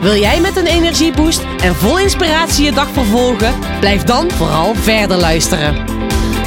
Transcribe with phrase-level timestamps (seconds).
[0.00, 3.54] Wil jij met een energieboost en vol inspiratie je dag vervolgen?
[3.80, 5.86] Blijf dan vooral verder luisteren.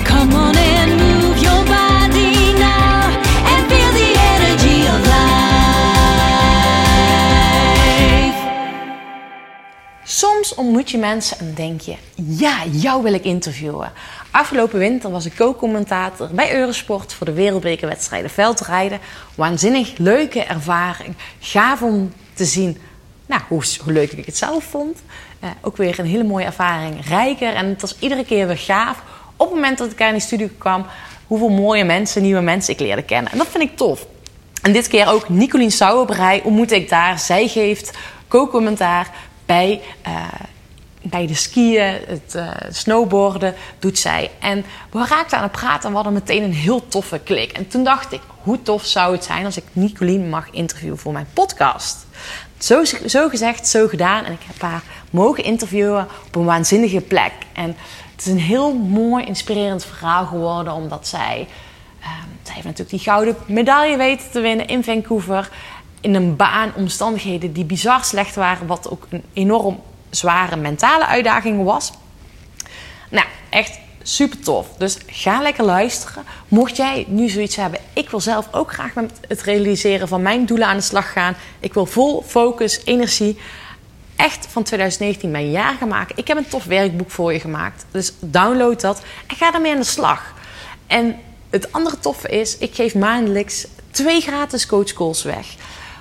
[0.04, 3.04] Come on and move your body now
[3.46, 5.30] and feel the energy of life.
[10.04, 13.92] Soms ontmoet je mensen en denk je, ja, jou wil ik interviewen.
[14.32, 19.00] Afgelopen winter was ik co-commentator bij Eurosport voor de wereldbekerwedstrijden veldrijden.
[19.36, 21.16] Waanzinnig leuke ervaring.
[21.40, 22.78] Gaaf om te zien
[23.32, 23.44] nou,
[23.84, 25.02] hoe, leuk ik het zelf vond.
[25.40, 27.08] Eh, ook weer een hele mooie ervaring.
[27.08, 29.04] Rijker en het was iedere keer weer gaaf.
[29.36, 30.86] Op het moment dat ik aan die studio kwam,
[31.28, 33.32] hoeveel mooie mensen, nieuwe mensen ik leerde kennen.
[33.32, 34.06] En dat vind ik tof.
[34.62, 37.20] En dit keer ook Nicolien Sauerbrei ontmoette ik daar.
[37.20, 39.12] Zij geeft co-commentaar
[39.46, 40.26] bij, eh,
[41.02, 44.32] bij de skiën, het eh, snowboarden doet zij.
[44.40, 47.52] En we raakten aan het praten en we hadden meteen een heel toffe klik.
[47.52, 51.14] En toen dacht ik, hoe tof zou het zijn als ik Nicolien mag interviewen voor
[51.14, 52.06] mijn podcast?
[52.62, 54.26] Zo, zo gezegd, zo gedaan.
[54.26, 57.32] En ik heb haar mogen interviewen op een waanzinnige plek.
[57.54, 57.76] En
[58.12, 61.48] het is een heel mooi, inspirerend verhaal geworden, omdat zij...
[62.02, 65.50] ehm, zij heeft natuurlijk die gouden medaille weten te winnen in Vancouver.
[66.02, 68.68] In een baan, omstandigheden die bizar slecht waren.
[68.68, 71.92] Wat ook een enorm zware mentale uitdaging was.
[73.10, 74.68] Nou, echt super tof.
[74.78, 76.24] Dus ga lekker luisteren.
[76.48, 80.46] Mocht jij nu zoiets hebben, ik wil zelf ook graag met het realiseren van mijn
[80.46, 81.36] doelen aan de slag gaan.
[81.60, 83.38] Ik wil vol focus, energie.
[84.16, 86.18] Echt van 2019 mijn jaar gaan maken.
[86.18, 87.86] Ik heb een tof werkboek voor je gemaakt.
[87.92, 90.34] Dus download dat en ga daarmee aan de slag.
[90.88, 95.56] En het andere toffe is, ik geef maandelijks twee gratis coachcalls weg.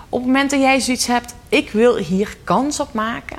[0.09, 3.39] Op het moment dat jij zoiets hebt, ik wil hier kans op maken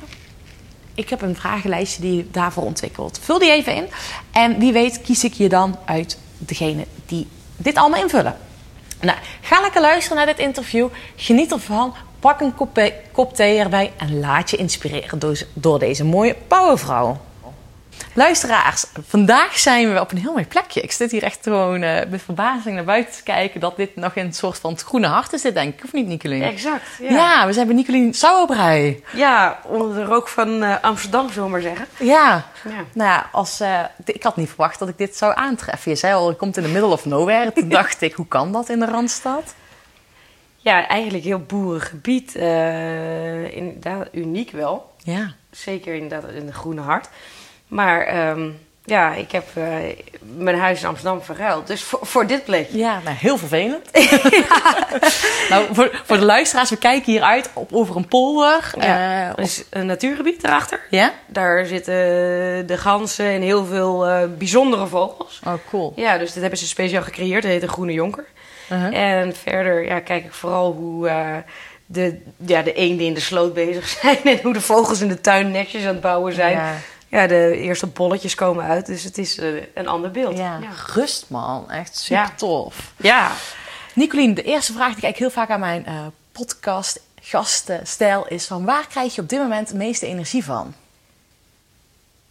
[1.02, 3.20] ik heb een vragenlijstje die daarvoor ontwikkeld.
[3.24, 3.88] Vul die even in.
[4.32, 8.38] En wie weet kies ik je dan uit degene die dit allemaal invullen.
[9.02, 10.88] Nou, ga lekker luisteren naar dit interview.
[11.16, 11.94] Geniet ervan.
[12.20, 12.56] Pak een
[13.12, 17.20] kop, thee- erbij en laat je inspireren door, door deze mooie powervrouw.
[18.14, 20.82] Luisteraars, vandaag zijn we op een heel mooi plekje.
[20.82, 24.16] Ik zit hier echt gewoon eh, met verbazing naar buiten te kijken dat dit nog
[24.16, 26.44] in een soort van het groene hart is, dit denk ik, of niet, Nicolien?
[26.44, 27.10] Exact, ja.
[27.10, 29.04] Ja, we zijn bij Nicolien Sauerbrei.
[29.14, 31.86] Ja, onder de rook van eh, Amsterdam, zullen we maar zeggen.
[32.00, 32.46] Ja.
[32.64, 32.86] Ja.
[32.94, 35.92] Nou ja, als, eh, ik had niet verwacht dat ik dit zou aantreffen.
[35.92, 37.54] Je zei al, je komt in de middle of nowhere.
[37.54, 39.54] Toen dacht ik, hoe kan dat in de Randstad?
[40.58, 42.36] Ja, eigenlijk heel boerengebied.
[43.54, 44.92] inderdaad, uniek wel.
[45.04, 45.34] Ja.
[45.52, 47.10] Zeker inderdaad in het Groene Hart.
[47.72, 48.50] Maar ehm,
[48.86, 49.64] ja, ik heb eh,
[50.38, 51.68] mijn huis in Amsterdam verruild.
[51.68, 52.78] Dus voor, voor dit plekje.
[52.78, 53.92] Ja, nou, heel vervelend.
[55.50, 58.72] nou, voor, voor de luisteraars, we kijken hier uit op, over een polder.
[58.80, 60.80] Ja, Eh, is een natuurgebied daarachter.
[60.90, 61.14] ja?
[61.28, 61.94] Daar zitten
[62.68, 65.40] de ganzen en heel veel eh, bijzondere vogels.
[65.48, 65.94] Oh, cool.
[65.96, 67.42] Ja, dus dit hebben ze speciaal gecreëerd.
[67.42, 68.26] Dat heet de Groene Jonker.
[68.72, 68.98] Uh-huh.
[68.98, 71.10] En verder ja, kijk ik vooral hoe
[71.86, 74.18] de, ja, de eenden in de sloot bezig zijn.
[74.24, 76.52] En hoe de vogels in de tuin netjes aan het bouwen zijn.
[76.58, 76.74] Ja.
[77.12, 78.86] Ja, de eerste bolletjes komen uit.
[78.86, 80.38] Dus het is eh, een ander beeld.
[80.38, 80.58] Ja.
[80.62, 80.70] ja.
[80.94, 82.32] Rust man, echt super Ja.
[82.36, 82.92] tof.
[82.98, 83.32] Ja.
[83.94, 88.46] Nicolien, de eerste vraag die ik heel vaak aan mijn eh, podcast gasten stel is
[88.48, 90.74] van waar krijg je op dit moment de meeste energie van?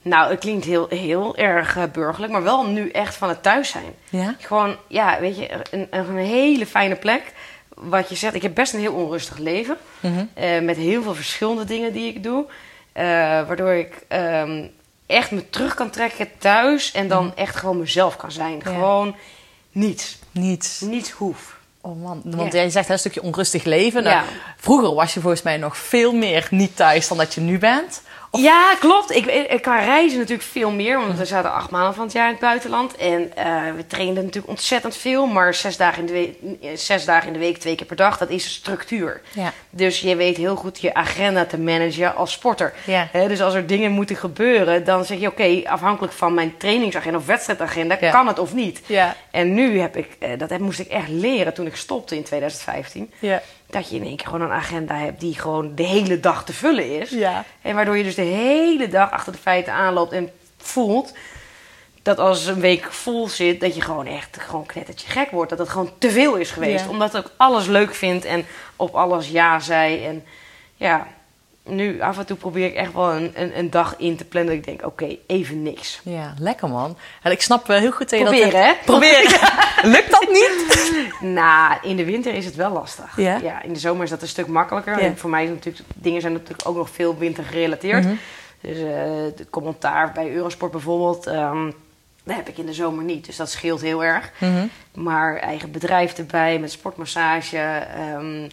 [0.03, 2.33] Nou, het klinkt heel, heel erg eh, burgerlijk.
[2.33, 3.95] Maar wel nu echt van het thuis zijn.
[4.09, 4.35] Ja?
[4.39, 7.33] Gewoon, ja, weet je, een, een hele fijne plek.
[7.75, 9.77] Wat je zegt, ik heb best een heel onrustig leven.
[10.01, 10.25] Mhm.
[10.65, 12.47] Met heel veel verschillende dingen die ik doe.
[12.93, 13.05] Eh,
[13.47, 14.65] waardoor ik ehm,
[15.07, 16.93] echt me terug kan trekken thuis.
[16.93, 18.57] En dan echt gewoon mezelf kan zijn.
[18.57, 18.69] Mhm.
[18.69, 18.75] Ja.
[18.75, 19.17] Gewoon
[19.73, 20.19] niets.
[20.31, 20.81] Niets.
[20.81, 21.59] Niets hoef.
[21.81, 22.59] Oh man, want Ja.
[22.59, 24.03] jij zegt een stukje onrustig leven.
[24.03, 24.25] Nou, Ja.
[24.57, 28.03] Vroeger was je volgens mij nog veel meer niet thuis dan dat je nu bent.
[28.33, 29.11] Ja, klopt.
[29.11, 30.99] Ik, ik kan reizen natuurlijk veel meer.
[30.99, 32.97] Want we zaten acht maanden van het jaar in het buitenland.
[32.97, 33.45] En eh,
[33.77, 35.27] we trainden natuurlijk ontzettend veel.
[35.27, 38.19] Maar zes dagen, in de week, zes dagen in de week, twee keer per dag,
[38.19, 39.21] dat is structuur.
[39.33, 39.53] Ja.
[39.71, 42.73] Dus je weet heel goed je agenda te managen als sporter.
[42.85, 43.09] Ja.
[43.13, 45.27] Dus als er dingen moeten gebeuren, dan zeg je...
[45.29, 47.97] oké, afhankelijk van mijn trainingsagenda of wedstrijdagenda...
[48.01, 48.11] Ja.
[48.11, 48.81] kan het of niet.
[48.87, 49.17] Ja.
[49.31, 50.17] En nu heb ik...
[50.19, 53.13] eh, dat heb, moest ik echt leren toen ik stopte in 2015.
[53.19, 53.43] Ja.
[53.71, 55.21] Dat je in één keer gewoon een agenda hebt...
[55.21, 57.11] die gewoon de hele dag te vullen is.
[57.11, 57.45] Ja.
[57.63, 61.13] En waardoor je dus de hele dag achter de feiten aanloopt en voelt
[62.03, 65.51] dat als een week vol zit, dat je gewoon echt gewoon knettertje gek wordt.
[65.51, 66.85] Dat het gewoon te veel is geweest.
[66.85, 66.91] Ja.
[66.91, 68.47] Omdat ik alles leuk vind en
[68.77, 70.05] op alles ja zei.
[70.05, 70.25] En
[70.77, 71.07] ja,
[71.71, 74.55] nu af en toe probeer ik echt wel een, een, een dag in te plannen.
[74.55, 76.01] Dat ik denk, oké, even niks.
[76.05, 76.97] Ja, lekker man.
[77.23, 78.35] En ik snap wel heel goed dat je dat...
[78.35, 78.73] Proberen, hè?
[78.85, 79.41] Proberen.
[79.95, 80.69] Lukt dat niet?
[81.21, 83.17] Nou, in de winter is het wel lastig.
[83.17, 83.63] Ja?
[83.63, 84.99] in de zomer is dat een stuk makkelijker.
[84.99, 88.05] En voor mij is natuurlijk, dingen zijn natuurlijk ook nog veel winter gerelateerd.
[88.05, 88.15] Mhm.
[88.61, 88.85] Dus eh,
[89.37, 91.71] de commentaar bij Eurosport bijvoorbeeld, ehm
[92.25, 93.27] dat heb ik in de zomer niet.
[93.27, 94.33] Dus dat scheelt heel erg.
[94.39, 94.67] Mhm.
[94.95, 97.59] Maar eigen bedrijf erbij met sportmassage,
[97.97, 98.49] ehm,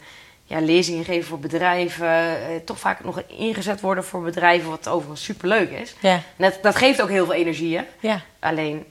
[0.50, 2.08] ja, lezingen geven voor bedrijven.
[2.08, 5.96] eh, toch vaak nog ingezet worden voor bedrijven, wat overigens superleuk is.
[6.00, 6.22] Ja.
[6.36, 7.84] Net, dat geeft ook heel veel energie, hè?
[8.00, 8.22] Ja.
[8.40, 8.86] Alleen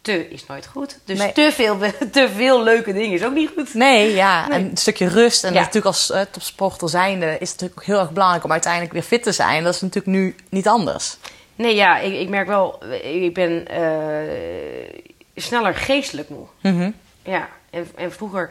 [0.00, 0.98] te is nooit goed.
[1.04, 1.32] Dus Nee.
[1.32, 1.78] te, veel,
[2.12, 3.74] te veel leuke dingen is ook niet goed.
[3.74, 4.48] Nee, ja.
[4.48, 4.58] Nee.
[4.58, 5.44] En een stukje rust.
[5.44, 5.58] En Ja.
[5.58, 9.02] natuurlijk als eh, topsporter zijnde is het natuurlijk ook heel erg belangrijk om uiteindelijk weer
[9.02, 9.64] fit te zijn.
[9.64, 11.16] Dat is natuurlijk nu niet anders.
[11.56, 15.00] Nee, ja, ik, ik merk wel, ik ben eh,
[15.36, 16.46] sneller geestelijk moe.
[16.60, 16.90] Mhm.
[17.22, 18.50] Ja, en, en vroeger,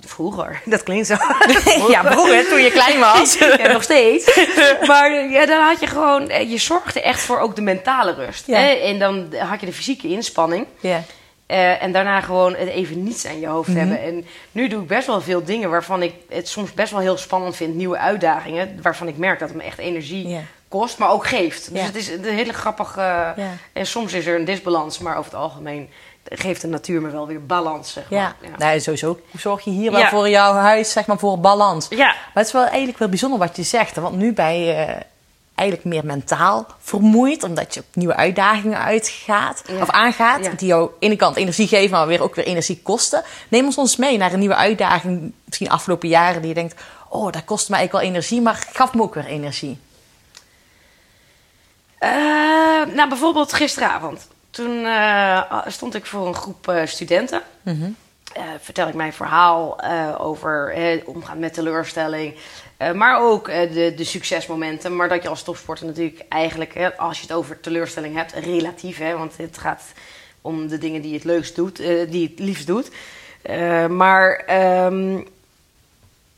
[0.00, 1.14] vroeger, dat klinkt zo.
[1.88, 3.38] Ja, vroeger, toen je klein was.
[3.58, 4.38] ja, nog steeds.
[4.86, 8.46] Maar ja, dan had je gewoon, eh, je zorgde echt voor ook de mentale rust.
[8.46, 8.58] Ja.
[8.58, 8.68] Hè?
[8.72, 10.66] En dan had je de fysieke inspanning.
[10.80, 11.02] Ja.
[11.46, 13.78] Eh, en daarna gewoon het even niets aan je hoofd Mhm.
[13.78, 14.02] hebben.
[14.02, 17.16] En nu doe ik best wel veel dingen waarvan ik het soms best wel heel
[17.16, 17.74] spannend vind.
[17.74, 18.78] Nieuwe uitdagingen.
[18.82, 20.40] Waarvan ik merk dat het me echt energie Ja.
[20.78, 21.70] Kost, maar ook geeft.
[21.72, 21.86] Dus Ja.
[21.86, 23.00] het is een hele grappige...
[23.00, 23.34] Ja.
[23.72, 25.88] En soms is er een disbalans, maar over het algemeen
[26.24, 27.92] geeft de natuur me wel weer balans.
[27.92, 28.18] Zeg maar.
[28.20, 28.34] Ja.
[28.58, 30.08] Nee, sowieso zorg je hier wel Ja.
[30.08, 31.86] voor jouw huis, zeg maar, voor balans.
[31.90, 32.06] Ja.
[32.06, 33.96] Maar het is wel eigenlijk wel bijzonder wat je zegt.
[33.96, 34.96] Want nu ben je
[35.54, 39.80] eigenlijk meer mentaal vermoeid, omdat je op nieuwe uitdagingen uitgaat Ja.
[39.80, 40.50] of aangaat, Ja.
[40.56, 43.22] die jou aan de ene kant energie geven, maar weer ook weer energie kosten.
[43.48, 47.32] Neem ons ons mee naar een nieuwe uitdaging, misschien afgelopen jaren, die je denkt, oh,
[47.32, 49.78] dat kost me eigenlijk wel energie, maar gaf me ook weer energie.
[52.04, 54.28] Eh, nou, bijvoorbeeld gisteravond.
[54.50, 57.42] Toen eh, stond ik voor een groep eh, studenten.
[57.62, 57.90] Mhm.
[58.60, 59.82] Vertel ik mijn verhaal
[60.18, 60.74] over
[61.04, 62.34] omgaan met teleurstelling.
[62.94, 64.96] Maar ook de, de succesmomenten.
[64.96, 68.98] Maar dat je als topsporter natuurlijk eigenlijk, hè, als je het over teleurstelling hebt, relatief.
[68.98, 69.82] Hè, want het gaat
[70.40, 72.90] om de dingen die je het leukst doet, eh, die je het liefst doet.
[73.88, 75.20] Maar ehm,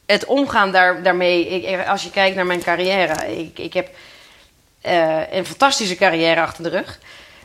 [0.06, 3.88] het omgaan daar, daarmee, ik, als je kijkt naar mijn carrière, ik, ik heb
[4.81, 6.99] eh, een fantastische carrière achter de rug.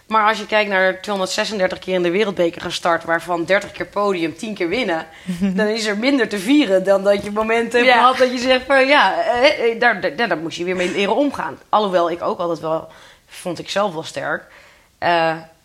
[0.07, 4.35] Maar als je kijkt naar 236 keer in de wereldbeker gestart, waarvan 30 keer podium,
[4.37, 5.05] 10 keer winnen,
[5.55, 7.97] dan is er minder te vieren dan dat je momenten hebt Ja.
[7.97, 10.91] gehad dat je zegt van ja, eh, eh, daar, daar, daar moest je weer mee
[10.91, 11.59] leren omgaan.
[11.69, 12.87] Alhoewel ik ook altijd wel,
[13.27, 14.43] vond ik zelf wel sterk,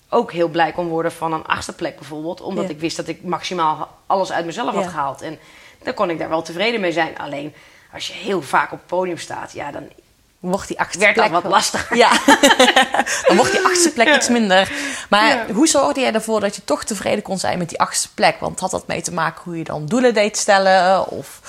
[0.09, 2.71] ook heel blij kon worden van een achtste plek bijvoorbeeld, omdat Ja.
[2.71, 5.23] ik wist dat ik maximaal alles uit mezelf had gehaald.
[5.23, 5.39] En
[5.83, 7.19] dan kon ik daar wel tevreden mee zijn.
[7.19, 7.55] Alleen
[7.93, 9.89] als je heel vaak op het podium staat, ja, dan
[10.51, 11.97] Wordt die achtste plek wat lastiger.
[12.05, 12.11] Ja,
[13.27, 14.71] dan wordt die achtste plek iets minder.
[15.11, 15.53] Maar Ja.
[15.55, 18.37] hoe zorgde jij ervoor dat je toch tevreden kon zijn met die achtste plek?
[18.41, 21.09] Want had dat mee te maken hoe je dan doelen deed stellen?
[21.09, 21.41] Of,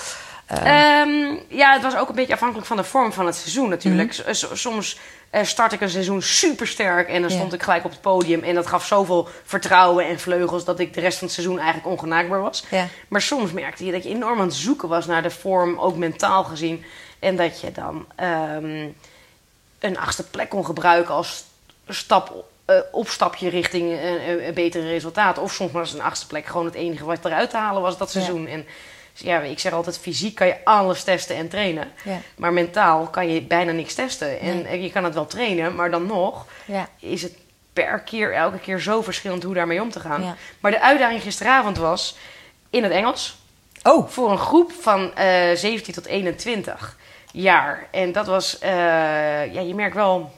[0.46, 3.68] eh, Ehm, ja, het was ook een beetje afhankelijk van de vorm van het seizoen
[3.68, 4.22] natuurlijk.
[4.30, 4.98] S- Soms
[5.30, 7.36] eh, start ik een seizoen super sterk en dan Ja.
[7.36, 8.42] stond ik gelijk op het podium.
[8.42, 11.88] En dat gaf zoveel vertrouwen en vleugels dat ik de rest van het seizoen eigenlijk
[11.88, 12.64] ongenaakbaar was.
[12.70, 12.86] Ja.
[13.08, 15.96] Maar soms merkte je dat je enorm aan het zoeken was naar de vorm, ook
[15.96, 16.84] mentaal gezien.
[17.18, 18.88] En dat je dan ehm,
[19.78, 21.44] een achtste plek kon gebruiken als
[21.88, 25.38] stap, eh, opstapje richting een, betere resultaat.
[25.38, 28.12] Of soms was een achtste plek gewoon het enige wat eruit te halen was dat
[28.12, 28.20] Ja.
[28.20, 28.46] seizoen.
[28.46, 28.66] En
[29.14, 31.92] ja, ik zeg altijd, fysiek kan je alles testen en trainen.
[32.04, 32.18] Ja.
[32.36, 34.40] Maar mentaal kan je bijna niks testen.
[34.40, 34.64] En Nee.
[34.66, 36.88] eh, je kan het wel trainen, maar dan nog ja.
[36.98, 37.32] is het
[37.72, 40.22] per keer, elke keer zo verschillend hoe daarmee om te gaan.
[40.22, 40.36] Ja.
[40.60, 42.16] Maar de uitdaging gisteravond was
[42.70, 43.36] in het Engels
[43.82, 46.96] Oh, voor een groep van eh 17 tot 21
[47.42, 47.86] jaar.
[47.90, 48.70] En dat was, eh,
[49.54, 50.30] ja, je merkt wel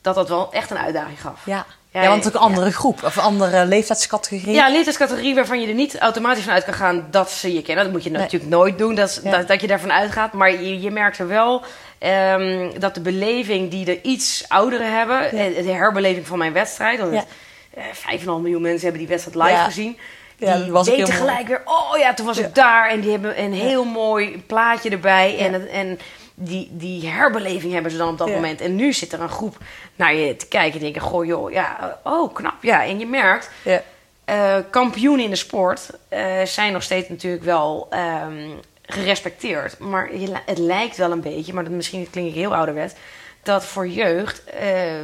[0.00, 1.40] dat dat wel echt een uitdaging gaf.
[1.44, 1.66] ja.
[1.90, 2.46] Ja, Ja, want ook een ja.
[2.46, 4.54] andere groep of een andere leeftijdscategorie.
[4.54, 7.84] Ja, leeftijdscategorie waarvan je er niet automatisch van uit kan gaan dat ze je kennen.
[7.84, 8.20] Dat moet je Nee.
[8.20, 9.30] natuurlijk nooit doen, dat, Ja.
[9.30, 10.32] dat, dat je daarvan uitgaat.
[10.32, 11.62] Maar je, je merkt er wel
[11.98, 15.24] ehm, dat de beleving die de iets ouderen hebben...
[15.30, 16.98] Eh, de herbeleving van mijn wedstrijd...
[17.00, 17.24] want Ja.
[17.74, 19.64] eh, 5,5 miljoen mensen hebben die wedstrijd live Ja.
[19.64, 19.98] gezien...
[20.46, 21.62] Ja, dat was weten gelijk weer...
[21.64, 25.38] oh ja, toen was ik daar en die hebben een heel mooi plaatje erbij...
[25.38, 25.98] En, en
[26.34, 28.60] die, die herbeleving hebben ze dan op dat moment.
[28.60, 29.56] En nu zit er een groep
[29.96, 31.02] naar je te kijken en denken...
[31.02, 32.84] goh joh, ja, oh knap, ja.
[32.84, 33.50] En je merkt...
[33.62, 33.82] Ja.
[34.24, 38.50] Eh, kampioenen in de sport eh, zijn nog steeds natuurlijk wel ehm,
[38.82, 39.78] gerespecteerd.
[39.78, 42.96] Maar je, het lijkt wel een beetje, maar dat, misschien klink ik heel ouderwet...
[43.42, 44.96] dat voor jeugd eh,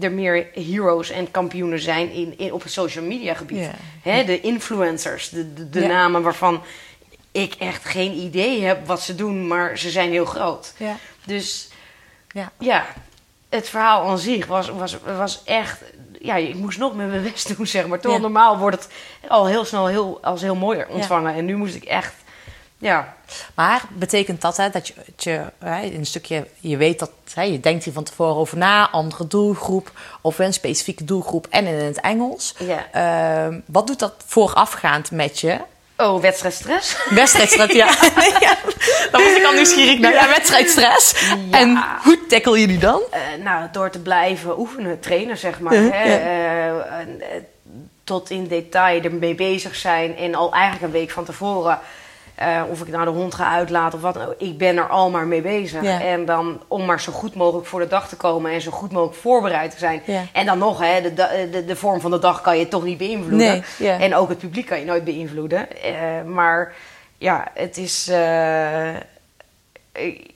[0.00, 3.68] er meer heroes en kampioenen zijn in, in, op het social media gebied.
[4.02, 6.62] Hè, de influencers, de, de, namen waarvan
[7.32, 9.46] ik echt geen idee heb wat ze doen...
[9.46, 10.74] maar ze zijn heel groot.
[11.24, 11.68] Dus
[12.28, 12.52] Ja.
[12.58, 12.86] ja,
[13.48, 15.82] het verhaal aan zich was, was, was echt...
[16.20, 18.00] Ja, ik moest nog met mijn best doen, zeg maar.
[18.00, 18.88] Terwijl normaal wordt het
[19.30, 21.34] al heel snel heel, als heel mooi ontvangen.
[21.34, 22.14] En nu moest ik echt
[22.80, 23.14] Ja.
[23.54, 27.42] Maar betekent dat hè, dat je, dat je hè, een stukje, je weet dat, hè,
[27.42, 31.74] je denkt hier van tevoren over na, andere doelgroep of een specifieke doelgroep en in
[31.74, 32.54] het Engels.
[32.58, 32.86] Ja.
[32.92, 35.58] Ehm, wat doet dat voorafgaand met je?
[36.00, 36.96] Oh, wedstrijdstress?
[37.10, 37.86] Wedstrijdstress, ja.
[38.16, 38.56] Nee, ja.
[39.10, 40.12] Dan was ik al nieuwsgierig naar.
[40.12, 41.34] Ja, wedstrijdstress.
[41.50, 43.00] En hoe tackle je die dan?
[43.10, 45.72] Eh, nou, door te blijven oefenen, trainen zeg maar.
[45.72, 47.42] Hè, eh, eh,
[48.04, 50.16] tot in detail ermee bezig zijn.
[50.16, 51.78] En al eigenlijk een week van tevoren.
[52.40, 54.18] Eh, of ik nou de hond ga uitlaten of wat.
[54.38, 55.82] Ik ben er al maar mee bezig.
[55.82, 56.00] Ja.
[56.00, 58.52] En dan om maar zo goed mogelijk voor de dag te komen.
[58.52, 60.02] En zo goed mogelijk voorbereid te zijn.
[60.04, 60.22] Ja.
[60.32, 62.84] En dan nog, hè, de, da- de, de vorm van de dag kan je toch
[62.84, 63.38] niet beïnvloeden.
[63.48, 63.98] Nee, ja.
[63.98, 65.82] En ook het publiek kan je nooit beïnvloeden.
[65.82, 66.74] Eh, maar
[67.18, 68.08] ja, het is...
[68.08, 68.96] eh, eh,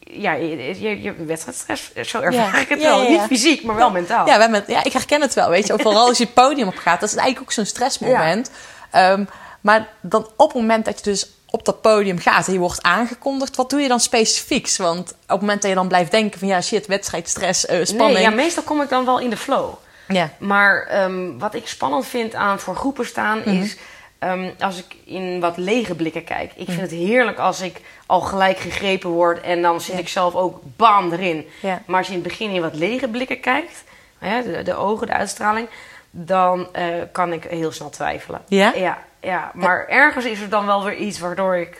[0.00, 1.92] ja, je, je, je wedstrijdstress.
[1.94, 3.08] Zo ervaar ik het wel.
[3.08, 4.26] Niet fysiek, maar wel mentaal.
[4.26, 5.75] Ja, met, ja, ik herken het wel, weet je.
[5.78, 7.00] Vooral als je het podium op gaat.
[7.00, 8.50] Dat is eigenlijk ook zo'n stressmoment.
[8.90, 9.25] Ehm,
[9.61, 12.82] maar dan op het moment dat je dus op dat podium gaat en je wordt
[12.82, 14.76] aangekondigd, wat doe je dan specifieks?
[14.76, 18.12] Want op het moment dat je dan blijft denken van ja, shit, wedstrijdstress, eh, spanning.
[18.18, 19.75] Nee, ja, meestal kom ik dan wel in de flow.
[20.08, 20.30] ja.
[20.38, 23.49] Maar ehm, wat ik spannend vind aan voor groepen staan Mhm.
[23.62, 23.76] is
[24.18, 26.52] ehm, als ik in wat lege blikken kijk.
[26.56, 30.00] Ik vind het heerlijk als ik al gelijk gegrepen word en dan zit Ja.
[30.00, 31.46] ik zelf ook bam erin.
[31.61, 31.82] Ja.
[31.87, 33.84] Maar als je in het begin in wat lege blikken kijkt,
[34.18, 35.68] de, de ogen, de uitstraling,
[36.11, 38.40] dan eh, kan ik heel snel twijfelen.
[38.49, 38.73] Ja?
[38.75, 39.50] Ja, ja.
[39.54, 41.78] Maar ergens is er dan wel weer iets waardoor ik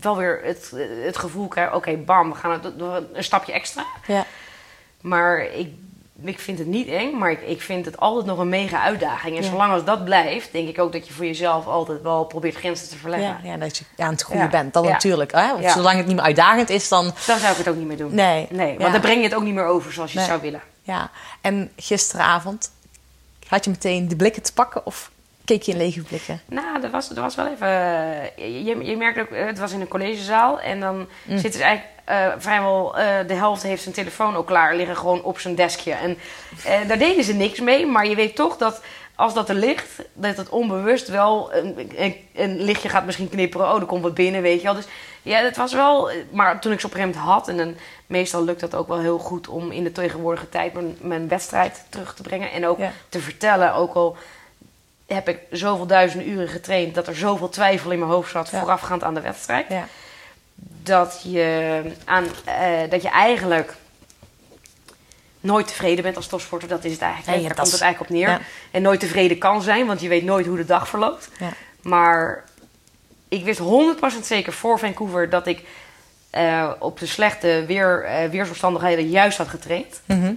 [0.00, 0.72] wel weer het,
[1.04, 2.64] het gevoel krijg: oké, bam, we gaan het,
[3.12, 3.84] een stapje extra.
[4.06, 4.24] Ja.
[5.00, 5.68] Maar ik,
[6.22, 9.36] ik vind het niet eng, maar ik, ik vind het altijd nog een mega uitdaging.
[9.36, 9.48] En Ja.
[9.48, 12.88] zolang als dat blijft, denk ik ook dat je voor jezelf altijd wel probeert grenzen
[12.88, 13.38] te verleggen.
[13.42, 14.48] Ja, ja, dat je aan het groeien Ja.
[14.50, 14.72] bent.
[14.72, 14.90] Dan Ja.
[14.90, 15.32] natuurlijk.
[15.32, 15.52] Hè?
[15.52, 15.70] Want.
[15.70, 17.04] Zolang het niet meer uitdagend is, dan...
[17.26, 18.14] Dan zou ik het ook niet meer doen.
[18.14, 18.46] Nee.
[18.50, 20.26] Nee, want dan breng je het ook niet meer over zoals je Nee.
[20.26, 20.60] zou willen.
[20.82, 21.10] Ja.
[21.40, 22.70] En gisteravond,
[23.48, 25.10] had je meteen de blikken te pakken of
[25.46, 26.40] keek je in lege blikken?
[26.46, 27.68] Nou, dat was, dat was wel even...
[28.36, 30.60] eh, Je, je merkt ook, eh, het was in een collegezaal.
[30.60, 31.38] En dan Mm.
[31.38, 32.92] zit dus eigenlijk eh, vrijwel...
[33.26, 35.92] de helft heeft zijn telefoon ook klaar liggen, gewoon op zijn deskje.
[35.92, 36.16] En
[36.88, 37.86] daar deden ze niks mee.
[37.86, 38.82] Maar je weet toch dat
[39.14, 40.02] als dat er ligt...
[40.12, 43.72] dat het onbewust wel een, een, een lichtje gaat misschien knipperen.
[43.72, 44.74] Oh, er komt wat binnen, weet je wel.
[44.74, 44.86] Dus
[45.22, 46.10] ja, het was wel...
[46.30, 47.48] Maar toen ik ze op een gegeven moment had...
[47.48, 47.74] en dan,
[48.06, 49.48] meestal lukt dat ook wel heel goed...
[49.48, 52.52] om in de tegenwoordige tijd mijn, mijn wedstrijd terug te brengen.
[52.52, 52.92] En ook Ja.
[53.08, 54.16] te vertellen, ook al
[55.06, 58.58] heb ik zoveel duizenden uren getraind dat er zoveel twijfel in mijn hoofd zat Ja.
[58.60, 59.66] voorafgaand aan de wedstrijd.
[59.68, 59.86] Ja.
[60.82, 63.74] Dat, je aan, eh, dat je eigenlijk
[65.40, 66.68] nooit tevreden bent als topsporter.
[66.68, 67.36] Dat is het eigenlijk.
[67.38, 67.46] Nee.
[67.46, 68.28] Daar komt het eigenlijk op neer.
[68.28, 68.40] ja.
[68.70, 71.28] En nooit tevreden kan zijn, want je weet nooit hoe de dag verloopt.
[71.38, 71.48] Ja.
[71.82, 72.44] Maar
[73.28, 75.62] ik wist 100% zeker voor Vancouver dat ik
[76.30, 80.00] eh, op de slechte weer, eh, weersomstandigheden juist had getraind.
[80.04, 80.34] Mhm.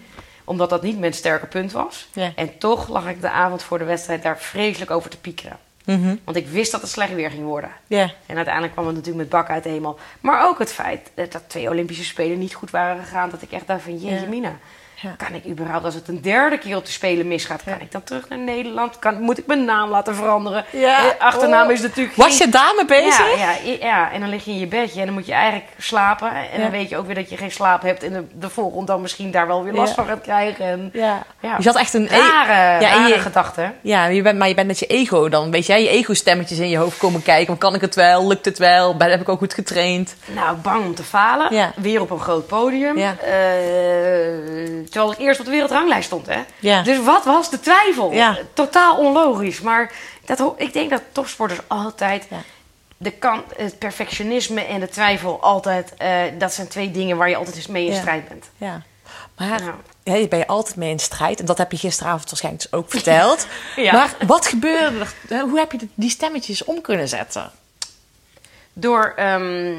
[0.50, 2.08] Omdat dat niet mijn sterke punt was.
[2.14, 2.32] Ja.
[2.36, 5.58] En toch lag ik de avond voor de wedstrijd daar vreselijk over te piekeren.
[5.86, 6.16] Mhm.
[6.24, 7.72] Want ik wist dat het slecht weer ging worden.
[7.88, 8.12] Ja.
[8.26, 10.00] En uiteindelijk kwam het natuurlijk met bak uit de hemel.
[10.22, 13.30] Maar ook het feit dat twee Olympische Spelen niet goed waren gegaan.
[13.30, 14.58] Dat ik echt dacht van, jeetje mina.
[15.02, 15.10] Ja.
[15.18, 17.62] Kan ik überhaupt, als het een derde keer op de Spelen misgaat...
[17.66, 19.00] kan ik dan terug naar Nederland?
[19.00, 20.66] Kan, moet ik mijn naam laten veranderen?
[20.70, 20.98] Ja.
[20.98, 21.72] Eh, achternaam Oh.
[21.74, 22.16] is natuurlijk...
[22.16, 23.38] Was je daarmee bezig?
[23.38, 25.66] Ja, ja, ja, en dan lig je in je bedje en dan moet je eigenlijk
[25.78, 26.32] slapen.
[26.54, 28.04] En dan weet je ook weer dat je geen slaap hebt.
[28.04, 30.66] En de, de volgende dan misschien daar wel weer last van gaat krijgen.
[30.66, 31.24] En, Ja.
[31.40, 31.56] Ja.
[31.60, 32.08] Je had echt een...
[32.08, 32.52] Rare,
[32.86, 33.74] Ja, en rare je- gedachten.
[33.82, 35.52] Ja, je bent, maar je bent met je ego dan.
[35.52, 37.58] Weet je, je ego-stemmetjes in je hoofd komen kijken.
[37.58, 38.28] Kan ik het wel?
[38.28, 38.98] Lukt het wel?
[38.98, 40.16] Ben, heb ik ook goed getraind?
[40.26, 41.54] Nou, bang om te falen.
[41.56, 41.72] Ja.
[41.76, 42.98] Weer op een groot podium.
[42.98, 43.16] Ja.
[43.20, 46.26] Eh, terwijl ik eerst op de wereldranglijst stond.
[46.28, 46.42] Hè?
[46.60, 46.82] Ja.
[46.82, 48.12] Dus wat was de twijfel?
[48.12, 48.38] Ja.
[48.54, 49.62] Totaal onlogisch.
[49.62, 49.92] Maar
[50.26, 52.26] dat, ik denk dat topsporters altijd...
[52.30, 52.38] Ja.
[53.02, 55.94] De kan, het perfectionisme en de twijfel altijd...
[55.98, 58.50] eh, dat zijn twee dingen waar je altijd eens mee in strijd bent.
[58.58, 58.82] Ja.
[59.38, 59.62] Maar
[60.04, 61.40] ja, je ben je altijd mee in strijd.
[61.40, 63.48] En dat heb je gisteravond waarschijnlijk dus ook verteld.
[63.76, 63.92] Ja.
[63.92, 65.40] Maar wat gebeurde er?
[65.42, 67.52] Hoe heb je die- die stemmetjes om kunnen zetten?
[68.74, 69.76] Door ehm,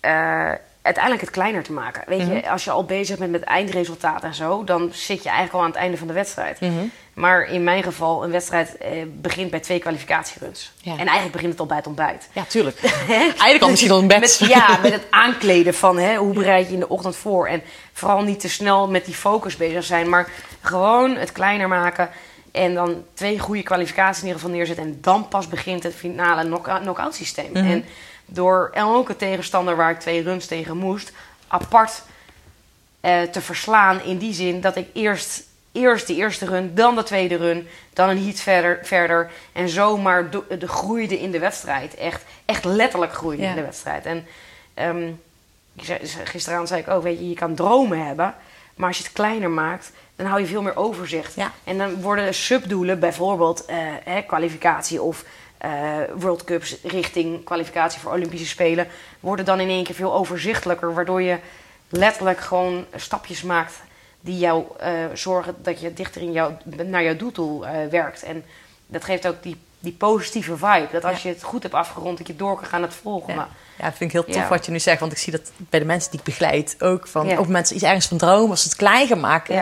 [0.00, 0.52] eh,
[0.86, 2.02] uiteindelijk het kleiner te maken.
[2.06, 2.34] Weet Mhm.
[2.36, 5.60] je, als je al bezig bent met eindresultaat en zo, dan zit je eigenlijk al
[5.60, 6.60] aan het einde van de wedstrijd.
[6.60, 6.72] Mhm.
[7.14, 10.72] Maar in mijn geval, een wedstrijd eh, begint bij twee kwalificatieruns.
[10.82, 10.90] Ja.
[10.92, 12.28] En eigenlijk begint het al bij het ontbijt.
[12.32, 12.80] Ja, tuurlijk.
[13.08, 14.20] Eigenlijk al misschien al in bed.
[14.20, 17.46] Met, ja, met het aankleden van hè, hoe bereid je in de ochtend voor.
[17.46, 17.62] En
[17.92, 20.28] vooral niet te snel met die focus bezig zijn, maar
[20.60, 22.10] gewoon het kleiner maken.
[22.52, 24.84] En dan twee goede kwalificaties in ieder geval neerzetten.
[24.84, 27.50] En dan pas begint het finale knock- knock-out systeem.
[27.52, 27.70] Mhm.
[27.70, 27.84] En
[28.26, 31.12] door elke tegenstander waar ik twee runs tegen moest,
[31.48, 32.02] apart
[33.00, 34.02] eh, te verslaan.
[34.02, 35.42] In die zin dat ik eerst,
[35.72, 38.78] eerst de eerste run, dan de tweede run, dan een heat verder.
[38.82, 41.94] verder en zomaar do- de groeide in de wedstrijd.
[41.94, 43.48] Echt, echt letterlijk groeide Ja.
[43.48, 44.04] in de wedstrijd.
[44.06, 44.26] En
[44.74, 45.10] ehm,
[46.24, 48.34] gisteravond zei ik ook, weet je, je kan dromen hebben.
[48.74, 51.34] Maar als je het kleiner maakt, dan hou je veel meer overzicht.
[51.34, 51.52] Ja.
[51.64, 53.78] En dan worden subdoelen, bijvoorbeeld eh,
[54.26, 55.26] kwalificatie of eh,
[56.16, 58.86] World Cups richting kwalificatie voor Olympische Spelen,
[59.20, 60.94] worden dan in één keer veel overzichtelijker.
[60.94, 61.38] Waardoor je
[61.88, 63.74] letterlijk gewoon stapjes maakt
[64.20, 66.52] die jou eh, zorgen dat je dichter in jou,
[66.84, 68.22] naar jouw doel toe eh, werkt.
[68.22, 68.44] En
[68.86, 70.88] dat geeft ook die, die positieve vibe.
[70.92, 71.28] Dat als Ja.
[71.28, 73.34] je het goed hebt afgerond, dat je door kan gaan het volgen.
[73.34, 73.48] Ja.
[73.78, 74.48] Ja, dat vind ik heel tof Ja.
[74.48, 75.00] wat je nu zegt.
[75.00, 77.06] Want ik zie dat bij de mensen die ik begeleid ook.
[77.06, 77.36] Van.
[77.38, 79.54] Ook mensen iets ergens van dromen, als ze het klein gaan maken.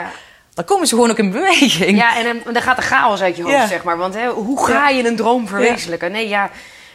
[0.55, 1.97] Dan komen ze gewoon ook in beweging.
[1.97, 3.67] Ja, en dan, dan gaat de chaos uit je hoofd, Ja.
[3.67, 3.97] zeg maar.
[3.97, 6.13] Want hè, hoe ga je een droom verwezenlijken?
[6.13, 6.51] Nee, ja,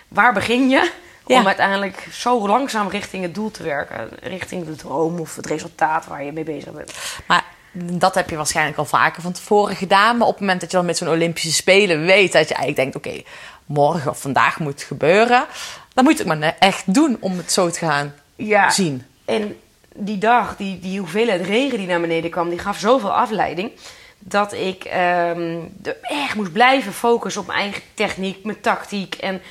[0.07, 0.91] waar begin je?
[1.23, 4.09] Om uiteindelijk zo langzaam richting het doel te werken.
[4.21, 6.93] Richting de droom of het resultaat waar je mee bezig bent.
[7.25, 10.17] Maar dat heb je waarschijnlijk al vaker van tevoren gedaan.
[10.17, 12.75] Maar op het moment dat je dan met zo'n Olympische Spelen weet dat je eigenlijk
[12.75, 13.21] denkt: oké,
[13.65, 15.45] morgen of vandaag moet het gebeuren.
[15.93, 18.69] Dan moet je het maar echt doen om het zo te gaan Ja.
[18.69, 19.05] zien.
[19.25, 19.59] En
[19.95, 23.71] die dag, die, die hoeveelheid regen die naar beneden kwam, die gaf zoveel afleiding.
[24.19, 29.15] Dat ik er echt moest blijven focussen op mijn eigen techniek, mijn tactiek.
[29.15, 29.41] En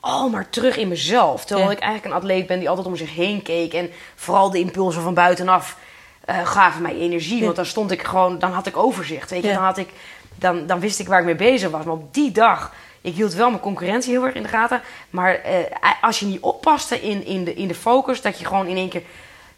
[0.00, 1.44] al maar terug in mezelf.
[1.44, 1.76] Terwijl Ja.
[1.76, 3.72] ik eigenlijk een atleet ben die altijd om zich heen keek.
[3.72, 5.76] En vooral de impulsen van buitenaf
[6.24, 7.38] eh, gaven mij energie.
[7.38, 7.44] Ja.
[7.44, 9.30] Want dan stond ik gewoon, dan had ik overzicht.
[9.30, 9.54] Weet je, Ja.
[9.54, 9.88] dan, had ik,
[10.34, 11.84] dan, dan wist ik waar ik mee bezig was.
[11.84, 14.80] Maar op die dag, ik hield wel mijn concurrentie heel erg in de gaten.
[15.10, 15.54] Maar eh,
[16.00, 18.88] als je niet oppaste in, in, de, in de focus, dat je gewoon in één
[18.88, 19.02] keer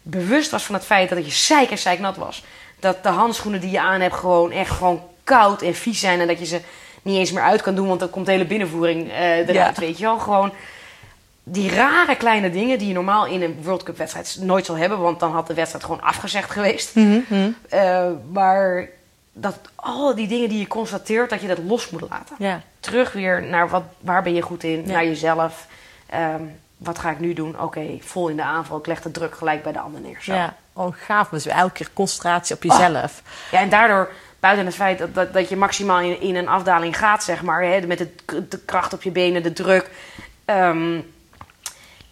[0.01, 2.43] bewust was van het feit dat je zeik en zeiknat was.
[2.79, 6.19] Dat de handschoenen die je aan hebt gewoon echt gewoon koud en vies zijn.
[6.19, 6.61] En dat je ze
[7.01, 9.53] niet eens meer uit kan doen, want dan komt de hele binnenvoering eh, eruit.
[9.53, 9.73] Ja.
[9.75, 10.51] Weet je wel, gewoon
[11.43, 14.99] die rare kleine dingen die je normaal in een World Cup wedstrijd nooit zal hebben.
[14.99, 16.91] Want dan had de wedstrijd gewoon afgezegd geweest.
[17.69, 18.87] Eh, maar
[19.33, 22.35] dat al die dingen die je constateert, dat je dat los moet laten.
[22.39, 22.61] Ja.
[22.79, 24.91] Terug weer naar wat, waar ben je goed in, Ja.
[24.91, 25.67] naar jezelf.
[26.09, 26.41] Ehm,
[26.83, 27.61] wat ga ik nu doen?
[27.61, 28.77] Oké, vol in de aanval.
[28.77, 30.17] Ik leg de druk gelijk bij de ander neer.
[30.21, 30.33] Zo.
[30.33, 31.29] Ja, oh gaaf.
[31.29, 33.21] Dus elke keer concentratie op jezelf.
[33.51, 34.09] Ja, en daardoor,
[34.39, 37.63] buiten het feit dat, dat, dat je maximaal in, in een afdaling gaat, zeg maar,
[37.63, 39.89] hè, met de, de kracht op je benen, de druk,
[40.45, 40.99] ehm,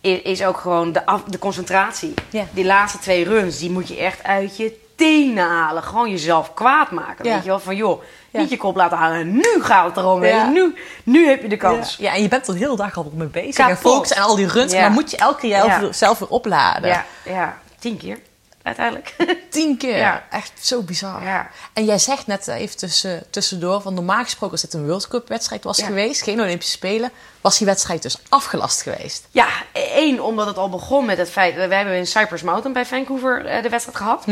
[0.01, 2.13] is ook gewoon de, af, de concentratie.
[2.29, 2.45] Ja.
[2.51, 5.83] Die laatste twee runs, die moet je echt uit je tenen halen.
[5.83, 7.25] Gewoon jezelf kwaad maken.
[7.25, 7.33] Ja.
[7.33, 8.39] Weet je wel, van joh, Ja.
[8.39, 9.31] niet je kop laten halen.
[9.31, 10.25] Nu gaat het erom.
[10.25, 10.47] Ja.
[10.49, 11.95] Nu, nu heb je de kans.
[11.99, 13.55] Ja, en je bent er de hele dag al mee bezig.
[13.55, 13.75] Kapot.
[13.75, 14.73] En focus en al die runs.
[14.73, 16.89] Maar moet je elke keer zelf, weer opladen.
[16.89, 18.19] Ja, ja, tien keer
[18.63, 19.15] uiteindelijk.
[19.49, 19.97] Tien keer.
[19.97, 20.23] Ja.
[20.29, 21.23] Echt zo bizar.
[21.23, 21.49] Ja.
[21.73, 23.81] En jij zegt net eh, even tussen, tussendoor...
[23.81, 25.85] van normaal gesproken als dit een World Cup wedstrijd was Ja.
[25.85, 26.21] geweest...
[26.21, 27.11] geen Olympische Spelen...
[27.41, 29.27] was die wedstrijd dus afgelast geweest.
[29.31, 31.55] Ja, één, omdat het al begon met het feit...
[31.55, 34.25] We hebben in Cypress Mountain bij Vancouver eh, de wedstrijd gehad.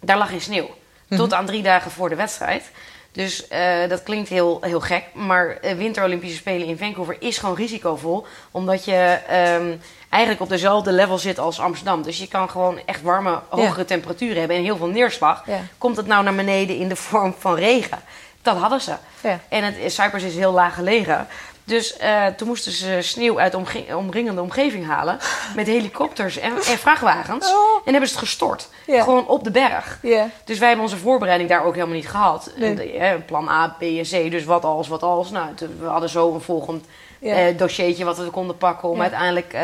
[0.00, 0.70] Daar lag geen sneeuw.
[1.08, 2.70] Tot aan drie dagen voor de wedstrijd.
[3.12, 5.04] Dus eh, dat klinkt heel, heel gek.
[5.14, 8.26] Maar eh, Winter Olympische Spelen in Vancouver is gewoon risicovol.
[8.50, 9.76] Omdat je ehm,
[10.08, 12.02] eigenlijk op dezelfde level zit als Amsterdam.
[12.02, 14.56] Dus je kan gewoon echt warme, hogere temperaturen hebben.
[14.56, 15.42] En heel veel neerslag.
[15.46, 15.60] Ja.
[15.78, 17.98] Komt het nou naar beneden in de vorm van regen?
[18.42, 18.94] Dat hadden ze.
[19.20, 19.40] Ja.
[19.48, 21.26] En het, Cyprus is heel laag gelegen.
[21.68, 25.18] Dus eh, toen moesten ze sneeuw uit de omringende omgeving halen.
[25.56, 27.46] Met helikopters en, en vrachtwagens.
[27.52, 27.76] Oh.
[27.84, 28.68] En hebben ze het gestort.
[29.02, 29.98] Gewoon op de berg.
[30.44, 32.50] Dus wij hebben onze voorbereiding daar ook helemaal niet gehad.
[32.56, 32.68] Nee.
[32.70, 34.30] En de- eh, plan A, B en C.
[34.30, 35.30] Dus wat als, wat als.
[35.30, 35.46] Nou,
[35.80, 36.84] we hadden zo een volgend
[37.20, 38.88] eh, dossiertje wat we konden pakken...
[38.88, 39.62] om uiteindelijk eh,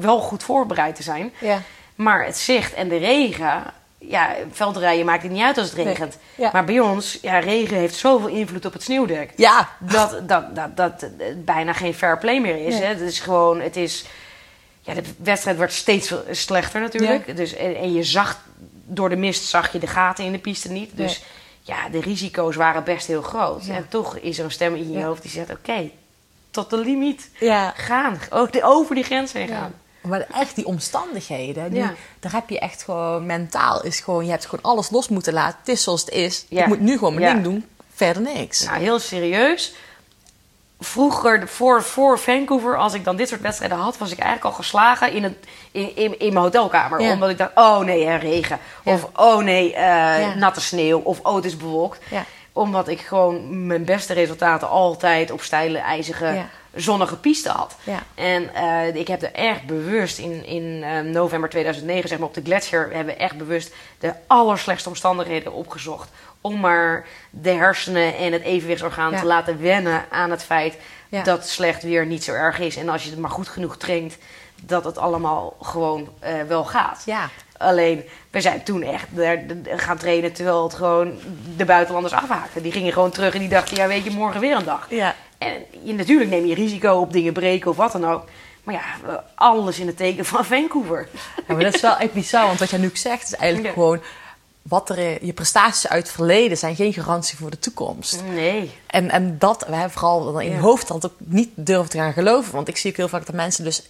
[0.00, 1.32] wel goed voorbereid te zijn.
[1.94, 3.62] Maar het zicht en de regen...
[4.08, 5.86] Ja, veldrijden maakt het niet uit als het Nee.
[5.86, 6.18] regent.
[6.34, 6.50] Ja.
[6.52, 9.68] Maar bij ons, ja, regen heeft zoveel invloed op het sneeuwdek Ja.
[9.78, 12.74] dat, dat, dat, dat het bijna geen fair play meer is.
[12.74, 12.82] Nee.
[12.82, 12.86] Hè?
[12.88, 14.04] Het is gewoon, het is...
[14.80, 17.36] Ja, de wedstrijd wordt steeds slechter natuurlijk.
[17.36, 18.40] Dus, en, en je zag,
[18.84, 20.90] door de mist zag je de gaten in de piste niet.
[20.94, 21.22] Dus
[21.60, 23.66] ja, de risico's waren best heel groot.
[23.66, 25.50] En toch is er een stem in je hoofd die zegt...
[25.50, 25.90] Oké,
[26.50, 27.30] tot de limiet
[27.76, 28.18] gaan.
[28.62, 29.74] Over die grens heen gaan.
[30.02, 31.92] Maar echt die omstandigheden, die, Ja.
[32.20, 35.58] daar heb je echt gewoon mentaal is gewoon, je hebt gewoon alles los moeten laten.
[35.58, 36.46] Het is zoals het is.
[36.48, 36.60] Ja.
[36.62, 37.32] Ik moet nu gewoon mijn Ja.
[37.32, 38.64] ding doen, verder niks.
[38.64, 39.74] Nou, heel serieus.
[40.80, 44.62] Vroeger, voor, voor Vancouver, als ik dan dit soort wedstrijden had, was ik eigenlijk al
[44.62, 45.34] geslagen in, het,
[45.70, 46.98] in, in, in mijn hotelkamer.
[46.98, 48.58] Omdat ik dacht, oh nee, hè, regen.
[48.84, 50.98] Of oh nee, eh, natte sneeuw.
[50.98, 51.98] Of oh, het is bewolkt.
[52.52, 56.44] Omdat ik gewoon mijn beste resultaten altijd op steile, ijzige.
[56.74, 57.76] Zonnige piste had.
[57.84, 58.02] Ja.
[58.14, 62.34] En eh, ik heb er echt bewust in, in eh, november 2009, zeg maar op
[62.34, 66.08] de Gletscher, hebben we echt bewust de allerslechtste omstandigheden opgezocht.
[66.40, 69.20] Om maar de hersenen en het evenwichtsorgaan Ja.
[69.20, 70.76] te laten wennen aan het feit
[71.08, 71.22] Ja.
[71.22, 72.76] dat slecht weer niet zo erg is.
[72.76, 74.16] En als je het maar goed genoeg traint,
[74.62, 77.02] dat het allemaal gewoon eh, wel gaat.
[77.06, 77.28] Ja.
[77.58, 79.06] Alleen, we zijn toen echt
[79.76, 81.18] gaan trainen terwijl het gewoon
[81.56, 82.62] de buitenlanders afhaakten.
[82.62, 84.86] Die gingen gewoon terug en die dachten, ja weet je, morgen weer een dag.
[84.90, 85.14] Ja.
[85.44, 88.24] En je, natuurlijk neem je risico op dingen breken of wat dan ook.
[88.64, 91.08] Maar ja, alles in het teken van Vancouver.
[91.48, 93.80] Ja, maar dat is wel echt bizar, want wat jij nu zegt is eigenlijk Ja.
[93.82, 94.00] gewoon...
[94.62, 98.22] wat er, je prestaties uit het verleden zijn geen garantie voor de toekomst.
[98.34, 98.70] Nee.
[98.86, 100.60] En, en dat we vooral in je Ja.
[100.60, 102.52] hoofd dat ook niet durven te gaan geloven.
[102.52, 103.82] Want ik zie ook heel vaak dat mensen dus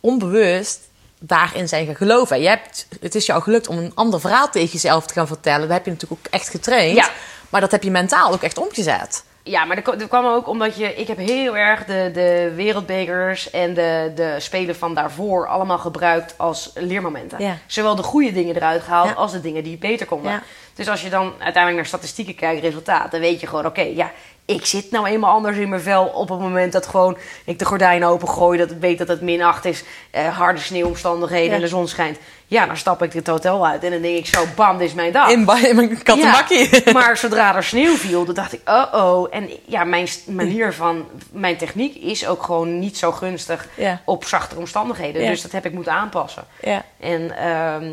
[0.00, 0.80] onbewust
[1.18, 2.36] daarin zijn gaan geloven.
[2.36, 5.26] En je hebt, het is jou gelukt om een ander verhaal tegen jezelf te gaan
[5.26, 5.60] vertellen.
[5.60, 6.96] Dat heb je natuurlijk ook echt getraind.
[6.96, 7.10] Ja.
[7.50, 9.24] Maar dat heb je mentaal ook echt omgezet.
[9.46, 10.94] Ja, maar dat, kwam ook omdat je...
[10.94, 16.34] Ik heb heel erg de, de wereldbekers en de, de spelen van daarvoor allemaal gebruikt
[16.36, 17.42] als leermomenten.
[17.42, 17.56] Ja.
[17.66, 19.14] Zowel de goede dingen eruit gehaald Ja.
[19.14, 20.32] als de dingen die beter konden.
[20.32, 20.42] Ja.
[20.74, 24.10] Dus als je dan uiteindelijk naar statistieken kijkt, resultaat, dan weet je gewoon, oké, ja,
[24.46, 27.64] ik zit nou eenmaal anders in mijn vel op het moment dat gewoon ik de
[27.64, 31.54] gordijnen opengooi, dat ik weet dat het min 8 is, eh, harde sneeuwomstandigheden Ja.
[31.54, 32.18] en de zon schijnt.
[32.46, 34.94] Ja, dan stap ik het hotel uit en dan denk ik zo, bam, dit is
[34.94, 35.30] mijn dag.
[35.30, 36.84] In, mijn kattenbakkie.
[36.84, 39.26] Ja, maar zodra er sneeuw viel, dan dacht ik, oh oh.
[39.30, 44.00] En ja, mijn manier van, mijn techniek is ook gewoon niet zo gunstig Ja.
[44.04, 45.26] op zachtere omstandigheden.
[45.26, 46.44] Dus dat heb ik moeten aanpassen.
[46.60, 46.84] Ja.
[47.00, 47.90] En ehm,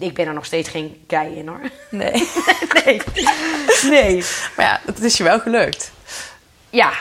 [0.00, 1.60] ik ben er nog steeds geen kei in hoor.
[1.90, 2.28] Nee.
[2.84, 3.00] Nee.
[3.90, 4.24] Nee.
[4.56, 5.92] Maar ja, het is je wel gelukt.
[6.70, 6.92] Ja.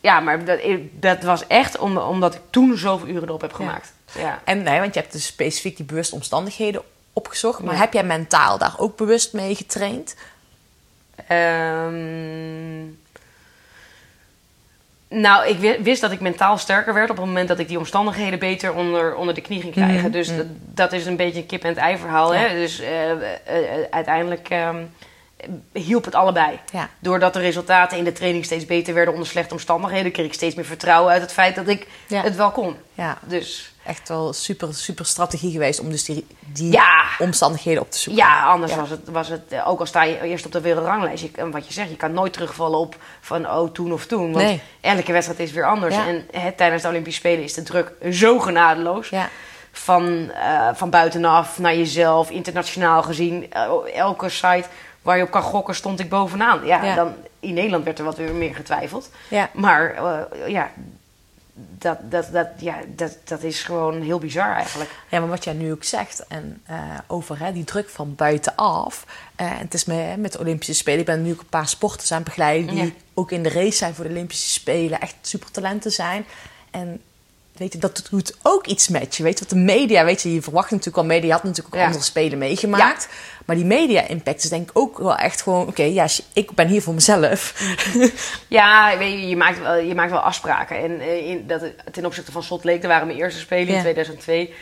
[0.00, 0.58] Ja, maar dat,
[0.92, 3.92] dat was echt om, omdat ik toen zoveel uren erop heb gemaakt.
[4.18, 4.40] Ja.
[4.44, 6.82] En nee, want je hebt dus specifiek die bewuste omstandigheden
[7.12, 7.60] opgezocht.
[7.62, 7.80] Maar Ja.
[7.80, 10.14] heb jij mentaal daar ook bewust mee getraind?
[11.26, 12.86] Ehm,
[15.10, 17.78] nou, ik wi- wist dat ik mentaal sterker werd op het moment dat ik die
[17.78, 20.00] omstandigheden beter onder, onder de knie ging krijgen.
[20.00, 22.34] Mhm, Dus dat, dat is een beetje een kip en het ei verhaal.
[22.34, 22.54] Hè?
[22.54, 24.76] Dus eh, eh, eh, uiteindelijk ehm,
[25.72, 26.58] hielp het allebei.
[26.72, 26.88] Ja.
[26.98, 30.54] Doordat de resultaten in de training steeds beter werden onder slechte omstandigheden, kreeg ik steeds
[30.54, 32.22] meer vertrouwen uit het feit dat ik Ja.
[32.22, 32.76] het wel kon.
[32.94, 37.02] Ja, Dus echt wel super, super strategie geweest om dus die, die Ja.
[37.18, 38.22] omstandigheden op te zoeken.
[38.24, 41.22] Ja, anders was het, was het eh, ook al sta je eerst op de wereldranglijst.
[41.22, 44.32] Je, wat je zegt, je kan nooit terugvallen op van oh, toen of toen.
[44.32, 44.62] Want Nee.
[44.80, 45.94] elke wedstrijd is weer anders.
[45.96, 49.08] En hè, tijdens de Olympische Spelen is de druk zo genadeloos.
[49.08, 49.28] Ja.
[49.72, 53.52] Van, eh, van buitenaf naar jezelf, internationaal gezien.
[53.52, 54.64] Eh, elke site
[55.02, 56.66] waar je op kan gokken, stond ik bovenaan.
[56.66, 56.94] Ja, Ja.
[56.94, 59.10] Dan, in Nederland werd er wat weer meer getwijfeld.
[59.28, 59.50] Ja.
[59.54, 60.70] Maar eh, ja,
[61.54, 64.90] dat, dat, dat, ja dat, dat is gewoon heel bizar eigenlijk.
[65.08, 69.04] Ja, maar wat jij nu ook zegt en, eh, over hè, die druk van buitenaf.
[69.36, 71.00] en het is me, met de Olympische Spelen.
[71.00, 72.90] Ik ben nu ook een paar sporters aan het begeleiden die Ja.
[73.14, 75.00] ook in de race zijn voor de Olympische Spelen.
[75.00, 76.24] Echt supertalenten zijn.
[76.70, 77.00] En
[77.60, 79.22] weet je, dat doet ook iets met je.
[79.22, 81.32] Weet je, wat de media, weet je, je verwacht natuurlijk al media.
[81.32, 81.86] Had natuurlijk ook Ja.
[81.86, 83.08] andere Spelen meegemaakt.
[83.46, 85.66] Maar die media-impact is denk ik ook wel echt gewoon...
[85.66, 87.54] Oké, ja, ik ben hier voor mezelf.
[88.48, 90.76] Ja, weet je, je, maakt wel, je maakt wel afspraken.
[90.76, 93.74] En eh, in, dat, ten opzichte van Salt Lake, dat waren mijn eerste spelen in
[93.74, 93.80] Ja.
[93.80, 94.54] 2002.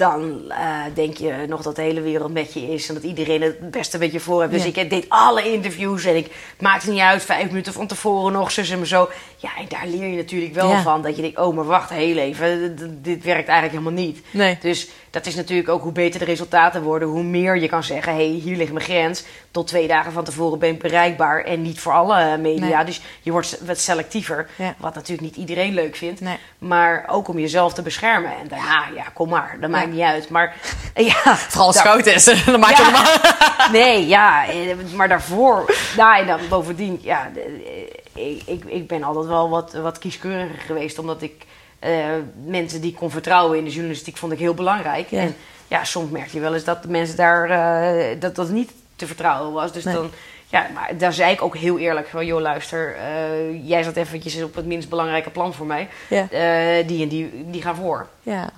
[0.00, 3.42] Dan eh, denk je nog dat de hele wereld met je is en dat iedereen
[3.42, 4.52] het beste met je voor heeft.
[4.52, 4.80] Dus Ja.
[4.82, 8.50] ik deed alle interviews en ik het maakte niet uit, vijf minuten van tevoren nog,
[8.50, 9.08] zus en zo.
[9.36, 10.82] Ja, en daar leer je natuurlijk wel Ja.
[10.82, 11.02] van.
[11.02, 14.20] Dat je denkt, oh, maar wacht heel even, d- d- dit werkt eigenlijk helemaal niet.
[14.30, 14.58] Nee.
[14.60, 18.12] Dus dat is natuurlijk ook hoe beter de resultaten worden, hoe meer je kan zeggen:
[18.12, 19.24] hé, hey, hier ligt mijn grens.
[19.50, 22.76] Tot twee dagen van tevoren ben ik bereikbaar en niet voor alle media.
[22.76, 22.84] Nee.
[22.84, 24.74] Dus je wordt wat selectiever, Ja.
[24.78, 26.20] wat natuurlijk niet iedereen leuk vindt.
[26.20, 26.36] Nee.
[26.58, 28.30] Maar ook om jezelf te beschermen.
[28.42, 30.28] En daarna, ja, kom maar, dat maakt niet uit.
[30.28, 30.56] Maar
[30.94, 32.24] ja, Vooral als het is.
[32.44, 32.84] Dan maak je Ja.
[32.84, 33.38] helemaal...
[33.82, 38.86] Nee, ja, eh, maar daarvoor, nou, en dan bovendien, ja, de- eh, ik, ik, ik
[38.86, 41.44] ben altijd wel wat, wat kieskeuriger geweest, omdat ik
[42.44, 45.08] mensen die ik kon vertrouwen in de journalistiek vond ik heel belangrijk.
[45.10, 45.20] Ja.
[45.20, 45.36] En
[45.68, 49.06] ja, soms merk je wel eens dat de mensen daar, eh, dat dat niet te
[49.06, 49.72] vertrouwen was.
[49.72, 49.94] Dus Nee.
[49.94, 50.10] dan,
[50.48, 54.42] ja, maar daar zei ik ook heel eerlijk van, joh, luister, eh, jij zat eventjes
[54.42, 55.88] op het minst belangrijke plan voor mij.
[56.08, 56.26] Ja.
[56.30, 58.06] Eh, die en die, die gaan voor.
[58.22, 58.50] Ja,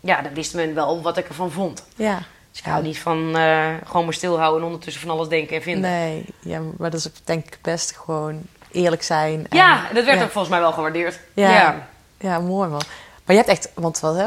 [0.00, 1.84] Ja, dan wist men wel wat ik ervan vond.
[1.96, 2.18] ja.
[2.50, 5.62] Dus ik hou niet van eh, gewoon maar stilhouden en ondertussen van alles denken en
[5.62, 5.90] vinden.
[5.90, 9.46] Nee, ja, maar dat is denk ik best gewoon eerlijk zijn.
[9.50, 10.24] en- Ja, dat werd ja.
[10.24, 11.18] ook volgens mij wel gewaardeerd.
[11.34, 11.50] Ja.
[11.50, 11.88] Ja.
[12.18, 12.82] Ja, mooi man.
[13.24, 14.26] Maar je hebt echt, want wat hè,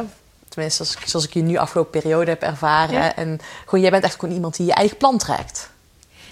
[0.49, 2.93] tenminste zoals, ik- zoals ik je nu afgelopen periode heb ervaren.
[2.95, 3.15] Ja.
[3.15, 5.69] En gewoon, jij bent echt gewoon iemand die je eigen plan trekt.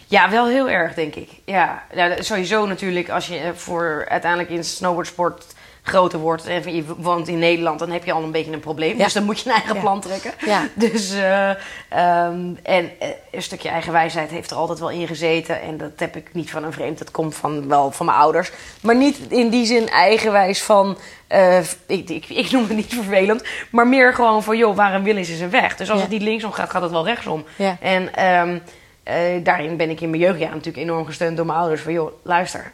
[0.07, 1.29] Ja, wel heel erg, denk ik.
[1.45, 5.45] Ja, nou, sowieso natuurlijk als je eh, voor uiteindelijk in snowboardsport
[5.89, 8.97] groter wordt en je woont in Nederland, dan heb je al een beetje een probleem.
[8.97, 9.03] Ja.
[9.03, 9.81] Dus dan moet je een eigen Ja.
[9.81, 10.31] plan trekken.
[10.45, 10.61] Ja.
[10.75, 11.49] Dus, eh,
[11.89, 15.61] ehm, en eh, een stukje eigen wijsheid heeft er altijd wel in gezeten.
[15.61, 18.51] En dat heb ik niet van een vreemd, dat komt van, wel van mijn ouders.
[18.81, 20.97] Maar niet in die zin eigenwijs van,
[21.27, 25.03] eh, ik, ik, ik noem het niet vervelend, maar meer gewoon van, joh, waar een
[25.03, 25.75] wil is, is een weg.
[25.75, 27.45] Dus als het niet linksom gaat, gaat het wel rechtsom.
[27.79, 28.57] En ehm,
[29.03, 31.81] eh, daarin ben ik in mijn jeugdjaren natuurlijk enorm gesteund door mijn ouders.
[31.81, 32.71] Van joh, luister,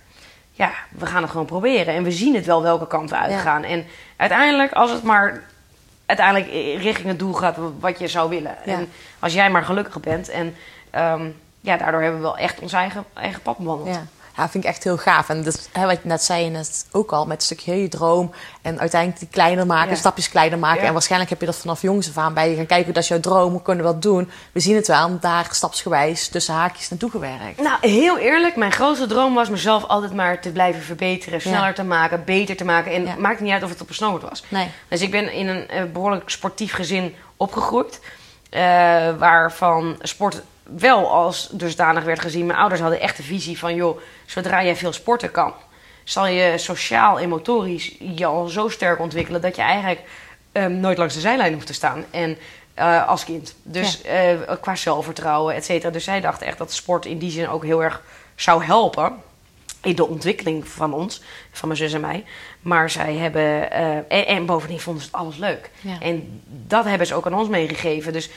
[0.55, 1.93] ja, we gaan het gewoon proberen.
[1.93, 3.63] En we zien het wel welke kant we uitgaan.
[3.63, 5.43] En uiteindelijk, als het maar
[6.05, 8.55] uiteindelijk richting het doel gaat wat je zou willen.
[8.65, 8.73] Ja.
[8.73, 8.89] En
[9.19, 10.29] als jij maar gelukkig bent.
[10.29, 10.55] En
[10.89, 11.29] ehm,
[11.61, 13.95] ja, daardoor hebben we wel echt ons eigen, eigen pad bewandeld.
[13.95, 14.05] Ja.
[14.37, 15.29] Ja, vind ik echt heel gaaf.
[15.29, 17.87] En dus, hè, wat je net zei, je net ook al, met een stukje je
[17.87, 18.31] droom.
[18.61, 19.95] En uiteindelijk die kleiner maken, Ja.
[19.95, 20.81] stapjes kleiner maken.
[20.81, 20.87] Ja.
[20.87, 22.93] En waarschijnlijk heb je dat vanaf jongs af aan bij je gaan kijken.
[22.93, 24.29] Dat is jouw droom, we kunnen wat doen.
[24.51, 27.61] We zien het wel, en daar stapsgewijs tussen haakjes naartoe gewerkt.
[27.61, 31.83] Nou, heel eerlijk, mijn grootste droom was mezelf altijd maar te blijven verbeteren, sneller te
[31.83, 32.91] maken, beter te maken.
[32.91, 34.43] En het maakt niet uit of het op een snowboard was.
[34.49, 34.67] Nee.
[34.87, 37.99] Dus ik ben in een eh, behoorlijk sportief gezin opgegroeid.
[38.49, 38.61] eh,
[39.17, 42.45] waarvan sport wel als dusdanig werd gezien.
[42.45, 43.75] Mijn ouders hadden echt de visie van...
[43.75, 45.53] joh, zodra jij veel sporten kan...
[46.03, 49.41] zal je sociaal en motorisch je al zo sterk ontwikkelen...
[49.41, 50.01] dat je eigenlijk
[50.51, 52.05] ehm, nooit langs de zijlijn hoeft te staan.
[52.11, 52.37] En
[52.73, 53.55] eh, als kind.
[53.63, 54.29] Dus eh,
[54.61, 55.91] qua zelfvertrouwen, et cetera.
[55.91, 58.01] Dus zij dachten echt dat sport in die zin ook heel erg
[58.35, 59.13] zou helpen
[59.81, 62.23] in de ontwikkeling van ons, van mijn zus en mij.
[62.61, 65.69] Maar zij hebben, eh, en, en bovendien vonden ze het alles leuk.
[65.81, 65.99] Ja.
[65.99, 68.13] En dat hebben ze ook aan ons meegegeven.
[68.13, 68.29] Dus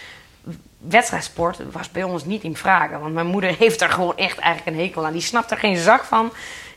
[0.78, 3.00] wedstrijdsport was bij ons niet in vragen.
[3.00, 5.12] Want mijn moeder heeft er gewoon echt eigenlijk een hekel aan.
[5.12, 6.32] Die snapt er geen zak van.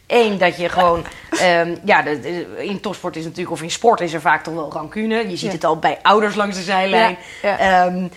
[0.07, 1.05] Eén, dat je gewoon...
[1.39, 3.51] ehm, ja, de, de- in topsport is natuurlijk...
[3.51, 5.15] Of in sport is er vaak toch wel rancune.
[5.15, 5.51] Je ziet Ja.
[5.51, 7.17] het al bij ouders langs de zijlijn.
[7.41, 7.85] Ja, ja.
[7.85, 8.07] Ehm,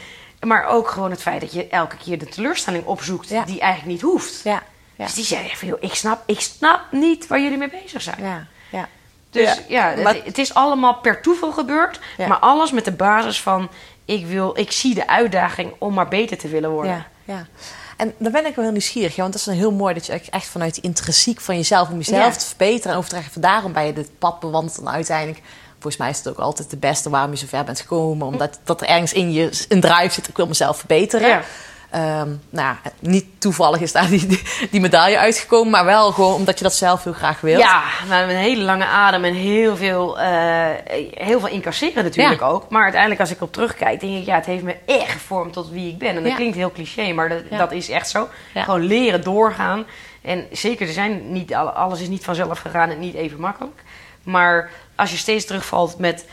[0.41, 3.29] maar ook gewoon het feit dat je elke keer de teleurstelling opzoekt...
[3.29, 4.41] Die eigenlijk niet hoeft.
[4.45, 4.63] Ja,
[4.95, 8.03] ja, Dus die zei van, joh, ik snap, ik snap niet waar jullie mee bezig
[8.03, 8.17] zijn.
[8.21, 8.89] ja, ja.
[9.31, 12.01] Dus ja, het, het is allemaal per toeval gebeurd.
[12.19, 13.69] Maar alles met de basis van,
[14.05, 16.93] ik, wil, ik zie de uitdaging om maar beter te willen worden.
[16.93, 17.47] Ja, ja.
[17.97, 20.07] En dan ben ik wel heel nieuwsgierig, ja, want dat is dan heel mooi dat
[20.07, 22.39] je echt vanuit intrinsiek van jezelf om jezelf Ja.
[22.41, 23.33] te verbeteren en overdragen.
[23.33, 26.71] Van daarom ben je dit pad bewandeld en uiteindelijk, volgens mij is het ook altijd
[26.71, 29.81] de beste waarom je zo ver bent gekomen, omdat dat er ergens in je een
[29.81, 31.29] drive zit, ik wil mezelf verbeteren.
[31.29, 31.43] Ja.
[31.95, 36.35] Ehm, nou, ja, niet toevallig is daar die, die, die medaille uitgekomen, maar wel gewoon
[36.35, 37.61] omdat je dat zelf heel graag wilt.
[37.63, 40.67] Ja, nou, met een hele lange adem en heel veel, eh,
[41.15, 42.47] heel veel incasseren natuurlijk Ja.
[42.47, 42.69] ook.
[42.69, 45.71] Maar uiteindelijk als ik op terugkijk, denk ik, ja, het heeft me echt gevormd tot
[45.71, 46.09] wie ik ben.
[46.09, 46.35] En dat Ja.
[46.35, 47.57] klinkt heel cliché, maar dat, Ja.
[47.59, 48.29] dat is echt zo.
[48.55, 49.85] Gewoon leren doorgaan.
[50.23, 53.83] En zeker, er zijn niet, alle- alles is niet vanzelf gegaan en niet even makkelijk.
[54.23, 56.25] Maar als je steeds terugvalt met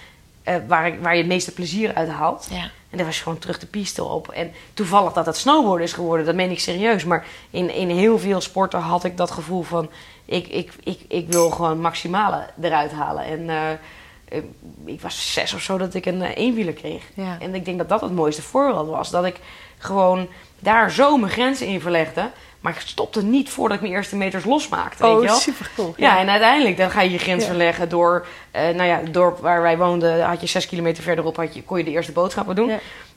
[0.44, 2.48] eh, waar, waar je het meeste plezier uit haalt.
[2.52, 2.70] Ja.
[2.92, 4.30] En dan was je gewoon terug de piste op.
[4.30, 7.04] En toevallig dat het snowboarden is geworden, dat meen ik serieus.
[7.04, 9.90] Maar in, in heel veel sporten had ik dat gevoel van...
[10.26, 13.24] Ik, ik, ik, ik wil gewoon maximale eruit halen.
[13.24, 14.44] En eh, eh,
[14.86, 17.04] ik was zes of zo dat ik een eh, eenwieler kreeg.
[17.14, 17.38] Ja.
[17.40, 19.10] En ik denk dat dat het mooiste voorbeeld was.
[19.10, 19.40] Dat ik
[19.78, 20.28] gewoon
[20.60, 22.30] daar zo mijn grenzen in verlegde.
[22.62, 25.04] Maar ik stopte niet voordat ik mijn eerste meters losmaakte.
[25.04, 25.36] weet je wel?
[25.36, 25.94] Oh, supercool.
[25.98, 28.26] Ja, en uiteindelijk dan ga je je grens verleggen door...
[28.52, 31.36] eh, nou ja, het dorp waar wij woonden, had je zes kilometer verderop...
[31.36, 32.72] Had je, kon je de eerste boodschappen doen.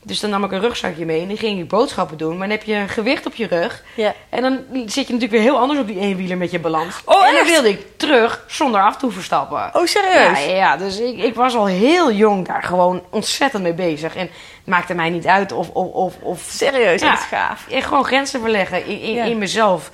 [0.06, 2.30] Dus dan nam ik een rugzakje mee en dan ging ik boodschappen doen.
[2.38, 3.82] Maar dan heb je een gewicht op je rug.
[3.94, 4.14] Ja.
[4.28, 7.00] En dan zit je natuurlijk weer heel anders op die eenwieler met je balans.
[7.04, 9.70] Oh, en dan wilde ik terug zonder af te verstappen.
[9.72, 10.44] Oh, serieus?
[10.44, 14.16] Ja, ja, dus ik, ik was al heel jong daar gewoon ontzettend mee bezig.
[14.16, 15.68] En het maakte mij niet uit of...
[15.70, 17.66] of, of, of Serieus, ja, echt gaaf.
[17.70, 19.24] En gewoon grenzen verleggen in, in, Ja.
[19.24, 19.90] in mezelf.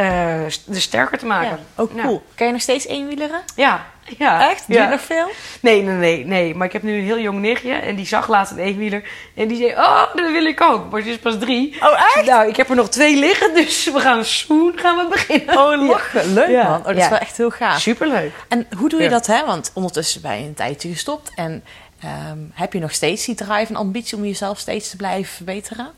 [0.00, 1.50] Eh de sterker te maken.
[1.50, 1.58] Ja.
[1.82, 2.02] Ook Ja.
[2.02, 2.22] cool.
[2.34, 3.40] Kan je nog steeds eenwieleren?
[3.56, 3.86] Ja.
[4.18, 4.50] ja.
[4.50, 4.64] Echt?
[4.66, 4.82] Doe Ja.
[4.84, 5.28] je nog veel?
[5.60, 6.54] Nee, nee, nee, nee.
[6.54, 7.72] Maar ik heb nu een heel jong nichtje.
[7.72, 9.02] En die zag laatst een eenwieler.
[9.34, 10.90] En die zei, oh, dat wil ik ook.
[10.90, 11.76] Maar ze is pas drie.
[11.82, 12.26] Oh, echt?
[12.26, 13.54] Nou, ik heb er nog twee liggen.
[13.54, 15.58] Dus we gaan zoen gaan we beginnen.
[15.58, 16.32] Oh, lachen.
[16.32, 16.78] Leuk, man.
[16.78, 17.80] Oh, dat is wel echt heel gaaf.
[17.80, 18.32] Superleuk.
[18.48, 19.44] En hoe doe je dat, hè?
[19.46, 21.30] Want ondertussen ben je een tijdje gestopt.
[21.34, 21.64] En
[22.02, 25.90] ehm, heb je nog steeds die drive en ambitie om jezelf steeds te blijven verbeteren?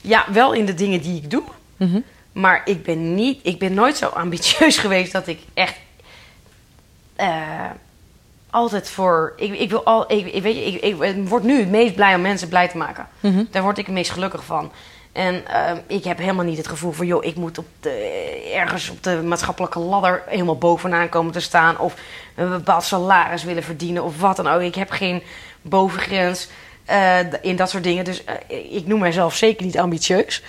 [0.00, 1.42] Ja, wel in de dingen die ik doe.
[1.76, 2.00] Mhm.
[2.34, 5.76] Maar ik ben, niet, ik ben nooit zo ambitieus geweest dat ik echt
[7.16, 7.70] eh,
[8.50, 9.32] altijd voor.
[9.36, 10.12] Ik, ik wil al.
[10.12, 12.76] Ik, ik, weet je, ik, ik word nu het meest blij om mensen blij te
[12.76, 13.08] maken.
[13.20, 13.44] Mhm.
[13.50, 14.72] Daar word ik het meest gelukkig van.
[15.12, 17.90] En eh, ik heb helemaal niet het gevoel van, joh, ik moet op de,
[18.54, 21.78] ergens op de maatschappelijke ladder helemaal bovenaan komen te staan.
[21.78, 21.94] Of
[22.34, 24.60] een bepaald salaris willen verdienen of wat dan ook.
[24.60, 25.22] Ik heb geen
[25.62, 26.48] bovengrens
[26.84, 28.04] eh, in dat soort dingen.
[28.04, 28.24] Dus
[28.70, 30.42] ik noem mijzelf zeker niet ambitieus.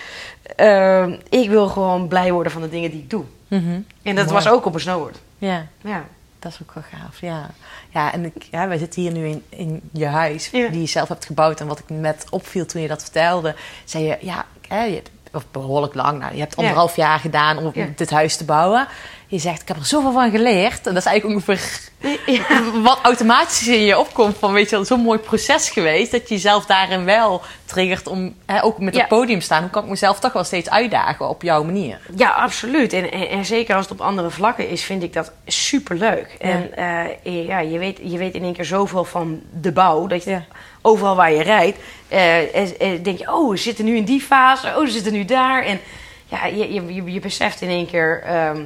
[0.55, 3.23] Eh, ik wil gewoon blij worden van de dingen die ik doe.
[3.49, 4.27] En dat Mooi.
[4.27, 5.17] was ook op een snowboard.
[5.37, 6.03] Ja, Ja.
[6.39, 7.19] dat is ook wel gaaf.
[7.21, 7.49] Ja,
[7.89, 10.67] ja en ik, ja, wij zitten hier nu in, in je huis, Ja.
[10.67, 11.59] die je zelf hebt gebouwd.
[11.59, 13.55] En wat ik net opviel toen je dat vertelde,
[13.85, 15.01] zei je, ja, hè, je
[15.33, 17.87] of behoorlijk lang, nou, je hebt anderhalf jaar gedaan om Ja.
[17.95, 18.87] dit huis te bouwen.
[19.35, 20.87] Je zegt, ik heb er zoveel van geleerd.
[20.87, 21.79] En dat is eigenlijk ongeveer
[22.25, 22.43] Ja.
[22.81, 26.11] wat automatisch in je opkomt van, weet je wel, zo'n mooi proces geweest.
[26.11, 28.99] Dat je jezelf daarin wel triggert om, hè, ook met Ja.
[28.99, 29.61] het podium staan.
[29.61, 31.99] Hoe kan ik mezelf toch wel steeds uitdagen op jouw manier?
[32.15, 32.93] Ja, absoluut.
[32.93, 36.35] En, en, en zeker als het op andere vlakken is, vind ik dat superleuk.
[36.39, 40.07] En eh, ja, je, weet, je weet in één keer zoveel van de bouw.
[40.07, 40.45] Dat je Ja.
[40.81, 43.33] overal waar je rijdt, eh, eh, eh, denk je...
[43.33, 45.63] oh, we zitten nu in die fase, oh, we zitten nu daar.
[45.63, 45.79] En
[46.25, 48.61] ja, je, je, je, je beseft in één keer ehm,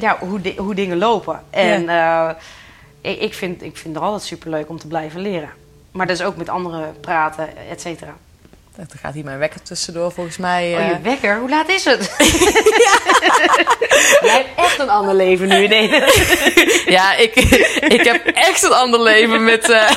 [0.00, 1.42] ja, hoe, di- hoe dingen lopen.
[1.50, 2.28] En eh,
[3.00, 5.50] ik, ik, vind, ik vind het altijd superleuk om te blijven leren.
[5.92, 8.14] Maar dat is ook met anderen praten, et cetera.
[8.76, 10.72] Dan gaat hier mijn wekker tussendoor volgens mij.
[10.74, 10.88] Oh, eh.
[10.88, 11.38] je wekker?
[11.38, 12.00] Hoe laat is het?
[14.22, 15.66] Jij hebt echt een ander leven nu.
[15.66, 15.88] Nee.
[16.86, 17.34] Ja, ik,
[17.88, 19.70] ik heb echt een ander leven met.
[19.70, 19.90] eh,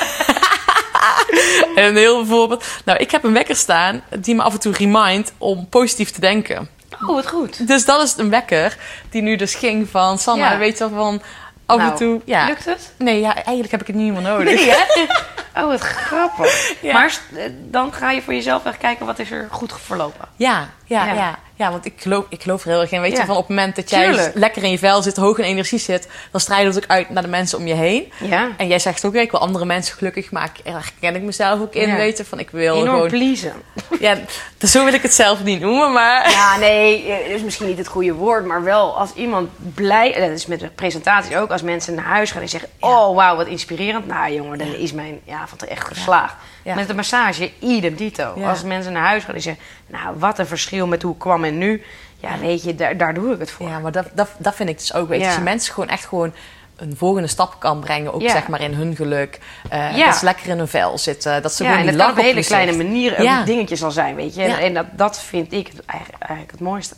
[1.75, 2.65] een heel voorbeeld.
[2.85, 6.19] Nou, ik heb een wekker staan die me af en toe remindt om positief te
[6.19, 6.69] denken.
[7.01, 7.67] Oh, wat goed.
[7.67, 8.77] Dus dat is een wekker
[9.09, 10.57] die nu dus ging van Sanna, Ja.
[10.57, 11.21] weet je wel, van
[11.65, 12.21] af en Nou, toe.
[12.25, 12.45] Ja.
[12.45, 12.93] Lukt het?
[12.97, 14.55] Nee, ja, eigenlijk heb ik het niet meer nodig.
[14.55, 14.83] Nee, hè?
[15.61, 16.73] Oh, wat grappig.
[16.81, 16.93] Ja.
[16.93, 20.27] Maar eh, dan ga je voor jezelf echt kijken wat is er goed verlopen.
[20.35, 21.13] Ja, ja, Ja.
[21.13, 21.39] ja.
[21.63, 21.71] Ja.
[21.71, 23.01] want ik geloof, ik geloof er heel erg in.
[23.01, 23.19] Weet Ja.
[23.19, 24.31] je, van op het moment dat jij Tuurlijk.
[24.35, 27.09] lekker in je vel zit, hoog in energie zit, dan straal je dat ook uit
[27.09, 28.11] naar de mensen om je heen.
[28.23, 28.49] Ja.
[28.57, 30.63] En jij zegt ook, ik wil andere mensen gelukkig maken.
[30.63, 31.95] Daar herken ik mezelf ook in, Ja.
[31.95, 33.07] weten van ik wil Enorm gewoon...
[33.07, 33.53] pleasen.
[33.99, 34.17] Ja,
[34.57, 36.31] dus zo wil ik het zelf niet noemen, maar...
[36.31, 40.21] Ja, nee, eh, is misschien niet het goede woord, maar wel als iemand blij, en
[40.29, 43.35] dat is met de presentaties ook, als mensen naar huis gaan en zeggen, oh wauw,
[43.35, 44.07] wat inspirerend.
[44.07, 46.33] Nou jongen, dan is mijn avond echt geslaagd.
[46.63, 46.75] Ja.
[46.75, 48.33] Met de massage, idem dito.
[48.35, 48.49] Ja.
[48.49, 51.43] Als mensen naar huis gaan en zeggen, nou wat een verschil met hoe ik kwam
[51.43, 51.83] en nu.
[52.19, 53.67] Ja, weet je, daar, daar doe ik het voor.
[53.67, 55.07] Ja, maar dat, dat, dat vind ik dus ook.
[55.07, 55.29] Weet je, Ja.
[55.29, 56.33] als je mensen gewoon echt gewoon
[56.75, 58.13] een volgende stap kan brengen.
[58.13, 58.31] Ook Ja.
[58.31, 59.39] zeg maar in hun geluk.
[59.71, 60.05] Ja.
[60.05, 61.41] Dat ze lekker in hun vel zitten.
[61.41, 63.43] Dat ze ja, gewoon en dat kan op een hele kleine manier een Ja.
[63.43, 64.43] dingetje zal zijn, weet je.
[64.43, 66.95] En, en dat, dat vind ik eigenlijk, eigenlijk het mooiste.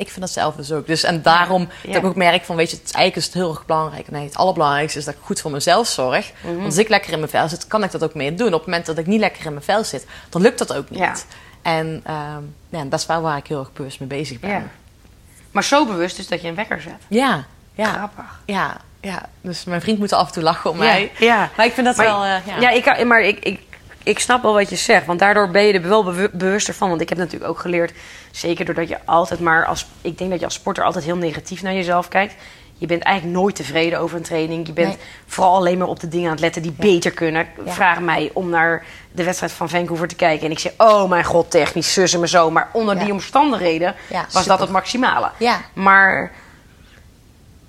[0.00, 0.86] Ik vind dat zelf dus ook.
[0.86, 1.92] Dus, en daarom Ja.
[1.92, 4.10] dat ik ook merk van, weet je, het, is eigenlijk is het heel erg belangrijk.
[4.10, 6.32] Nee, het allerbelangrijkste is dat ik goed voor mezelf zorg.
[6.42, 6.52] Mhm.
[6.54, 8.46] Want als ik lekker in mijn vel zit, kan ik dat ook meer doen.
[8.46, 10.90] Op het moment dat ik niet lekker in mijn vel zit, dan lukt dat ook
[10.90, 10.98] niet.
[11.00, 11.14] Ja.
[11.62, 14.50] En ehm, ja, dat is wel waar ik heel erg bewust mee bezig ben.
[14.50, 14.62] Ja.
[15.50, 16.92] Maar zo bewust dus dat je een wekker zet.
[17.08, 18.40] Ja, ja, Grappig.
[18.44, 19.22] ja, ja.
[19.40, 21.12] Dus mijn vriend moet af en toe lachen om mij.
[21.18, 21.50] Ja.
[21.56, 22.60] Maar ik vind dat Maar- wel, eh, ja.
[22.60, 23.60] Ja, ik, maar ik, ik,
[24.02, 25.06] ik snap wel wat je zegt.
[25.06, 26.88] Want daardoor ben je er wel bewu- bewuster van.
[26.88, 27.92] Want ik heb natuurlijk ook geleerd...
[28.30, 29.86] zeker doordat je altijd maar als...
[30.02, 32.34] ik denk dat je als sporter altijd heel negatief naar jezelf kijkt.
[32.78, 34.66] Je bent eigenlijk nooit tevreden over een training.
[34.66, 34.98] Je bent Nee.
[35.26, 37.46] vooral alleen maar op de dingen aan het letten die beter kunnen.
[37.64, 37.72] Ja.
[37.72, 40.46] Vraag mij om naar de wedstrijd van Vancouver te kijken.
[40.46, 42.50] En ik zeg, oh mijn god, technisch, zussen me zo.
[42.50, 43.02] Maar onder Ja.
[43.04, 44.48] die omstandigheden was super.
[44.48, 45.30] dat het maximale.
[45.38, 45.60] Ja.
[45.72, 46.32] Maar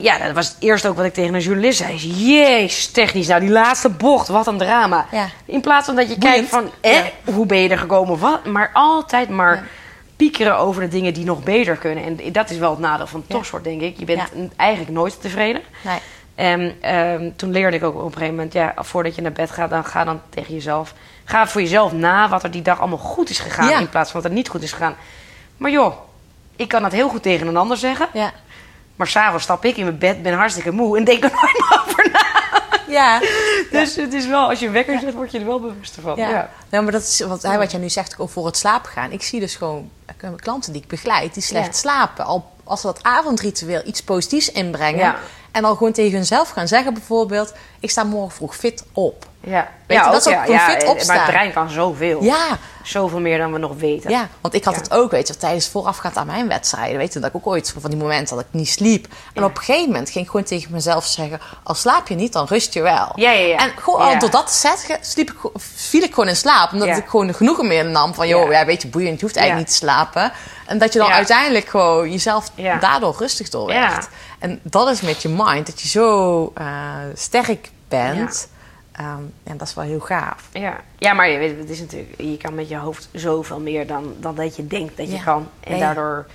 [0.02, 1.96] ja, dat was het eerste ook wat ik tegen een journalist zei.
[2.36, 3.28] Jezus, technisch.
[3.28, 5.06] Nou, die laatste bocht, wat een drama.
[5.12, 5.30] Ja.
[5.46, 6.50] In plaats van dat je Boeiend.
[6.50, 7.00] kijkt van, eh,
[7.34, 8.20] hoe ben je er gekomen?
[8.20, 8.46] Wat?
[8.46, 9.64] Maar altijd maar Ja.
[10.16, 12.04] piekeren over de dingen die nog beter kunnen.
[12.04, 14.00] En dat is wel het nadeel van topsport, denk ik.
[14.00, 14.22] Je bent
[14.56, 15.62] eigenlijk nooit tevreden.
[15.82, 16.00] Nee.
[16.36, 19.52] En ehm, toen leerde ik ook op een gegeven moment, ja, voordat je naar bed
[19.52, 20.94] gaat, dan ga dan tegen jezelf.
[21.26, 23.80] Ga voor jezelf na wat er die dag allemaal goed is gegaan.
[23.82, 24.96] In plaats van wat er niet goed is gegaan.
[25.58, 25.94] Maar joh,
[26.56, 28.08] ik kan dat heel goed tegen een ander zeggen.
[28.14, 28.32] Ja.
[29.02, 31.82] Maar s'avonds stap ik in mijn bed, ben hartstikke moe en denk er nooit meer
[31.88, 32.62] over na.
[32.88, 33.20] Ja.
[33.72, 36.16] Dus het is wel, als je een wekker zet, word je er wel bewuster van.
[36.16, 36.50] Ja.
[36.70, 36.82] Ja.
[36.82, 39.12] Maar dat is wat, hè, wat jij nu zegt, ook voor het slapen gaan.
[39.12, 41.72] Ik zie dus gewoon eh, klanten die ik begeleid, die slecht Ja.
[41.74, 42.26] slapen.
[42.26, 45.16] Al als ze dat avondritueel iets positiefs inbrengen.
[45.52, 47.54] En al gewoon tegen hunzelf gaan zeggen bijvoorbeeld...
[47.80, 49.26] ik sta morgen vroeg fit op.
[49.44, 51.16] Ja, Weet ja, je, dat ook, is ook ja, ja, fit eh, opstaan.
[51.16, 52.24] Maar het brein kan zoveel.
[52.24, 54.10] Ja, Zoveel meer dan we nog weten.
[54.10, 56.98] ja, want ik had het ook, weet je, tijdens voorafgaand aan mijn wedstrijden.
[56.98, 59.08] Weet je, dat ik ook ooit van die momenten dat ik niet sliep.
[59.34, 61.40] En op een gegeven moment ging ik gewoon tegen mezelf zeggen...
[61.64, 63.12] al slaap je niet, dan rust je wel.
[63.16, 63.58] Ja, ja, ja.
[63.58, 66.72] En gewoon al door dat te zeggen, sliep ik, viel ik gewoon in slaap.
[66.72, 68.28] Omdat ik gewoon genoegen meer nam van...
[68.28, 68.66] joh, Ja.
[68.66, 70.32] weet je, boeiend, je hoeft eigenlijk niet te slapen.
[70.66, 74.08] En dat je dan uiteindelijk gewoon jezelf daardoor rustig door werd.
[74.40, 76.66] En dat is met je mind, dat je zo eh,
[77.16, 78.48] sterk bent.
[79.02, 80.50] Ehm, en dat is wel heel gaaf.
[80.52, 80.82] Ja.
[80.98, 84.14] ja, maar je weet, het is natuurlijk, je kan met je hoofd zoveel meer dan,
[84.20, 85.24] dan dat je denkt dat je Ja.
[85.24, 85.48] kan.
[85.60, 85.86] En Ja, ja.
[85.86, 86.26] daardoor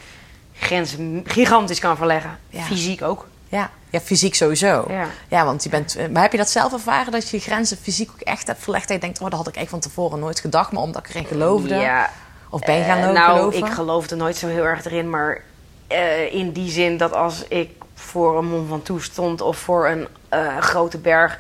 [0.55, 2.38] grenzen gigantisch kan verleggen.
[2.52, 3.26] Fysiek ook.
[3.48, 4.88] Ja, ja fysiek sowieso.
[5.29, 5.44] Ja.
[5.44, 5.96] want je bent.
[5.96, 8.88] eh, Maar heb je dat zelf ervaren dat je grenzen fysiek ook echt hebt verlegd?
[8.88, 11.11] Dat je denkt, oh, dat had ik echt van tevoren nooit gedacht, maar omdat ik
[11.14, 11.74] erin geloofde.
[11.74, 12.11] Ja.
[12.50, 13.59] Of ben je gaan lo- nou, geloven?
[13.66, 15.11] ik geloofde nooit zo heel erg erin.
[15.11, 15.42] Maar
[15.87, 20.09] eh, in die zin dat als ik voor een Mont Ventoux stond of voor een
[20.61, 21.38] grote berg...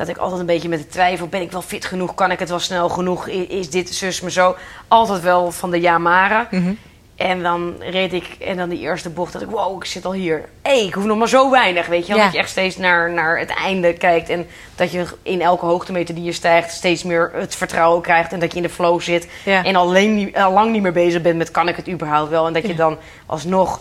[0.00, 1.26] dat ik altijd een beetje met de twijfel...
[1.26, 2.14] ben ik wel fit genoeg?
[2.14, 3.28] Kan ik het wel snel genoeg?
[3.28, 4.56] Is dit zus me zo?
[4.88, 6.48] Altijd wel van de Yamara.
[6.50, 6.72] Mhm.
[7.16, 10.12] En dan reed ik, en dan die eerste bocht, dat ik, wow, ik zit al
[10.12, 10.48] hier.
[10.62, 12.14] Hé, hey, ik hoef nog maar zo weinig, weet je.
[12.14, 12.22] Ja.
[12.24, 14.28] Dat je echt steeds naar, naar het einde kijkt.
[14.28, 18.32] En dat je in elke hoogtemeter die je stijgt, steeds meer het vertrouwen krijgt.
[18.32, 19.28] En dat je in de flow zit.
[19.44, 19.64] Ja.
[19.64, 22.46] En alleen al lang niet meer bezig bent met, kan ik het überhaupt wel?
[22.46, 23.80] En dat je dan alsnog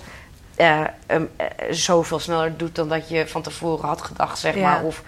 [0.56, 0.82] eh,
[1.70, 4.84] zoveel sneller doet dan dat je van tevoren had gedacht, zeg maar.
[4.84, 5.04] Of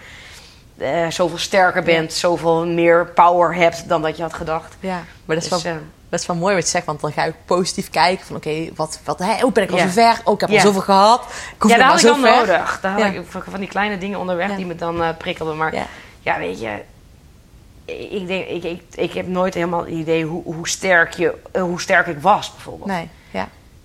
[0.82, 4.76] eh, zoveel sterker bent, zoveel meer power hebt dan dat je had gedacht.
[4.80, 5.74] Ja, maar dat is, Dus, wel,
[6.10, 8.36] eh, is wel mooi wat je zegt, want dan ga je ook positief kijken van
[8.36, 10.22] oké, wat, wat, hè, hoe ben ik al zo ver?
[10.24, 11.24] Oh, ik heb al zoveel gehad.
[11.56, 12.36] Ik hoef ja, dat had ik dan ver.
[12.36, 12.80] nodig.
[12.82, 15.58] Daar had ik van die kleine dingen onderweg die me dan eh, prikkelden.
[15.58, 15.74] Maar
[16.20, 16.82] ja, weet je,
[17.86, 21.82] ik, denk, ik, ik, ik heb nooit helemaal het idee hoe, hoe, sterk je, hoe
[21.82, 22.90] sterk ik was, bijvoorbeeld.
[22.90, 23.10] Nee.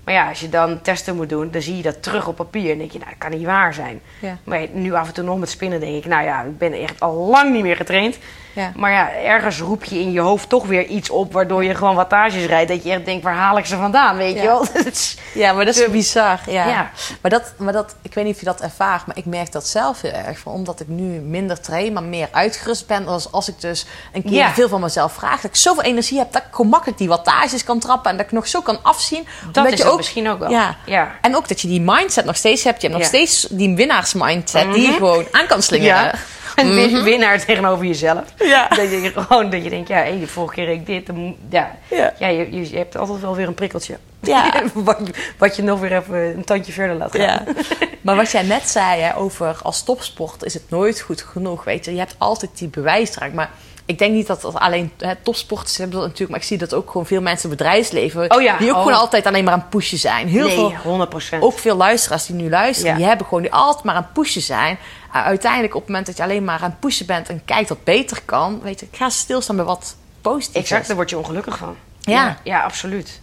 [0.07, 2.73] Maar ja, als je dan testen moet doen, dan zie je dat terug op papier.
[2.73, 4.01] En denk je, nou, dat kan niet waar zijn.
[4.21, 4.39] Ja.
[4.45, 7.01] Maar nu af en toe nog met spinnen denk ik, nou ja, ik ben echt
[7.01, 8.19] al lang niet meer getraind.
[8.53, 8.73] Ja.
[8.77, 11.33] Maar ja, ergens roep je in je hoofd toch weer iets op...
[11.33, 12.69] waardoor je gewoon wattages rijdt.
[12.71, 14.43] Dat je echt denkt, waar haal ik ze vandaan, weet Ja.
[14.43, 14.67] je wel?
[15.35, 16.41] Ja, maar dat is bizar.
[16.47, 16.91] Ja.
[17.21, 19.67] Maar, dat, maar dat, ik weet niet of je dat ervaart, maar ik merk dat
[19.67, 20.47] zelf heel erg.
[20.47, 23.07] Omdat ik nu minder train, maar meer uitgerust ben.
[23.07, 25.41] Als, als ik dus een keer veel van mezelf vraag.
[25.41, 28.11] Dat ik zoveel energie heb dat ik gewoon makkelijk die wattages kan trappen.
[28.11, 29.27] En dat ik nog zo kan afzien.
[29.53, 30.51] Dat je het ook, misschien ook wel.
[30.51, 30.77] Ja.
[30.87, 31.19] Ja.
[31.21, 32.81] En ook dat je die mindset nog steeds hebt.
[32.83, 34.97] Je hebt nog steeds die winnaarsmindset die je Mhm.
[34.97, 35.95] gewoon aan kan slingeren.
[36.03, 36.15] Ja.
[36.57, 38.23] Een win- winnaar tegenover jezelf.
[38.39, 38.69] Ja.
[38.69, 41.07] Dat je gewoon dat je denkt, ja, hé, de vorige keer ik dit.
[41.07, 42.13] dan ja, Ja.
[42.19, 42.27] ja.
[42.29, 43.97] je, je, je hebt altijd wel weer een prikkeltje.
[44.21, 44.63] Ja.
[44.75, 44.99] wat,
[45.39, 47.21] wat je nog weer even een tandje verder laat gaan.
[47.23, 47.43] Ja.
[48.03, 51.65] Maar wat jij net zei hè, over als topsport is het nooit goed genoeg.
[51.65, 53.33] Weet je, je hebt altijd die bewijsdrang.
[53.33, 53.51] Maar
[53.87, 56.31] ik denk niet dat dat alleen hè, topsporters hebben dat natuurlijk.
[56.31, 58.35] Maar ik zie dat ook gewoon veel mensen in het bedrijfsleven.
[58.35, 58.83] Oh ja, Die ook oh.
[58.83, 60.29] gewoon altijd alleen maar aan het pushen zijn.
[60.29, 61.43] Heel nee, veel, 100 procent.
[61.43, 62.91] ook veel luisteraars die nu luisteren.
[62.91, 62.97] Ja.
[62.97, 64.79] Die hebben gewoon die altijd maar aan het pushen zijn.
[65.15, 67.29] Uh, uiteindelijk op het moment dat je alleen maar aan het pushen bent.
[67.29, 68.61] En kijkt wat beter kan.
[68.63, 70.87] Weet je, ga stilstaan bij wat positief Exact, is.
[70.87, 71.77] daar word je ongelukkig van.
[72.01, 72.13] Ja.
[72.13, 73.21] ja, ja, absoluut.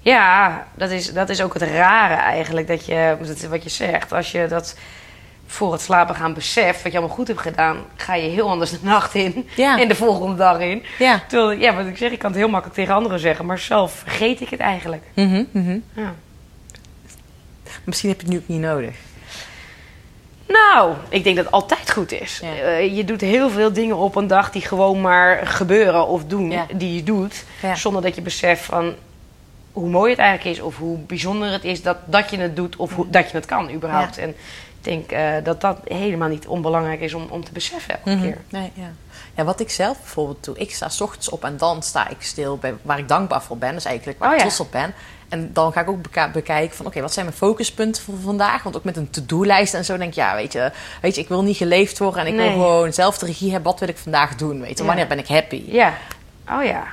[0.00, 2.66] Ja, dat is, dat is ook het rare eigenlijk.
[2.66, 4.74] Dat je, dat is wat je zegt, als je dat
[5.50, 8.70] voor het slapen gaan beseft, wat je allemaal goed hebt gedaan, ga je heel anders
[8.70, 9.78] de nacht in Ja.
[9.80, 10.82] en de volgende dag in.
[10.98, 11.22] Ja.
[11.28, 13.92] Terwijl, ja, wat ik zeg, ik kan het heel makkelijk tegen anderen zeggen, maar zelf
[13.92, 15.02] vergeet ik het eigenlijk.
[15.14, 15.78] Mhm, mhm.
[15.92, 16.14] Ja.
[17.84, 18.94] Misschien heb je het nu ook niet nodig.
[20.48, 22.40] Nou, ik denk dat het altijd goed is.
[22.42, 22.54] Ja.
[22.62, 26.50] Eh, je doet heel veel dingen op een dag die gewoon maar gebeuren of doen,
[26.50, 26.66] Ja.
[26.74, 27.44] die je doet,
[27.74, 28.94] zonder dat je beseft van
[29.72, 32.76] hoe mooi het eigenlijk is of hoe bijzonder het is dat, dat je het doet
[32.76, 34.18] of hoe, dat je het kan überhaupt.
[34.18, 34.34] En
[34.88, 38.22] denk eh, dat dat helemaal niet onbelangrijk is om, om te beseffen elke Mhm.
[38.22, 38.38] keer.
[38.48, 38.90] Nee, ja.
[39.34, 42.16] ja, wat ik zelf bijvoorbeeld doe, ik sta 's ochtends op en dan sta ik
[42.22, 43.72] stil bij waar ik dankbaar voor ben.
[43.74, 44.46] Dus eigenlijk waar Oh ik ja.
[44.46, 44.94] trots op ben.
[45.28, 48.62] En dan ga ik ook bekijken van oké, wat zijn mijn focuspunten voor vandaag?
[48.62, 51.28] Want ook met een to-do-lijst en zo denk ik, ja, weet je, weet je, ik
[51.28, 52.48] wil niet geleefd worden en ik Nee.
[52.48, 53.70] wil gewoon zelf de regie hebben.
[53.70, 54.60] Wat wil ik vandaag doen?
[54.60, 54.84] Weet je, Ja.
[54.84, 55.62] wanneer ben ik happy?
[55.66, 55.92] Ja.
[56.50, 56.84] Oh ja.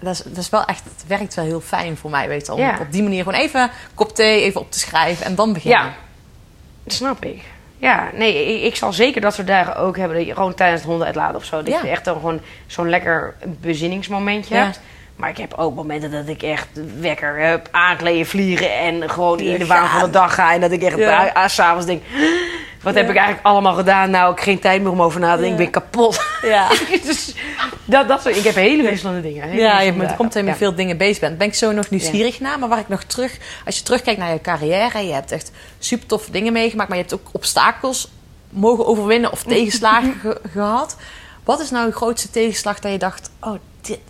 [0.00, 2.52] Dat, is, dat is wel echt, het werkt wel heel fijn voor mij, weet je,
[2.52, 2.78] om Ja.
[2.80, 5.80] op die manier gewoon even kop thee, even op te schrijven en dan beginnen.
[5.84, 5.94] Ja.
[6.86, 7.42] Dat snap ik.
[7.78, 10.16] Ja, nee, ik, ik zal zeker dat soort dagen ook hebben.
[10.16, 11.56] Dat je gewoon tijdens het honden uitlaten of zo.
[11.56, 11.80] Dat Ja.
[11.82, 14.64] je echt dan gewoon zo'n lekker bezinningsmomentje Ja.
[14.64, 14.80] hebt.
[15.16, 16.68] Maar ik heb ook momenten dat ik echt
[17.00, 20.52] wekker heb, aankleden, vliegen en gewoon in de waan van de dag ga.
[20.52, 21.48] En dat ik echt Ja.
[21.48, 22.02] s'avonds denk,
[22.82, 24.10] wat heb ik eigenlijk allemaal gedaan?
[24.10, 25.58] Nou, ik heb geen tijd meer om over na te denken.
[25.58, 25.64] Ja.
[25.64, 26.20] Ik ben kapot.
[26.42, 26.68] Ja.
[27.06, 27.34] dus
[27.84, 29.48] dat, dat ik heb hele wisselende dingen.
[29.48, 30.66] hele Ja, je bent, komt dat je met Ja.
[30.66, 31.38] veel dingen bezig bent.
[31.38, 32.58] Ben ik zo nog nieuwsgierig naar.
[32.58, 33.36] Maar waar ik nog terug...
[33.66, 35.06] Als je terugkijkt naar je carrière...
[35.06, 36.88] Je hebt echt super toffe dingen meegemaakt.
[36.88, 38.10] Maar je hebt ook obstakels
[38.50, 39.32] mogen overwinnen.
[39.32, 40.96] Of tegenslagen ge- gehad.
[41.44, 43.30] Wat is nou je grootste tegenslag dat je dacht...
[43.40, 43.54] Oh,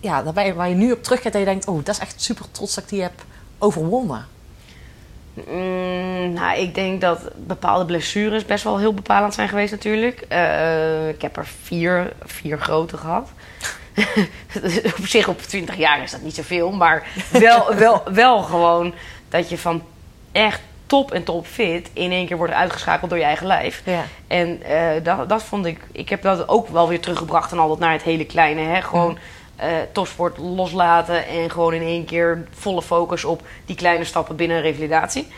[0.00, 1.36] ja, daarbij, waar je nu op terugkijkt.
[1.36, 1.66] Dat je denkt...
[1.66, 3.24] Oh, dat is echt super trots dat ik die heb
[3.58, 4.26] overwonnen.
[5.50, 10.20] Mm, nou, ik denk dat bepaalde blessures best wel heel bepalend zijn geweest natuurlijk.
[10.28, 13.28] Eh, ik heb er vier, vier grote gehad.
[14.98, 16.72] op zich op 20 jaar is dat niet zoveel.
[16.72, 18.94] Maar wel, wel, wel gewoon
[19.28, 19.82] dat je van
[20.32, 21.90] echt top en top fit...
[21.92, 23.82] in één keer wordt uitgeschakeld door je eigen lijf.
[23.84, 24.04] Ja.
[24.26, 25.80] En eh, dat, dat vond ik...
[25.92, 28.60] Ik heb dat ook wel weer teruggebracht en altijd naar het hele kleine.
[28.60, 28.82] Hè?
[28.82, 29.18] Gewoon
[29.56, 34.56] eh, topsport loslaten en gewoon in één keer volle focus op die kleine stappen binnen
[34.56, 35.28] een revalidatie.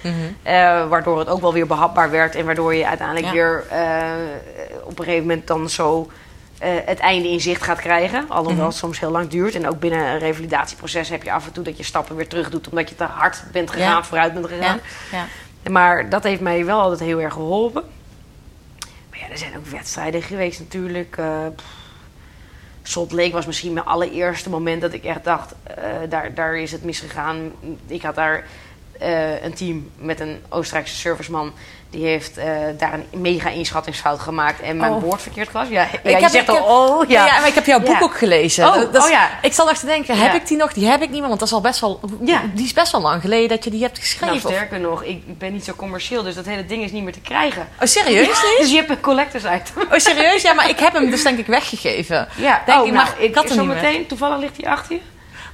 [0.42, 3.32] Eh, waardoor het ook wel weer behapbaar werd en waardoor je uiteindelijk Ja.
[3.32, 4.12] weer eh,
[4.84, 6.10] op een gegeven moment dan zo
[6.60, 8.24] het einde in zicht gaat krijgen.
[8.28, 9.54] Alhoewel het soms heel lang duurt.
[9.54, 12.50] En ook binnen een revalidatieproces heb je af en toe dat je stappen weer terug
[12.50, 14.04] doet omdat je te hard bent gegaan, Ja.
[14.04, 14.80] vooruit bent gegaan.
[15.10, 15.24] Ja.
[15.64, 15.70] Ja.
[15.70, 17.82] Maar dat heeft mij wel altijd heel erg geholpen.
[19.10, 21.10] Maar ja, er zijn ook wedstrijden geweest natuurlijk.
[21.56, 21.64] pff,
[22.88, 25.54] Salt was misschien mijn allereerste moment dat ik echt dacht...
[25.62, 27.52] eh, daar, daar is het misgegaan.
[27.86, 28.46] Ik had daar
[28.98, 31.52] eh, een team met een Oostenrijkse serviceman...
[31.90, 32.46] die heeft eh,
[32.78, 34.60] daar een mega inschattingsfout gemaakt...
[34.60, 35.02] en mijn Oh.
[35.02, 35.68] woord verkeerd glas.
[35.68, 37.26] Ja, ja, Ik je heb- zegt al, oh Ja.
[37.26, 37.38] ja.
[37.38, 38.00] maar ik heb jouw boek Ja.
[38.00, 38.66] ook gelezen.
[38.66, 39.28] Oh, Dat oh ja.
[39.42, 40.72] Ik zal echt denken, heb ik die nog?
[40.72, 42.00] Die heb ik niet meer, want dat is al best wel...
[42.24, 42.42] Ja.
[42.54, 44.26] Die is best wel lang geleden dat je die hebt geschreven.
[44.26, 46.22] Nou, sterker nog, ik ben niet zo commercieel...
[46.22, 47.68] dus dat hele ding is niet meer te krijgen.
[47.80, 48.56] Oh, serieus niet?
[48.58, 49.82] Dus je hebt een collectors item.
[49.92, 50.42] Oh, serieus?
[50.42, 52.28] Ja, maar ik heb hem dus denk ik weggegeven.
[52.36, 54.70] Ja, Denk oh, ik, nou, maar ik had hem zo niet meteen, toevallig ligt hij
[54.70, 55.00] achter je.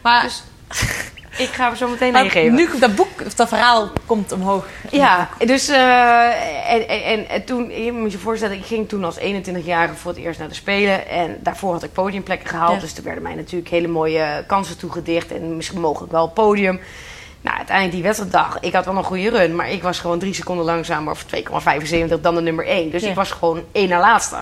[0.03, 0.43] Maar, Dus
[1.39, 2.55] ik ga hem zo meteen maar meegeven.
[2.55, 4.67] nu dat boek, dat verhaal komt omhoog.
[4.91, 9.05] Ja, dus eh, en, en, en, en toen, je moet je voorstellen, ik ging toen
[9.05, 11.09] als 21-jarige voor het eerst naar de Spelen.
[11.09, 12.75] En daarvoor had ik podiumplekken gehaald.
[12.75, 12.81] Ja.
[12.81, 15.33] Dus toen werden mij natuurlijk hele mooie kansen toegedicht.
[15.33, 16.81] En misschien mogelijk wel podium.
[17.41, 19.57] Nou, uiteindelijk die wedstrijddag, ik had wel een goede run.
[19.57, 22.91] Maar ik was gewoon drie seconden langzamer, of 2,75 dan de nummer 1.
[22.91, 23.09] Dus Ja.
[23.09, 24.37] ik was gewoon één na laatste.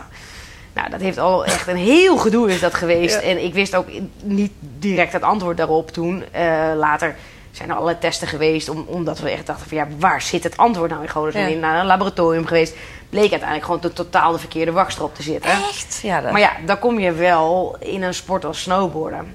[0.74, 3.14] Nou, dat heeft al echt een heel gedoe is dat geweest.
[3.14, 3.28] Ja.
[3.28, 3.86] En ik wist ook
[4.22, 6.24] niet direct het antwoord daarop toen.
[6.30, 6.44] Eh,
[6.76, 7.16] later
[7.50, 10.56] zijn er allerlei testen geweest, om, omdat we echt dachten van ja, waar zit het
[10.56, 11.32] antwoord nou in?
[11.32, 11.58] Zijn Ja.
[11.58, 12.74] naar een laboratorium geweest,
[13.10, 15.50] bleek uiteindelijk gewoon de totaal de verkeerde wakstrop te zitten.
[15.50, 16.00] Echt?
[16.02, 16.32] Ja, dat...
[16.32, 19.34] Maar ja, dan kom je wel in een sport als snowboarden.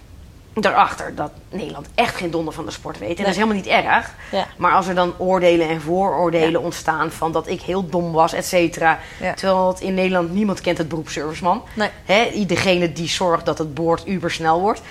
[0.62, 3.18] Daarachter dat Nederland echt geen donder van de sport weet.
[3.18, 4.14] En dat is helemaal niet erg.
[4.32, 4.48] Ja.
[4.58, 8.46] Maar als er dan oordelen en vooroordelen ontstaan van dat ik heel dom was, et
[8.46, 9.00] cetera.
[9.20, 9.34] Ja.
[9.34, 11.64] Terwijl het in Nederland niemand kent het beroep serviceman.
[11.74, 11.90] Nee.
[12.06, 14.82] Hè, iedereen die zorgt dat het boord ubersnel wordt.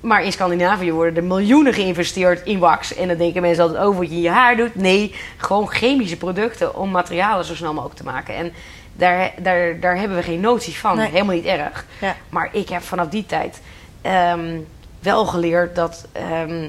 [0.00, 2.94] Maar in Scandinavië worden er miljoenen geïnvesteerd in wax.
[2.94, 4.74] En dan denken mensen altijd over wat je in je haar doet.
[4.74, 8.34] Nee, gewoon chemische producten om materialen zo snel mogelijk te maken.
[8.34, 8.52] En
[8.92, 10.96] daar, daar, daar hebben we geen notie van.
[10.96, 11.10] Nee.
[11.10, 11.84] Helemaal niet erg.
[12.28, 13.60] Maar ik heb vanaf die tijd
[14.02, 14.58] ehm,
[15.06, 16.68] wel geleerd dat ehm,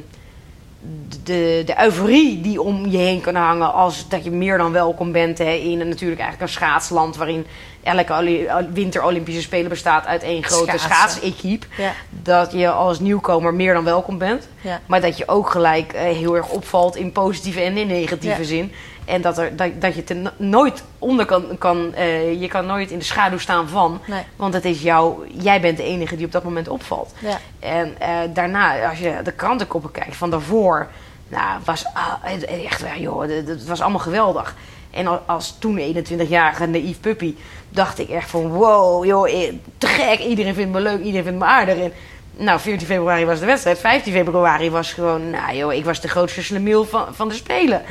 [1.23, 5.11] de, de euforie die om je heen kan hangen als dat je meer dan welkom
[5.11, 7.45] bent hè, in een, natuurlijk eigenlijk een schaatsland waarin
[7.83, 11.65] elke winter Olympische Spelen bestaat uit één grote schaatsequipe.
[11.77, 11.93] Ja.
[12.09, 14.47] Dat je als nieuwkomer meer dan welkom bent.
[14.61, 14.81] Ja.
[14.85, 18.47] Maar dat je ook gelijk eh, heel erg opvalt in positieve en in negatieve Ja.
[18.47, 18.71] zin.
[19.07, 22.91] En dat, er, dat, dat je no- nooit onder kan, kan eh, je kan nooit
[22.91, 24.01] in de schaduw staan van.
[24.07, 24.21] Nee.
[24.35, 27.13] Want het is jou, jij bent de enige die op dat moment opvalt.
[27.19, 27.37] Ja.
[27.59, 30.87] En eh, daarna, als je de krantenkoppen kijkt van daarvoor,
[31.27, 31.85] nou, was
[32.21, 34.55] het- echt, joh, het, het was allemaal geweldig.
[34.91, 37.35] En al- als toen 21-jarige naïef puppy,
[37.69, 41.39] dacht ik echt van, wow, joh, eh, te gek, iedereen vindt me leuk, iedereen vindt
[41.39, 41.77] me aardig.
[41.77, 41.93] En,
[42.37, 46.07] nou, 14 februari was de wedstrijd, 15 februari was gewoon, nou joh, ik was de
[46.07, 47.81] grootste slemiel van, van de Spelen.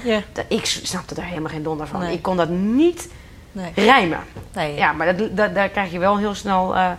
[0.48, 2.00] Ik snapte daar helemaal geen donder van.
[2.00, 2.12] Nee.
[2.12, 3.08] Ik kon dat niet
[3.52, 3.70] Nee.
[3.74, 4.18] rijmen.
[4.54, 4.74] Nee.
[4.74, 6.90] Ja, maar dat, dat, daar krijg je wel heel snel, eh,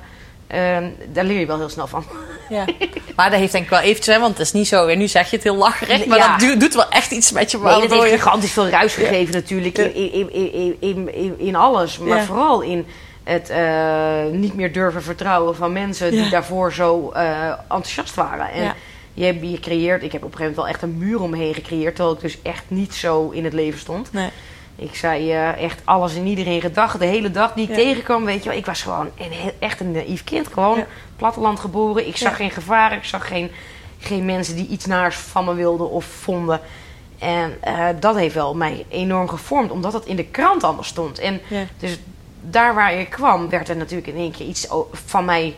[0.47, 2.03] eh, daar leer je wel heel snel van.
[2.49, 2.65] Ja.
[3.15, 5.07] Maar dat heeft denk ik wel eventjes, hè, want het is niet zo, en nu
[5.07, 6.37] zeg je het heel lacherig, maar Ja.
[6.37, 7.57] dat doet, wel echt iets met je.
[7.57, 11.97] Nee, waardoor heeft gigantisch veel ruis gegeven natuurlijk in, in, in, in, alles.
[11.97, 12.85] Maar vooral in
[13.27, 16.29] het eh, niet meer durven vertrouwen van mensen die Ja.
[16.29, 18.51] daarvoor zo eh, enthousiast waren.
[18.51, 18.75] En Ja.
[19.13, 21.29] je, hebt- je creëert, ik heb op een gegeven moment wel echt een muur om
[21.29, 24.13] me heen gecreëerd, terwijl ik dus echt niet zo in het leven stond.
[24.13, 24.29] Nee.
[24.75, 27.75] Ik zei eh, echt alles en iedereen gedacht, de hele dag die ik Ja.
[27.75, 28.57] tegenkwam, weet je wel.
[28.57, 30.83] Ik was gewoon een, echt een naïef kind, gewoon
[31.15, 32.07] platteland geboren.
[32.07, 33.51] Ik zag geen gevaar, ik zag geen,
[33.99, 36.59] geen mensen die iets naars van me wilden of vonden.
[37.19, 37.53] En
[37.99, 41.19] dat heeft wel mij enorm gevormd, omdat het in de krant allemaal stond.
[41.19, 41.41] En
[41.79, 41.99] dus
[42.51, 45.55] daar waar ik kwam, werd er natuurlijk in één keer iets van mij,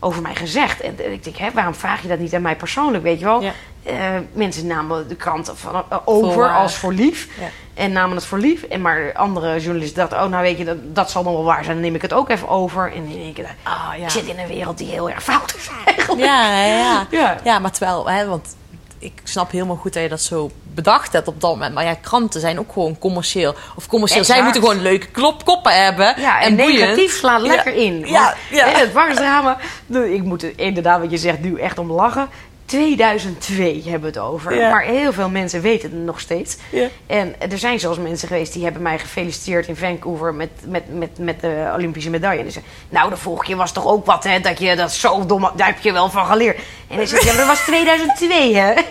[0.00, 0.80] over mij gezegd.
[0.80, 3.42] En ik denk, hè, waarom vraag je dat niet aan mij persoonlijk, weet je wel?
[3.42, 3.52] Ja.
[3.82, 3.96] Eh,
[4.32, 6.54] mensen namen de krant van, eh, over waar.
[6.56, 7.28] als voor lief.
[7.40, 7.46] Ja.
[7.74, 8.62] En namen het voor lief.
[8.62, 11.64] En maar andere journalisten dachten, oh nou weet je, dat, dat zal dan wel waar
[11.64, 11.76] zijn.
[11.76, 12.92] Dan neem ik het ook even over.
[12.92, 14.04] En in één keer, ik, Ah, ja.
[14.04, 16.20] ik zit in een wereld die heel erg fout is eigenlijk.
[16.24, 17.06] Ja, ja, ja.
[17.18, 17.36] Ja.
[17.44, 18.56] ja, maar terwijl, hè, want
[19.02, 21.74] ik snap helemaal goed dat je dat zo bedacht hebt op dat moment.
[21.74, 23.54] Maar ja, kranten zijn ook gewoon commercieel.
[23.76, 24.24] Of commercieel.
[24.24, 26.14] Zij moeten gewoon leuke klop, koppen hebben.
[26.20, 27.82] Ja, en, en negatief slaat lekker Ja.
[27.82, 27.98] in.
[28.06, 28.68] Ja, Want, ja.
[28.68, 32.28] hè, het warmdrama, nou, ik moet er inderdaad wat je zegt nu echt om lachen.
[32.64, 34.54] 2002 hebben we het over.
[34.54, 34.70] Ja.
[34.70, 36.56] Maar heel veel mensen weten het nog steeds.
[36.70, 36.88] Ja.
[37.06, 41.18] En er zijn zelfs mensen geweest die hebben mij gefeliciteerd in Vancouver met, met, met,
[41.18, 42.38] met de Olympische medaille.
[42.38, 44.92] En die zeiden, nou de vorige keer was toch ook wat hè, dat je dat
[44.92, 45.50] zo dom.
[45.56, 46.58] Daar heb je wel van geleerd.
[46.88, 48.74] En ik zei, ja, maar dat was 2002 hè.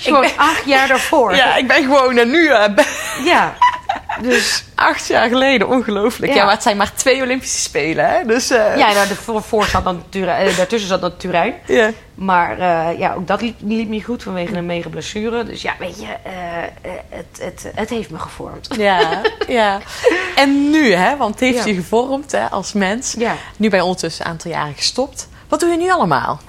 [0.00, 1.34] Gewoon acht jaar daarvoor.
[1.34, 2.44] Ja, ik ben gewoon nu
[3.24, 3.56] ja.
[4.22, 5.68] Dus acht jaar geleden.
[5.68, 6.32] Ongelooflijk.
[6.32, 6.38] Ja.
[6.38, 6.44] Ja.
[6.44, 8.24] maar het zijn maar twee Olympische Spelen, hè?
[8.24, 11.54] Dus, eh, ja, nou, de voor, zat dan Turijn, eh, daartussen zat dan Turijn.
[12.14, 15.44] Maar eh, ja, ook dat liep, liep niet goed vanwege een mega blessure.
[15.44, 16.06] Dus ja, weet je,
[17.08, 18.68] het, het, het heeft me gevormd.
[18.76, 19.80] Ja, ja.
[20.34, 21.16] En nu, hè?
[21.16, 21.70] Want het heeft Ja.
[21.70, 23.14] je gevormd hè, als mens.
[23.18, 23.34] Ja.
[23.56, 25.28] Nu ben je ondertussen een aantal jaren gestopt.
[25.48, 26.40] Wat doe je nu allemaal?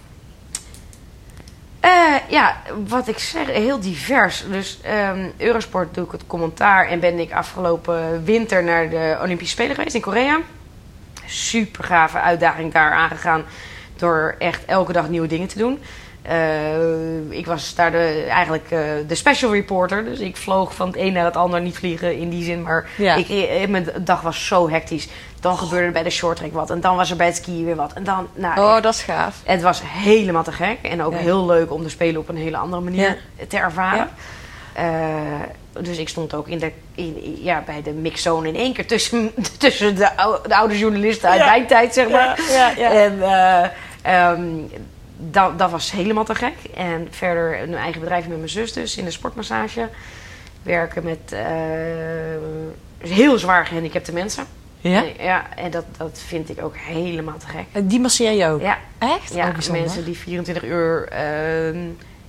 [1.86, 2.55] Eh, ja,
[2.88, 4.43] wat ik zeg, heel divers.
[4.51, 9.53] Dus ehm, Eurosport doe ik het commentaar en ben ik afgelopen winter naar de Olympische
[9.53, 10.39] Spelen geweest in Korea.
[11.25, 13.43] Super gave uitdaging daar aangegaan
[13.95, 15.79] door echt elke dag nieuwe dingen te doen.
[16.21, 20.05] Eh, ik was daar de, eigenlijk eh, de special reporter.
[20.05, 21.61] Dus ik vloog van het een naar het ander.
[21.61, 23.15] Niet vliegen in die zin, maar Ja.
[23.15, 25.07] ik, mijn dag was zo hectisch.
[25.45, 26.69] Dan gebeurde er bij de shorttrack wat.
[26.69, 27.93] En dan was er bij het skiën weer wat.
[27.93, 29.35] En dan, nou, Oh, dat is gaaf.
[29.43, 30.77] het was helemaal te gek.
[30.81, 31.17] En ook Ja.
[31.17, 33.17] heel leuk om de Spelen op een hele andere manier
[33.47, 34.09] te ervaren.
[34.73, 34.85] Eh,
[35.81, 39.31] dus ik stond ook in de, in, ja, bij de mixzone in één keer tussen,
[39.57, 42.41] tussen de, ou- de oude journalisten uit mijn tijd, zeg maar.
[42.49, 42.91] Ja, ja, ja.
[42.91, 44.43] En eh, ehm,
[45.17, 46.55] dat, dat was helemaal te gek.
[46.75, 49.89] En verder een eigen bedrijf met mijn zus dus in de sportmassage.
[50.63, 51.41] Werken met eh,
[52.97, 54.45] heel zwaar gehandicapte mensen.
[54.89, 55.03] Ja?
[55.19, 57.89] ja en dat, dat vind ik ook helemaal te gek.
[57.89, 58.61] Die masseer je ook?
[58.61, 59.33] Ja, Echt?
[59.33, 61.77] ja, Oh, mensen die 24 uur ehm,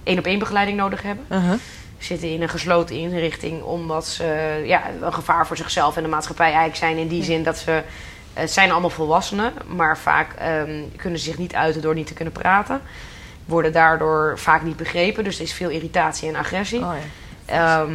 [0.04, 1.24] één op één begeleiding nodig hebben.
[1.30, 1.58] Uh-huh.
[1.98, 6.46] Zitten in een gesloten inrichting omdat ze ja, een gevaar voor zichzelf en de maatschappij
[6.46, 6.96] eigenlijk zijn.
[6.96, 7.82] In die zin dat ze.
[8.32, 12.14] Het zijn allemaal volwassenen, maar vaak ehm, kunnen ze zich niet uiten door niet te
[12.14, 12.80] kunnen praten.
[13.44, 15.24] worden daardoor vaak niet begrepen.
[15.24, 16.78] Dus er is veel irritatie en agressie.
[16.80, 16.92] Oh,
[17.46, 17.80] ja.
[17.82, 17.94] Ehm,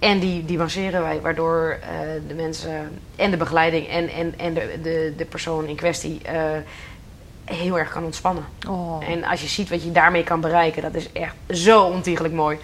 [0.00, 1.88] en die, die masseren wij, waardoor eh,
[2.28, 6.42] de mensen en de begeleiding en, en, en de, de, de persoon in kwestie eh,
[7.44, 8.44] heel erg kan ontspannen.
[8.68, 9.08] Oh.
[9.08, 12.58] En als je ziet wat je daarmee kan bereiken, dat is echt zo ontiegelijk mooi.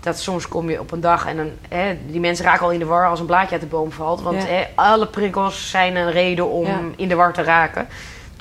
[0.00, 2.78] Dat soms kom je op een dag en dan, hè, die mensen raken al in
[2.78, 4.22] de war als een blaadje uit de boom valt.
[4.22, 4.48] Want Ja.
[4.48, 6.80] hè, alle prikkels zijn een reden om Ja.
[6.96, 7.88] in de war te raken.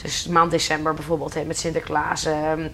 [0.02, 2.68] Dus maand december bijvoorbeeld hè, met Sinterklaas, ehm,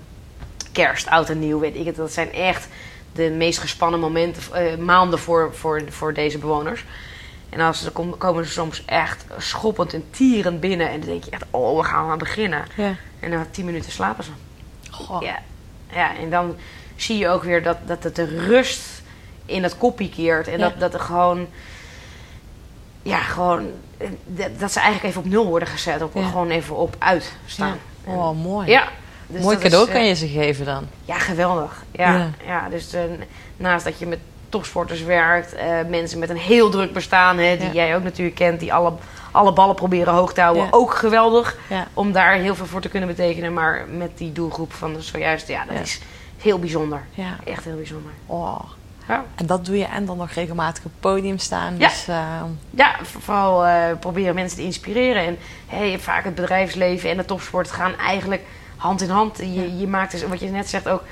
[0.71, 1.95] kerst, oud en nieuw, weet ik het.
[1.95, 2.67] Dat zijn echt
[3.13, 6.85] de meest gespannen momenten, eh, maanden voor, voor, voor deze bewoners.
[7.49, 10.89] En als ze, dan kom- komen ze soms echt schoppend en tierend binnen.
[10.89, 12.63] En dan denk je echt, oh, we gaan aan beginnen.
[12.75, 12.95] Ja.
[13.19, 14.31] En na tien minuten slapen ze.
[14.91, 15.21] Goh.
[15.21, 15.39] Ja.
[15.93, 16.55] ja, en dan
[16.95, 18.81] zie je ook weer dat, dat het de rust
[19.45, 20.47] in het koppie keert.
[20.47, 20.69] En Ja.
[20.69, 21.47] dat, dat er gewoon...
[23.03, 23.69] Ja, gewoon...
[23.97, 26.03] eh, Dat, dat ze eigenlijk even op nul worden gezet.
[26.13, 26.27] Ja.
[26.27, 27.77] Gewoon even op uit staan.
[28.05, 28.13] Ja.
[28.13, 28.67] Oh, mooi.
[28.69, 28.87] Ja.
[29.31, 30.87] Dus mooi is, cadeau eh, kan je ze geven dan.
[31.05, 31.83] Ja, geweldig.
[31.91, 32.29] Ja, Ja.
[32.45, 32.69] ja.
[32.69, 33.01] dus eh,
[33.57, 34.19] naast dat je met
[34.49, 35.53] topsporters werkt...
[35.53, 37.37] eh, mensen met een heel druk bestaan...
[37.37, 37.73] Hè, die Ja.
[37.73, 38.59] jij ook natuurlijk kent...
[38.59, 38.93] die alle,
[39.31, 40.63] alle ballen proberen hoog te houden.
[40.63, 40.69] Ja.
[40.71, 41.57] Ook geweldig
[41.93, 43.53] om daar heel veel voor te kunnen betekenen.
[43.53, 46.01] Maar met die doelgroep van zojuist, ja, dat is
[46.41, 47.01] heel bijzonder.
[47.13, 47.35] Ja.
[47.43, 48.11] Echt heel bijzonder.
[48.25, 48.59] Oh.
[49.07, 51.75] Ja, En dat doe je en dan nog regelmatig op het podium staan.
[51.77, 51.87] Ja.
[51.87, 53.65] Dus, eh, ja vooral
[53.99, 55.25] proberen mensen te inspireren.
[55.25, 58.41] En hey, vaak het bedrijfsleven en de topsport gaan eigenlijk
[58.81, 59.37] hand in hand.
[59.37, 61.03] Je, je maakt dus, wat je net zegt ook,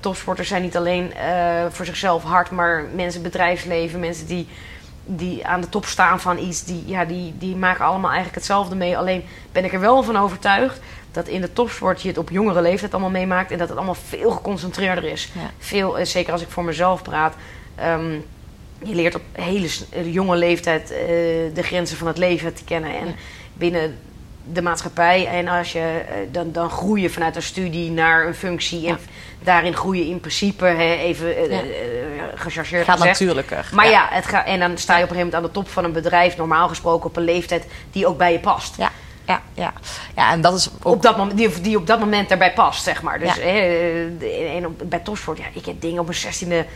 [0.00, 4.48] topsporters zijn niet alleen eh, voor zichzelf hard, maar mensen, bedrijfsleven, mensen die,
[5.04, 8.74] die aan de top staan van iets, die, ja, die, die maken allemaal eigenlijk hetzelfde
[8.76, 8.98] mee.
[8.98, 10.80] Alleen ben ik er wel van overtuigd
[11.12, 13.96] dat in de topsport je het op jongere leeftijd allemaal meemaakt en dat het allemaal
[14.08, 15.30] veel geconcentreerder is.
[15.34, 15.50] Ja.
[15.58, 17.34] Veel, eh, zeker als ik voor mezelf praat.
[17.74, 18.12] ehm,
[18.82, 19.68] je leert op hele
[20.10, 20.96] jonge leeftijd eh,
[21.54, 22.90] de grenzen van het leven te kennen.
[22.94, 23.12] En Ja.
[23.54, 23.98] binnen
[24.52, 25.26] de maatschappij.
[25.26, 28.88] En als je, eh, dan, dan groei je vanuit een studie naar een functie.
[28.88, 28.98] En
[29.42, 31.58] daarin groei je in principe, hè, even eh, Ja.
[31.60, 31.64] eh,
[32.34, 33.20] gechargeerd gaat gezegd.
[33.20, 33.68] natuurlijker.
[33.72, 35.68] Maar ja, het gaat, en dan sta je op een gegeven moment aan de top
[35.68, 38.76] van een bedrijf, normaal gesproken op een leeftijd die ook bij je past.
[38.76, 38.90] Ja,
[39.26, 39.72] ja, ja.
[40.16, 40.94] Ja, en dat is ook...
[40.94, 43.18] Op dat moment, die, die op dat moment daarbij past, zeg maar.
[43.18, 43.58] Dus hè,
[44.56, 46.66] en op, bij topsport, ja, ik heb dingen op mijn zestiende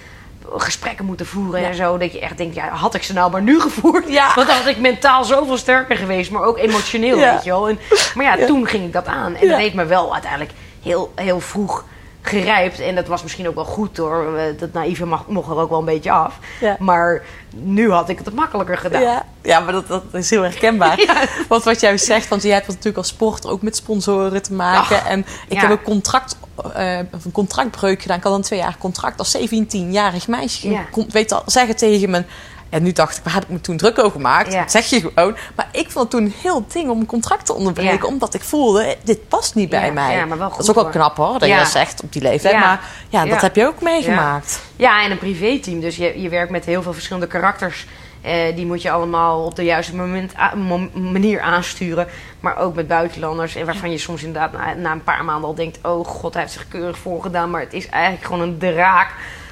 [0.56, 1.68] gesprekken moeten voeren Ja.
[1.68, 1.98] en zo.
[1.98, 4.08] Dat je echt denkt, ja, had ik ze nou maar nu gevoerd?
[4.08, 4.32] Ja.
[4.34, 7.32] Want dan had ik mentaal zoveel sterker geweest, maar ook emotioneel, Ja.
[7.34, 7.68] weet je wel.
[7.68, 7.78] En,
[8.14, 9.34] maar ja, toen ging ik dat aan.
[9.36, 11.84] En dat heeft me wel uiteindelijk heel, heel vroeg
[12.28, 12.80] gerijpt.
[12.80, 14.36] En dat was misschien ook wel goed hoor.
[14.36, 16.38] Eh, Dat naïeve mag, mocht er ook wel een beetje af.
[16.60, 16.76] Ja.
[16.78, 17.22] Maar
[17.54, 19.02] nu had ik het makkelijker gedaan.
[19.02, 21.00] Ja, ja maar dat, dat is heel herkenbaar.
[21.08, 21.24] Ja.
[21.48, 24.96] Want wat jij zegt, want jij hebt natuurlijk als sporter ook met sponsoren te maken.
[24.96, 25.18] Ach, en
[25.48, 25.60] ik ja.
[25.60, 26.36] heb een, contract,
[26.74, 28.16] eh, een contractbreuk gedaan.
[28.16, 30.68] Ik had een twee jaar contract als 17-jarig meisje.
[30.68, 32.24] Ik kon, weet al, zeggen tegen me.
[32.70, 34.52] En nu dacht ik, waar heb ik me toen druk over gemaakt?
[34.52, 34.60] Ja.
[34.60, 35.36] Dat zeg je gewoon.
[35.54, 37.98] Maar ik vond het toen een heel ding om een contract te onderbreken.
[37.98, 38.06] Ja.
[38.06, 40.16] Omdat ik voelde, dit past niet bij Ja, mij.
[40.16, 42.22] ja, maar wel dat is ook wel knap hoor, dat je dat zegt op die
[42.22, 42.58] leeftijd.
[42.58, 44.60] Maar ja, dat heb je ook meegemaakt.
[44.76, 45.80] Ja, en een privéteam.
[45.80, 47.86] Dus je, je werkt met heel veel verschillende karakters.
[48.20, 50.32] Eh, die moet je allemaal op de juiste moment,
[50.94, 52.06] manier aansturen.
[52.40, 53.54] Maar ook met buitenlanders.
[53.54, 55.78] En waarvan je soms inderdaad na, na een paar maanden al denkt...
[55.82, 57.50] oh god, hij heeft zich keurig voorgedaan.
[57.50, 59.10] Maar het is eigenlijk gewoon een draak.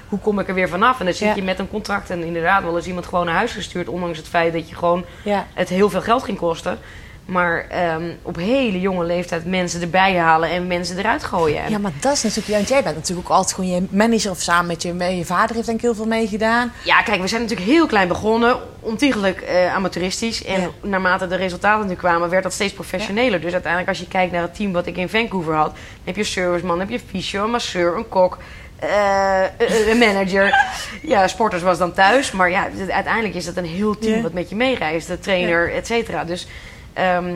[0.09, 0.99] Hoe kom ik er weer vanaf?
[0.99, 1.35] En dan zit Ja.
[1.35, 2.11] je met een contract.
[2.11, 3.89] En inderdaad, wel eens iemand gewoon naar huis gestuurd.
[3.89, 5.47] Ondanks het feit dat je gewoon Ja.
[5.55, 6.79] het heel veel geld ging kosten.
[7.25, 11.63] Maar ehm, op hele jonge leeftijd mensen erbij halen en mensen eruit gooien.
[11.65, 12.49] En Ja, maar dat is natuurlijk...
[12.57, 14.97] Want jij bent natuurlijk ook altijd gewoon je manager of samen met je...
[15.17, 16.73] Je vader heeft denk ik heel veel meegedaan.
[16.85, 18.57] Ja, kijk, we zijn natuurlijk heel klein begonnen.
[18.81, 20.45] Ontiegelijk eh, amateuristisch.
[20.45, 20.69] En Ja.
[20.83, 23.41] naarmate de resultaten nu kwamen, werd dat steeds professioneler.
[23.41, 25.67] Dus uiteindelijk, als je kijkt naar het team wat ik in Vancouver had...
[25.71, 28.39] dan heb je een serviceman, heb je een fysio, een masseur, een kok...
[28.79, 30.55] eh, een- een manager.
[31.03, 32.31] Ja, sporters was dan thuis.
[32.33, 35.07] Maar ja, uiteindelijk is dat een heel team wat met je meereist.
[35.07, 36.25] De trainer, et cetera.
[36.25, 36.47] Dus
[36.93, 37.35] ehm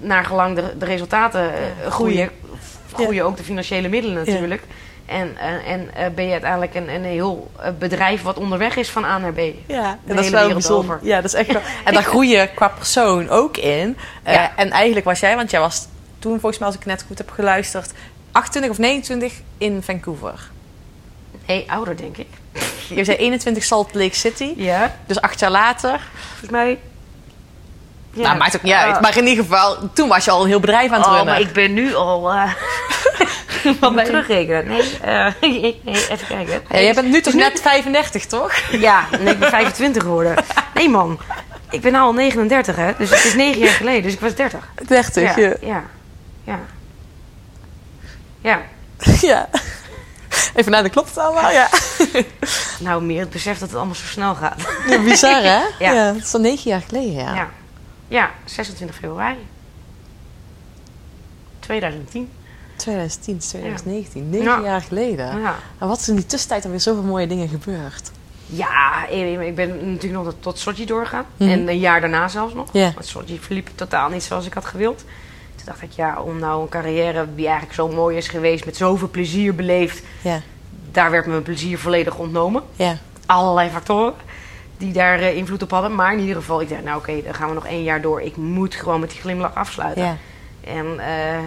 [0.00, 2.30] naar gelang de, de resultaten eh, Ja, groeien...
[2.92, 4.62] Groeien ook de financiële middelen natuurlijk.
[5.06, 8.88] En, eh, en eh, ben je uiteindelijk een, een heel eh, bedrijf wat onderweg is
[8.90, 9.38] van A naar B.
[9.66, 10.94] Ja, en dat is wel bijzonder.
[10.96, 11.06] over.
[11.06, 11.62] Ja, dat is echt wel.
[11.84, 13.96] En daar groei je qua persoon ook in.
[14.22, 14.52] Eh, Ja.
[14.56, 15.86] En eigenlijk was jij, want jij was
[16.18, 17.92] toen volgens mij, als ik net goed heb geluisterd,
[18.38, 20.50] 28 of 29 in Vancouver.
[21.46, 22.26] Nee, ouder denk ik.
[22.98, 24.52] Je zei 21 Salt Lake City.
[24.56, 26.00] Ja, Dus acht jaar later.
[26.28, 26.78] volgens mij.
[28.12, 28.22] Ja.
[28.22, 28.80] Nou, maakt ook niet Ah.
[28.82, 29.00] uit.
[29.00, 31.32] Maar in ieder geval, toen was je al een heel bedrijf aan het Oh, runnen.
[31.34, 32.30] maar ik ben nu al...
[32.32, 32.52] eh
[33.80, 34.02] Wat je?
[34.04, 34.66] terugrekenen.
[34.66, 36.62] Nee, eh, nee, even kijken.
[36.70, 38.52] Ja, jij bent nu toch net 35, toch?
[38.70, 40.34] Ja, nee, ik ben 25 geworden.
[40.74, 41.18] Nee man,
[41.70, 42.92] ik ben nou al 39 hè.
[42.98, 44.68] Dus het is 9 jaar geleden, dus ik was 30.
[44.86, 45.54] 30, Ja, ja.
[45.60, 45.82] ja,
[46.44, 46.58] ja.
[48.40, 48.62] Ja,
[49.20, 49.48] ja.
[50.54, 51.68] Even naar de klopt het allemaal, ja.
[52.80, 54.60] nou meer het besef dat het allemaal zo snel gaat.
[54.88, 55.60] ja bizar, hè?
[55.84, 55.92] Ja.
[55.92, 56.12] ja.
[56.12, 57.34] Dat is al 9 jaar geleden, ja.
[57.34, 57.48] Ja.
[58.08, 59.46] Ja, 26 februari.
[61.60, 62.30] 2010.
[62.76, 64.60] 2010, 2019, negen Ja.
[64.60, 65.40] jaar geleden.
[65.40, 65.54] Ja.
[65.78, 68.10] En wat is in die tussentijd alweer zoveel mooie dingen gebeurd?
[68.46, 71.24] Ja, ik ben natuurlijk nog tot Sochi doorgegaan.
[71.36, 71.50] Mhm.
[71.50, 72.68] En een jaar daarna zelfs nog.
[72.72, 72.92] Ja.
[72.94, 75.04] Want Sochi verliep totaal niet zoals ik had gewild.
[75.68, 78.64] Dacht ik, ja, om nou een carrière die eigenlijk zo mooi is geweest...
[78.64, 80.02] met zoveel plezier beleefd...
[80.22, 80.40] Ja,
[80.92, 82.62] daar werd mijn plezier volledig ontnomen.
[82.76, 82.96] ja,
[83.26, 84.14] Allerlei factoren
[84.76, 85.94] die daar eh, invloed op hadden.
[85.94, 88.22] Maar in ieder geval, ik dacht, nou oké, dan gaan we nog één jaar door.
[88.22, 90.04] Ik moet gewoon met die glimlach afsluiten.
[90.04, 90.16] ja.
[90.64, 91.38] En eh,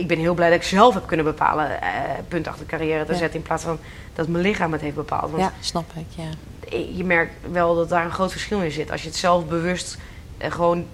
[0.00, 1.82] ik ben heel blij dat ik zelf heb kunnen bepalen...
[1.82, 1.88] eh
[2.28, 3.18] punt achter de carrière te Ja.
[3.18, 3.36] zetten...
[3.38, 3.78] in plaats van
[4.14, 5.30] dat mijn lichaam het heeft bepaald.
[5.30, 6.78] Want Ja, snap ik, ja.
[6.96, 8.90] je merkt wel dat daar een groot verschil in zit.
[8.90, 9.98] Als je het zelf bewust
[10.38, 10.86] gewoon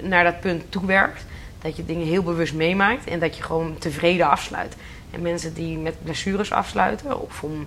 [0.00, 1.24] naar dat punt toewerkt,
[1.62, 4.76] dat je dingen heel bewust meemaakt en dat je gewoon tevreden afsluit.
[5.10, 7.66] En mensen die met blessures afsluiten, of om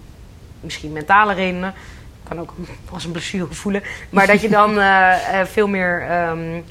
[0.59, 1.73] misschien mentale redenen,
[2.23, 2.53] kan ook
[2.93, 6.61] als een blessure voelen, maar dat je dan eh, eh, veel meer ehm,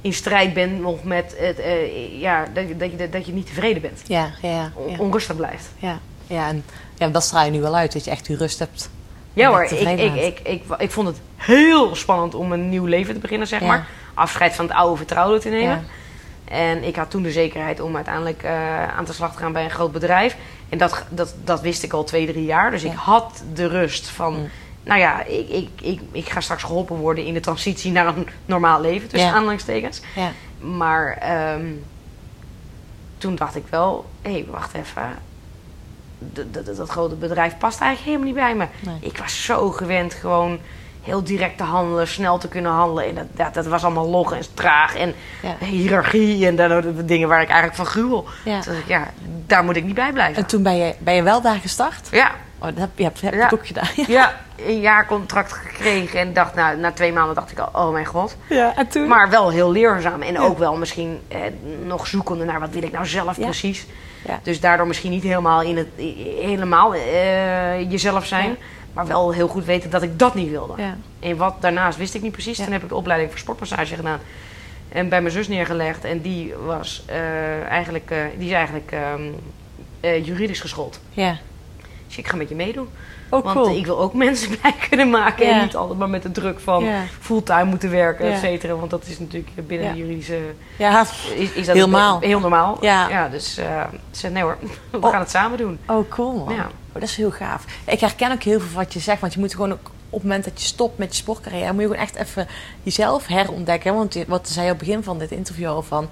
[0.00, 3.46] in strijd bent nog met het, eh, ja, dat, je- dat, je, dat je niet
[3.46, 4.72] tevreden bent, Ja, ja, ja.
[4.74, 4.98] on- ja.
[4.98, 5.68] onrustig blijft.
[5.78, 6.64] Ja, ja, en
[6.94, 8.90] ja, dat straal je nu wel uit, dat je echt die rust hebt.
[9.32, 13.14] Ja hoor, ik, ik, ik, ik, ik vond het heel spannend om een nieuw leven
[13.14, 13.66] te beginnen, zeg Ja.
[13.66, 13.86] maar.
[14.14, 15.68] Afscheid van het oude vertrouwde te nemen.
[15.76, 15.82] Ja.
[16.50, 19.64] En ik had toen de zekerheid om uiteindelijk eh, aan de slag te gaan bij
[19.64, 20.36] een groot bedrijf.
[20.68, 22.70] En dat, dat, dat wist ik al twee, drie jaar.
[22.70, 22.90] Dus Ja.
[22.90, 24.34] ik had de rust van...
[24.34, 24.48] Mm.
[24.82, 28.26] Nou ja, ik, ik, ik, ik ga straks geholpen worden in de transitie naar een
[28.44, 29.08] normaal leven.
[29.08, 29.34] Tussen Ja.
[29.34, 30.00] aanhalingstekens.
[30.14, 30.30] Ja,
[30.60, 31.66] Maar ehm,
[33.18, 34.06] toen dacht ik wel...
[34.22, 35.02] Hé, hey, wacht even.
[36.32, 38.90] D- d- d- dat grote bedrijf past eigenlijk helemaal niet bij me.
[38.90, 39.10] Nee.
[39.10, 40.58] Ik was zo gewend gewoon
[41.06, 43.04] heel direct te handelen, snel te kunnen handelen.
[43.08, 45.66] En dat, dat, dat was allemaal log en traag en Ja.
[45.66, 48.24] hiërarchie en dat, dingen waar ik eigenlijk van gruwel.
[48.44, 48.58] Ja.
[48.58, 49.08] Ik, ja,
[49.46, 50.36] daar moet ik niet bij blijven.
[50.42, 52.08] En toen ben je, ben je wel daar gestart?
[52.10, 53.44] Ja, Oh, dat heb, je heb, heb Ja.
[53.46, 53.88] ik ook gedaan.
[53.96, 54.04] Ja.
[54.08, 54.34] ja,
[54.66, 58.04] een jaar contract gekregen en dacht, nou, na twee maanden dacht ik al, oh mijn
[58.04, 58.36] god.
[58.48, 59.08] ja, en toen?
[59.08, 61.38] Maar wel heel leerzaam en ook wel misschien eh,
[61.84, 63.86] nog zoekende naar wat wil ik nou zelf precies.
[64.26, 64.40] Ja.
[64.42, 65.88] Dus daardoor misschien niet helemaal, in het,
[66.40, 68.56] helemaal eh, jezelf zijn.
[68.96, 70.74] Maar wel heel goed weten dat ik dat niet wilde.
[70.76, 70.96] Ja.
[71.20, 72.56] En wat daarnaast wist ik niet precies.
[72.56, 72.64] Ja.
[72.64, 74.20] Toen heb ik de opleiding voor sportmassage gedaan.
[74.88, 76.04] En bij mijn zus neergelegd.
[76.04, 79.22] En die, was, eh, eigenlijk, eh, die is eigenlijk ehm,
[80.00, 81.00] eh, juridisch geschoold.
[81.10, 81.38] Ja.
[82.06, 82.88] Dus ik ga met je meedoen.
[83.28, 83.76] Oh, Want cool.
[83.76, 85.46] ik wil ook mensen blij kunnen maken.
[85.46, 85.52] Ja.
[85.58, 87.02] En niet altijd maar met de druk van Ja.
[87.20, 88.32] fulltime moeten werken, Ja.
[88.32, 88.74] et cetera.
[88.74, 89.92] Want dat is natuurlijk binnen Ja.
[89.92, 90.38] de juridische...
[90.78, 91.00] Ja,
[91.36, 92.20] Is, is dat Helemaal.
[92.20, 92.78] Heel normaal.
[92.80, 93.28] Ja.
[93.28, 94.58] dus eh, ze nee hoor,
[94.90, 95.10] we Oh.
[95.10, 95.78] gaan het samen doen.
[95.86, 96.54] oh cool man.
[96.54, 96.62] Ja.
[96.64, 97.64] Oh, dat is heel gaaf.
[97.84, 99.20] Ik herken ook heel veel van wat je zegt.
[99.20, 101.72] Want je moet gewoon ook op het moment dat je stopt met je sportcarrière...
[101.72, 102.46] moet je gewoon echt even
[102.82, 103.94] jezelf herontdekken.
[103.94, 106.08] Want wat zei je op het begin van dit interview al van...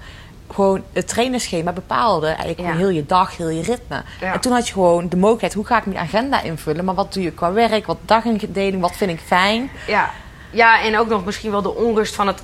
[0.53, 2.75] Gewoon het trainerschema bepaalde eigenlijk Ja.
[2.75, 4.03] heel je dag, heel je ritme.
[4.21, 4.33] Ja.
[4.33, 6.85] En toen had je gewoon de mogelijkheid, hoe ga ik mijn agenda invullen?
[6.85, 9.69] Maar wat doe je qua werk, wat dagindeling, wat vind ik fijn?
[9.87, 10.11] Ja.
[10.51, 12.41] ja, en ook nog misschien wel de onrust van het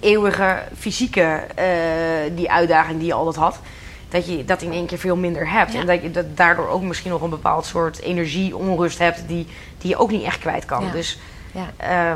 [0.00, 1.66] eeuwige fysieke, eh,
[2.34, 3.58] die uitdaging die je altijd had.
[4.08, 5.72] Dat je dat in één keer veel minder hebt.
[5.72, 5.80] Ja.
[5.80, 9.22] En dat je dat daardoor ook misschien nog een bepaald soort energie, onrust hebt...
[9.26, 9.46] die,
[9.78, 10.90] die je ook niet echt kwijt kan.
[10.92, 11.18] Dus
[11.52, 12.14] Ja.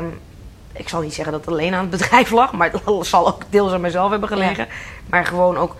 [0.77, 2.51] Ik zal niet zeggen dat het alleen aan het bedrijf lag...
[2.51, 4.67] maar het zal ook deels aan mezelf hebben gelegen.
[5.09, 5.75] Maar gewoon ook,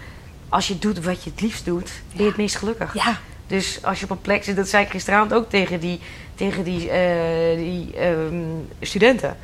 [0.50, 1.91] als je doet wat je het liefst doet...
[2.14, 2.93] ben je het meest gelukkig.
[2.93, 3.18] Ja,
[3.48, 6.00] Dus als je op een plek zit, dat zei ik gisteravond ook tegen die,
[6.36, 8.36] tegen die, eh, die ehm,
[8.82, 9.38] studenten.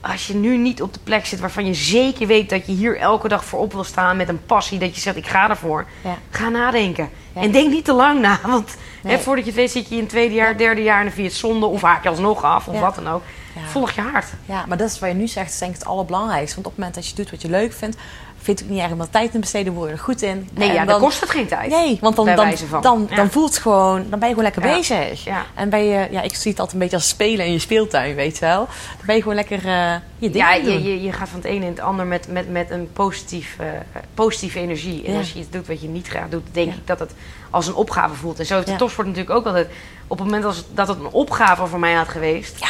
[0.00, 2.96] Als je nu niet op de plek zit waarvan je zeker weet dat je hier
[2.96, 5.86] elke dag voor op wil staan met een passie, dat je zegt ik ga ervoor,
[6.04, 6.18] Ja.
[6.30, 7.10] ga nadenken.
[7.32, 9.16] En denk niet te lang na, want Nee.
[9.16, 11.12] hè, voordat je het weet zit je in het tweede jaar, derde jaar en dan
[11.12, 13.22] vind je het zonde of haak je alsnog af of wat dan ook.
[13.54, 13.60] Ja.
[13.68, 14.26] Volg je hart.
[14.46, 16.54] Ja, maar dat is wat je nu zegt, is denk ik het allerbelangrijkste.
[16.54, 17.96] Want op het moment dat je doet wat je leuk vindt,
[18.42, 20.22] vind ik het niet erg om er tijd in te besteden, word je er goed
[20.22, 20.48] in.
[20.54, 21.70] Nee, En ja, dan kost het geen tijd.
[21.70, 23.16] Nee, want dan, dan, dan, Ja.
[23.16, 24.76] dan voelt het gewoon, dan ben je gewoon lekker Ja.
[24.76, 25.24] bezig.
[25.24, 25.44] Ja.
[25.54, 28.14] En ben je, ja, ik zie het altijd een beetje als spelen in je speeltuin,
[28.14, 28.58] weet je wel.
[28.96, 31.48] Dan ben je gewoon lekker eh, je dingen Ja, je, je, je gaat van het
[31.48, 33.66] ene in het ander met, met, met een positief, eh,
[34.14, 35.04] positieve energie.
[35.06, 37.12] En als je iets doet wat je niet graag doet, denk ik dat het
[37.50, 38.38] als een opgave voelt.
[38.38, 39.68] En zo heeft de topsport natuurlijk ook altijd.
[40.06, 42.58] Op het moment dat het een opgave voor mij had geweest.
[42.60, 42.68] Ja,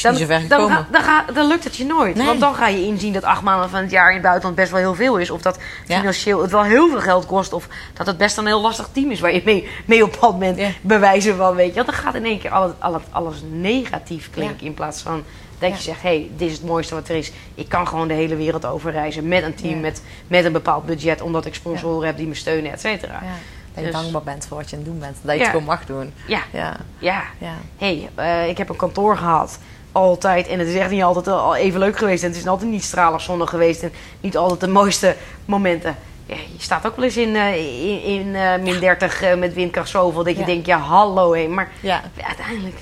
[0.00, 0.76] je Dan, niet zo ver dan, gekomen.
[0.76, 2.14] ga- dan, ga- dan lukt het je nooit.
[2.14, 2.26] Nee.
[2.26, 4.70] Want dan ga je inzien dat acht maanden van het jaar in het buitenland best
[4.70, 5.30] wel heel veel is.
[5.30, 5.98] Of dat Ja.
[5.98, 7.52] financieel het wel heel veel geld kost.
[7.52, 10.38] Of dat het best een heel lastig team is waar je mee, mee op pad
[10.38, 10.58] bent.
[10.58, 10.68] Ja.
[10.80, 11.74] Bewijzen van, weet je.
[11.74, 14.66] Want dan gaat in één keer alles, alles, alles negatief klinken.
[14.66, 15.22] In plaats van
[15.58, 17.32] dat je zegt, hé, hey, dit is het mooiste wat er is.
[17.54, 19.80] Ik kan gewoon de hele wereld over reizen met een team.
[19.80, 21.20] Met, met een bepaald budget.
[21.20, 23.20] Omdat ik sponsoren heb die me steunen, et cetera.
[23.74, 25.16] Dat je Dus- dankbaar bent voor wat je aan het doen bent.
[25.22, 25.42] Dat je Ja.
[25.42, 26.12] het gewoon mag doen.
[26.26, 27.22] Ja, Ja, ja.
[27.38, 27.52] ja.
[27.78, 29.58] hey, eh, ik heb een kantoor gehad.
[29.94, 30.46] Altijd.
[30.48, 32.22] En het is echt niet altijd al even leuk geweest.
[32.22, 33.82] En het is altijd niet stralig zonnig geweest.
[33.82, 35.96] En niet altijd de mooiste momenten.
[36.26, 37.56] Ja, je staat ook wel eens in, eh,
[37.88, 40.24] in, in eh, min 30 eh, met windkracht zoveel.
[40.24, 40.46] Dat je Ja.
[40.46, 41.46] denkt, ja hallo hé.
[41.48, 42.02] Maar Ja.
[42.26, 42.76] uiteindelijk...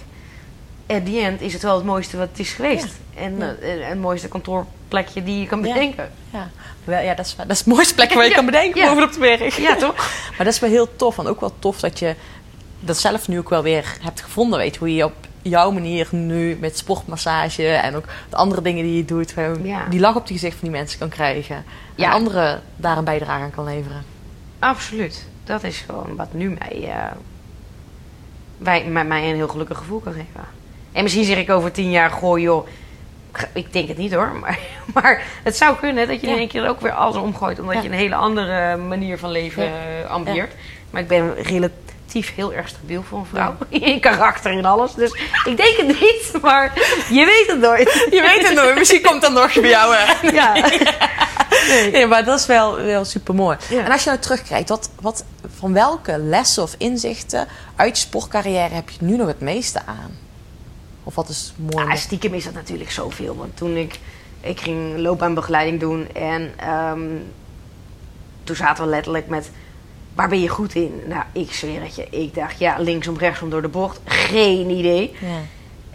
[0.86, 2.88] at the end is het wel het mooiste wat het is geweest.
[3.14, 3.34] En
[3.88, 6.10] het mooiste kantoorplekje die je kan bedenken.
[6.30, 6.50] Ja,
[6.84, 9.18] Wel, ja dat, is, dat is het mooiste plek waar je kan bedenken bovenop de
[9.18, 9.56] berg.
[9.56, 9.96] Ja, toch?
[10.36, 11.18] Maar dat is wel heel tof.
[11.18, 12.14] En ook wel tof dat je
[12.80, 14.58] dat zelf nu ook wel weer hebt gevonden.
[14.58, 15.12] Weet je, hoe je op
[15.42, 19.86] jouw manier nu met sportmassage en ook de andere dingen die je doet, gewoon Ja.
[19.90, 21.64] die lach op het gezicht van die mensen kan krijgen.
[21.94, 22.06] Ja.
[22.06, 24.04] En anderen daar een bijdrage aan kan leveren.
[24.58, 25.26] Absoluut.
[25.44, 27.12] Dat is gewoon wat nu mij, eh,
[28.58, 30.44] wij, mij, mij een heel gelukkig gevoel kan geven.
[30.92, 32.66] En misschien zeg ik over tien jaar, goh joh,
[33.52, 34.32] ik denk het niet hoor.
[34.40, 34.58] Maar,
[34.94, 36.32] maar het zou kunnen dat je Ja.
[36.32, 37.60] in één keer ook weer alles omgooit.
[37.60, 40.54] Omdat je een hele andere manier van leven eh, ambieert.
[40.90, 41.76] Maar ik ben relatief
[42.12, 43.56] heel erg stabiel voor een vrouw.
[43.68, 44.94] In karakter en alles.
[44.94, 45.12] Dus
[45.44, 46.72] ik denk het niet, maar
[47.10, 48.06] je weet het nooit.
[48.10, 49.94] Je weet het nooit, misschien komt dat nog bij jou.
[49.96, 50.30] Hè?
[50.32, 50.70] Ja.
[51.92, 53.56] Nee, maar dat is wel, wel super mooi.
[53.68, 53.84] Ja.
[53.84, 55.24] En als je nou terugkijkt, wat, wat,
[55.58, 60.18] van welke lessen of inzichten uit je sportcarrière heb je nu nog het meeste aan?
[61.04, 61.86] Of wat is mooi?
[61.86, 63.36] Ja, stiekem is dat natuurlijk zoveel.
[63.36, 63.98] Want toen ik,
[64.40, 67.00] ik ging loopbaanbegeleiding doen en ehm,
[68.44, 69.50] toen zaten we letterlijk met,
[70.14, 71.02] waar ben je goed in?
[71.08, 72.06] Nou, ik zweer het je.
[72.10, 74.00] Ik dacht, ja, linksom, rechtsom door de bocht.
[74.04, 75.14] Geen idee.
[75.20, 75.38] ja.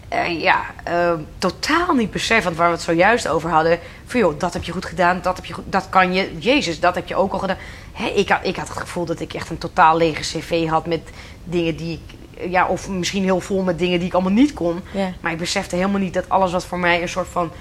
[0.07, 3.79] Eh, ja, eh, totaal niet beseffend waar we het zojuist over hadden.
[4.05, 6.37] Van joh, dat heb je goed gedaan, dat, heb je goed, dat kan je.
[6.39, 7.57] Jezus, dat heb je ook al gedaan.
[7.91, 10.85] Hè, ik, had, ik had het gevoel dat ik echt een totaal lege cv had
[10.85, 11.01] met
[11.43, 12.15] dingen die ik...
[12.51, 14.81] Ja, of misschien heel vol met dingen die ik allemaal niet kon.
[14.91, 15.13] Ja.
[15.19, 17.51] Maar ik besefte helemaal niet dat alles wat voor mij een soort van...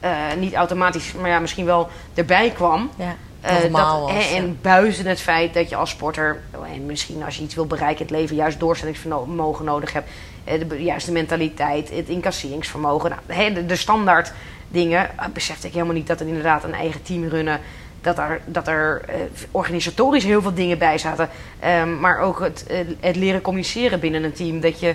[0.00, 2.90] eh, niet automatisch, maar ja, misschien wel erbij kwam.
[2.96, 4.36] Ja, Eh, dat, was, en, ja.
[4.36, 6.40] en buiten het feit dat je als sporter,
[6.74, 10.10] en misschien als je iets wil bereiken in het leven, juist doorzettingsvermogen nodig hebt.
[10.44, 14.32] eh, De juiste mentaliteit, het incasseringsvermogen, nou, de, de standaard
[14.68, 15.18] dingen.
[15.18, 17.60] eh, Besefte ik helemaal niet dat er inderdaad een eigen team runnen.
[18.00, 19.04] Dat er, dat er
[19.50, 21.28] organisatorisch heel veel dingen bij zaten.
[21.60, 22.64] Ehm, maar ook het,
[23.00, 24.60] het leren communiceren binnen een team.
[24.60, 24.94] Dat je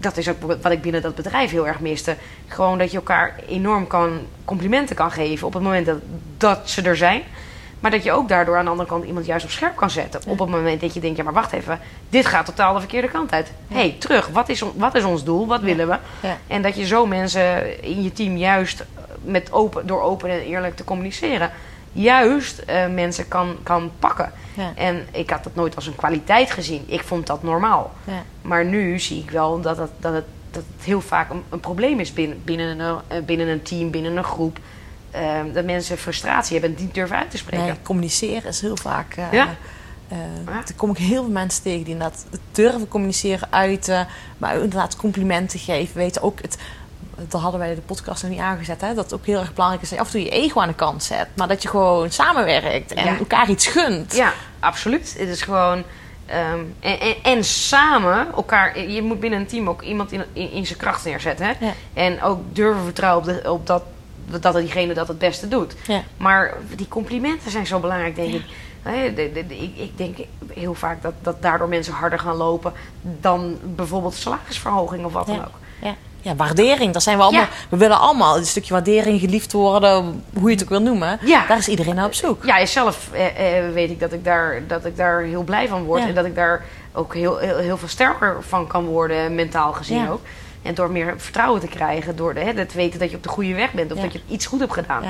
[0.00, 2.16] dat is ook wat ik binnen dat bedrijf heel erg miste.
[2.46, 5.98] Gewoon dat je elkaar enorm kan complimenten kan geven op het moment dat,
[6.36, 7.22] dat ze er zijn.
[7.80, 10.20] Maar dat je ook daardoor aan de andere kant iemand juist op scherp kan zetten.
[10.26, 13.08] Op het moment dat je denkt, ja maar wacht even, dit gaat totaal de verkeerde
[13.08, 13.50] kant uit.
[13.68, 15.46] Hé, hey, terug, wat is, wat is ons doel?
[15.46, 15.98] Wat willen we?
[16.46, 18.84] En dat je zo mensen in je team juist
[19.22, 21.50] met open, door open en eerlijk te communiceren,
[22.02, 24.32] juist eh, mensen kan, kan pakken.
[24.54, 24.72] Ja.
[24.74, 26.84] En ik had dat nooit als een kwaliteit gezien.
[26.86, 27.92] Ik vond dat normaal.
[28.04, 28.22] Ja.
[28.42, 31.60] Maar nu zie ik wel dat het, dat het, dat het heel vaak een, een
[31.60, 34.58] probleem is binnen, binnen, een, eh, binnen een team, binnen een groep.
[35.10, 37.66] Eh, dat mensen frustratie hebben en niet durven uit te spreken.
[37.66, 39.14] Nee, communiceren is heel vaak.
[39.16, 39.48] eh, Ja.
[40.08, 40.62] Ja.
[40.76, 44.06] Kom ik heel veel mensen tegen die inderdaad durven communiceren, uiten,
[44.38, 45.96] maar inderdaad complimenten geven.
[45.96, 46.56] Weten ook het.
[47.28, 48.94] Dat hadden wij de podcast nog niet aangezet, hè?
[48.94, 50.68] dat het ook heel erg belangrijk is dat je af en toe je ego aan
[50.68, 53.18] de kant zet, maar dat je gewoon samenwerkt en Ja.
[53.18, 54.14] elkaar iets gunt.
[54.16, 55.14] Ja, absoluut.
[55.18, 55.82] Het is gewoon.
[56.26, 58.80] ehm, en, en, en samen elkaar.
[58.80, 61.46] Je moet binnen een team ook iemand in, in, in zijn kracht neerzetten.
[61.46, 61.52] Hè?
[61.66, 61.72] Ja.
[61.94, 63.82] En ook durven vertrouwen op, de, op dat,
[64.42, 65.74] dat diegene dat het beste doet.
[65.86, 66.02] Ja.
[66.16, 68.44] Maar die complimenten zijn zo belangrijk, denk ik.
[68.86, 69.76] Ik.
[69.76, 70.16] Ik denk
[70.54, 75.34] heel vaak dat, dat daardoor mensen harder gaan lopen dan bijvoorbeeld salarisverhoging of wat dan
[75.36, 75.42] Ja.
[75.42, 75.58] ook.
[75.82, 75.94] Ja.
[76.26, 76.92] Ja, waardering.
[76.92, 77.42] Daar zijn we allemaal.
[77.42, 77.48] Ja.
[77.68, 81.18] We willen allemaal een stukje waardering, geliefd worden, hoe je het ook wil noemen.
[81.24, 81.46] Ja.
[81.46, 82.44] Daar is iedereen naar op zoek.
[82.44, 85.84] Ja, zelf eh, eh, weet ik dat ik, daar, dat ik daar heel blij van
[85.84, 86.02] word.
[86.02, 90.08] En dat ik daar ook heel, heel, heel veel sterker van kan worden, mentaal gezien
[90.10, 90.20] ook.
[90.62, 93.28] En door meer vertrouwen te krijgen, door de, hè, het weten dat je op de
[93.28, 95.02] goede weg bent of dat je iets goed hebt gedaan.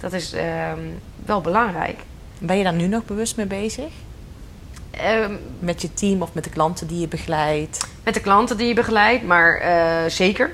[0.00, 0.78] Dat is ehm,
[1.26, 1.98] wel belangrijk.
[2.38, 3.90] Ben je daar nu nog bewust mee bezig?
[4.90, 7.86] Ehm, Met je team of met de klanten die je begeleidt?
[8.10, 10.50] Met de klanten die je begeleidt, maar eh, zeker.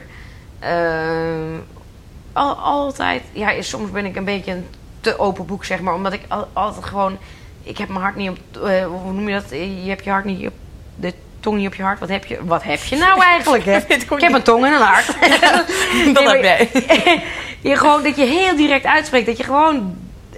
[2.32, 4.66] Al, altijd, ja, soms ben ik een beetje een
[5.00, 7.18] te open boek, zeg maar, omdat ik al- altijd gewoon,
[7.62, 9.50] ik heb mijn hart niet op, eh, hoe noem je dat?
[9.50, 10.52] Je hebt je hart niet op,
[10.96, 11.98] de tong niet op je hart.
[11.98, 13.64] Wat heb je, wat heb je nou eigenlijk?
[13.64, 13.76] Hè?
[14.16, 15.07] Ik heb een tong en een hart.
[16.14, 17.22] Dat Nee, heb jij.
[17.61, 19.96] je gewoon dat je heel direct uitspreekt, dat je gewoon.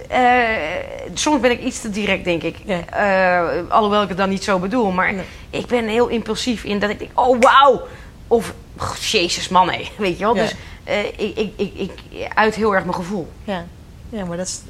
[0.09, 2.55] Eh, soms ben ik iets te direct, denk ik.
[2.65, 2.85] Ja.
[2.85, 4.91] Eh, alhoewel ik het dan niet zo bedoel.
[4.91, 5.25] Maar Nee.
[5.49, 7.81] ik ben heel impulsief in dat ik denk: oh wauw!
[8.27, 9.89] Of "Goh, jezus man, hé.
[9.97, 10.35] Weet je wel?
[10.35, 10.41] Ja.
[10.41, 11.91] Dus eh, ik, ik, ik, ik
[12.33, 13.31] uit heel erg mijn gevoel.
[13.43, 13.65] Ja,
[14.09, 14.61] ja maar dat is,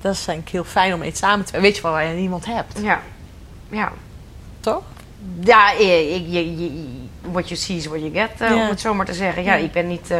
[0.00, 2.14] dat is denk ik heel fijn om iets samen te Weet je wel, waar je
[2.14, 3.00] niemand hebt, Ja.
[3.70, 3.92] Ja.
[4.60, 4.82] toch?
[5.40, 5.78] Ja, ik,
[6.28, 6.84] je, je,
[7.30, 8.54] what you see is what you get, Ja.
[8.54, 9.42] om het zo maar te zeggen.
[9.42, 10.10] Ja, ik ben niet...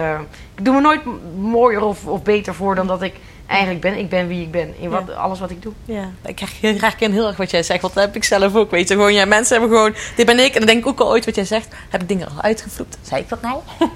[0.55, 1.01] ik doe me nooit
[1.39, 3.15] mooier of, of beter voor dan dat ik
[3.47, 4.75] Eigenlijk ben ik ben wie ik ben.
[4.81, 5.73] In wat, alles wat ik doe.
[5.85, 7.81] Ja, ik krijg heel graag in heel erg wat jij zegt.
[7.81, 8.71] Want dat heb ik zelf ook.
[8.71, 10.53] Weet je, gewoon, ja, mensen hebben gewoon, dit ben ik.
[10.53, 11.69] En dan denk ik ook al ooit wat jij zegt.
[11.89, 12.99] Heb ik dingen al uitgevloekt?
[13.03, 13.61] Zei ik dat nou?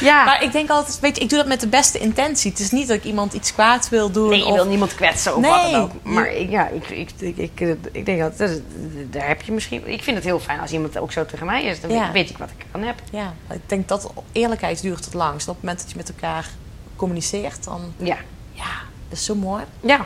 [0.00, 0.24] Ja.
[0.24, 2.50] Maar ik denk altijd, weet je, ik doe dat met de beste intentie.
[2.50, 4.28] Het is niet dat ik iemand iets kwaad wil doen.
[4.28, 5.50] Nee, je of- wil niemand kwetsen of Nee.
[5.50, 5.90] wat dan ook.
[6.02, 8.58] Maar ik, ja, ik, ik, ik, ik, ik denk dat, dat is-
[9.10, 9.88] daar heb je misschien...
[9.88, 11.80] Ik vind het heel fijn als iemand ook zo tegen mij is.
[11.80, 12.12] Dan Ja.
[12.12, 12.94] weet ik wat ik aan heb.
[13.10, 15.48] Ja, ik denk dat eerlijkheid duurt het langst.
[15.48, 16.48] Op het moment dat je met elkaar
[16.96, 18.16] communiceert, dan Ja.
[18.56, 18.72] Ja,
[19.08, 19.64] dat is zo mooi.
[19.80, 20.04] Ja.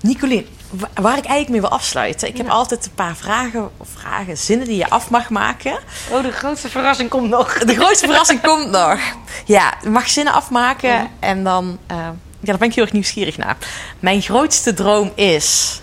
[0.00, 2.28] Nicolien, wa- waar ik eigenlijk mee wil afsluiten.
[2.28, 2.52] Ik heb Ja.
[2.52, 5.78] altijd een paar vragen, of vragen, zinnen die je af mag maken.
[6.10, 7.58] Oh, de grootste verrassing komt nog.
[7.58, 8.98] De grootste verrassing komt nog.
[9.44, 11.10] Ja, je mag zinnen afmaken Ja.
[11.20, 11.78] en dan...
[11.86, 11.96] eh,
[12.40, 13.56] ja, daar ben ik heel erg nieuwsgierig naar.
[14.00, 15.80] Mijn grootste droom is...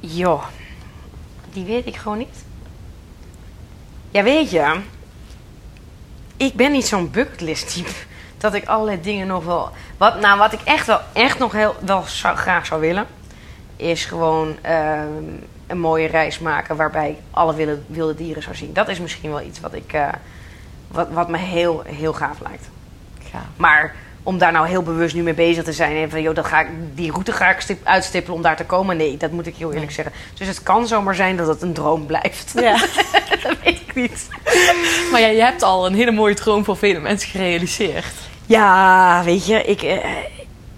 [0.00, 0.42] Joh,
[1.52, 2.34] die weet ik gewoon niet.
[4.10, 4.80] Ja, weet je,
[6.36, 7.90] ik ben niet zo'n bucketlist type.
[8.40, 9.70] Dat ik allerlei dingen nog wel.
[9.96, 13.06] Wat, nou, wat ik echt wel, echt nog heel wel zou, graag zou willen,
[13.76, 15.06] is gewoon ehm,
[15.66, 18.72] een mooie reis maken waarbij ik alle wilde, wilde dieren zou zien.
[18.72, 20.08] Dat is misschien wel iets wat ik, eh,
[20.88, 22.68] wat, wat me heel, heel gaaf lijkt.
[23.32, 23.42] Ja.
[23.56, 26.46] Maar om daar nou heel bewust nu mee bezig te zijn en van joh, dat
[26.46, 28.96] ga ik, die route ga ik stip, uitstippelen om daar te komen.
[28.96, 30.14] Nee, dat moet ik heel eerlijk zeggen.
[30.34, 32.52] Dus het kan zomaar zijn dat het een droom blijft.
[32.54, 32.78] Ja.
[33.42, 34.28] dat weet ik niet.
[35.10, 38.29] Maar ja, je hebt al een hele mooie droom voor vele mensen gerealiseerd.
[38.50, 39.98] Ja, weet je, ik, eh,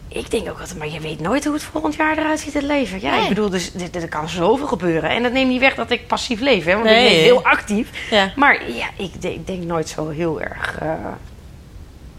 [0.09, 2.63] ik denk ook altijd, maar je weet nooit hoe het volgend jaar eruit ziet, het
[2.63, 3.01] leven.
[3.01, 3.23] Ja, Nee.
[3.23, 5.11] ik bedoel, dus, er kan zoveel gebeuren.
[5.11, 7.05] En dat neemt niet weg dat ik passief leef, hè, want Nee.
[7.05, 8.09] ik ben heel actief.
[8.11, 8.33] Ja.
[8.37, 10.89] Maar ja, ik, denk- ik denk nooit zo heel erg eh,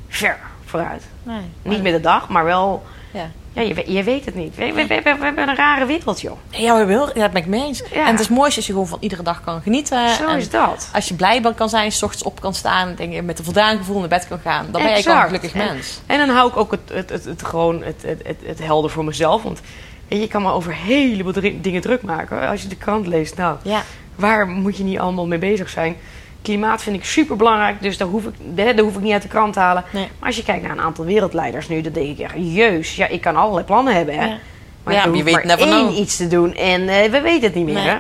[0.08, 1.04] ver vooruit.
[1.24, 1.42] Nee.
[1.62, 3.32] Niet met de dag, maar wel Ja.
[3.54, 4.56] Ja, je, we- je weet het niet.
[4.56, 6.38] We, we, we, we hebben een rare wereld, joh.
[6.50, 7.84] Ja, we hebben heel, ja, dat ben ik mee eens.
[7.92, 8.06] Ja.
[8.06, 10.10] En het is mooi als je gewoon van iedere dag kan genieten.
[10.10, 10.90] Zo en is dat.
[10.94, 12.98] Als je blij kan zijn, s ochtends op kan staan...
[12.98, 14.68] en je met een voldaan gevoel naar bed kan gaan...
[14.72, 16.00] dan ben je gewoon een gelukkig En- mens.
[16.06, 18.90] En dan hou ik ook het, het, het, het gewoon het, het, het, het helder
[18.92, 19.44] voor mezelf.
[19.44, 19.62] Want
[20.08, 22.48] je, kan me over een heleboel dingen druk maken.
[22.50, 23.82] Als je de krant leest, nou, Ja.
[24.16, 25.96] waar moet je niet allemaal mee bezig zijn?
[26.44, 29.28] Klimaat vind ik super belangrijk, dus daar hoef, ik, daar hoef ik niet uit de
[29.28, 29.84] krant te halen.
[29.92, 30.08] Nee.
[30.20, 33.08] Maar als je kijkt naar een aantal wereldleiders nu, dan denk ik echt, jeus, ja,
[33.08, 34.26] ik kan allerlei plannen hebben, hè.
[34.26, 34.38] Ja.
[34.84, 35.98] Maar Ja, ik je weet maar never één know.
[35.98, 37.88] iets te doen en eh, we weten het niet meer, Nee.
[37.88, 37.98] hè.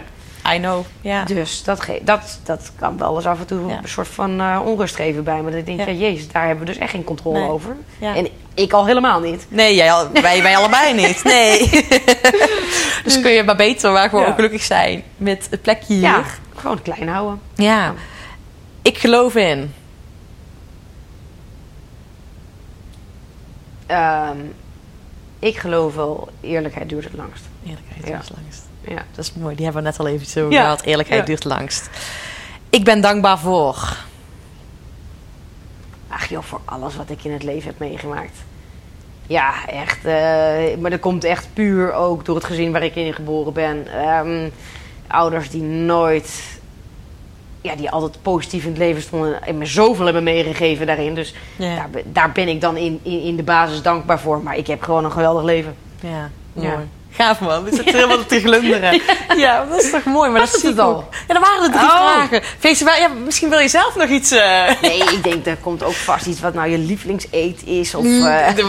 [0.55, 0.85] I know.
[1.01, 1.23] Ja.
[1.23, 3.77] Dus dat, ge- dat, dat kan wel eens af en toe Ja.
[3.81, 5.49] een soort van eh, onrust geven bij me.
[5.49, 5.85] Dat ik denk, Ja.
[5.85, 5.91] ja.
[5.91, 7.49] jezus, daar hebben we dus echt geen controle Nee.
[7.49, 7.75] over.
[7.97, 8.15] Ja.
[8.15, 9.45] En ik al helemaal niet.
[9.49, 11.23] Nee, jij, al- wij, wij allebei niet.
[11.23, 11.69] Nee.
[13.03, 14.33] dus kun je maar beter maar gewoon Ja.
[14.33, 16.01] gelukkig zijn met het plekje hier.
[16.03, 16.23] Ja,
[16.55, 17.41] gewoon klein houden.
[17.55, 17.93] Ja.
[18.83, 19.73] Ik geloof in.
[23.85, 24.37] Ehm,
[25.39, 27.43] ik geloof wel, eerlijkheid duurt het langst.
[27.65, 28.61] Eerlijkheid is het langst.
[28.87, 29.05] Ja.
[29.15, 29.55] Dat is mooi.
[29.55, 30.61] Die hebben we net al even zo Ja.
[30.61, 30.81] gehad.
[30.81, 31.25] Eerlijkheid Ja.
[31.25, 31.89] duurt langst.
[32.69, 33.97] Ik ben dankbaar voor.
[36.07, 38.37] Ach joh, voor alles wat ik in het leven heb meegemaakt.
[39.27, 40.05] Ja, echt.
[40.05, 43.87] eh, maar dat komt echt puur ook door het gezin waar ik in geboren ben.
[43.87, 44.49] Ehm,
[45.07, 46.61] ouders die nooit...
[47.63, 49.43] Ja, die altijd positief in het leven stonden.
[49.43, 51.15] En me zoveel hebben meegegeven daarin.
[51.15, 51.75] Dus Ja.
[51.75, 54.41] daar, ben- daar ben ik dan in, in, in de basis dankbaar voor.
[54.43, 55.75] Maar ik heb gewoon een geweldig leven.
[55.99, 56.83] Ja, Ja.
[57.15, 59.01] Gaaf man, we zitten helemaal te glunderen.
[59.37, 60.95] Ja, dat is toch mooi, maar dat Was zie het al?
[60.95, 61.13] ook.
[61.27, 62.11] Ja, dat waren de drie Oh.
[62.11, 62.41] vragen.
[62.99, 64.31] Ja, misschien wil je zelf nog iets...
[64.31, 67.95] eh, Nee, ik denk er komt ook vast iets wat nou je lievelingseet is.
[67.95, 68.47] Of, eh,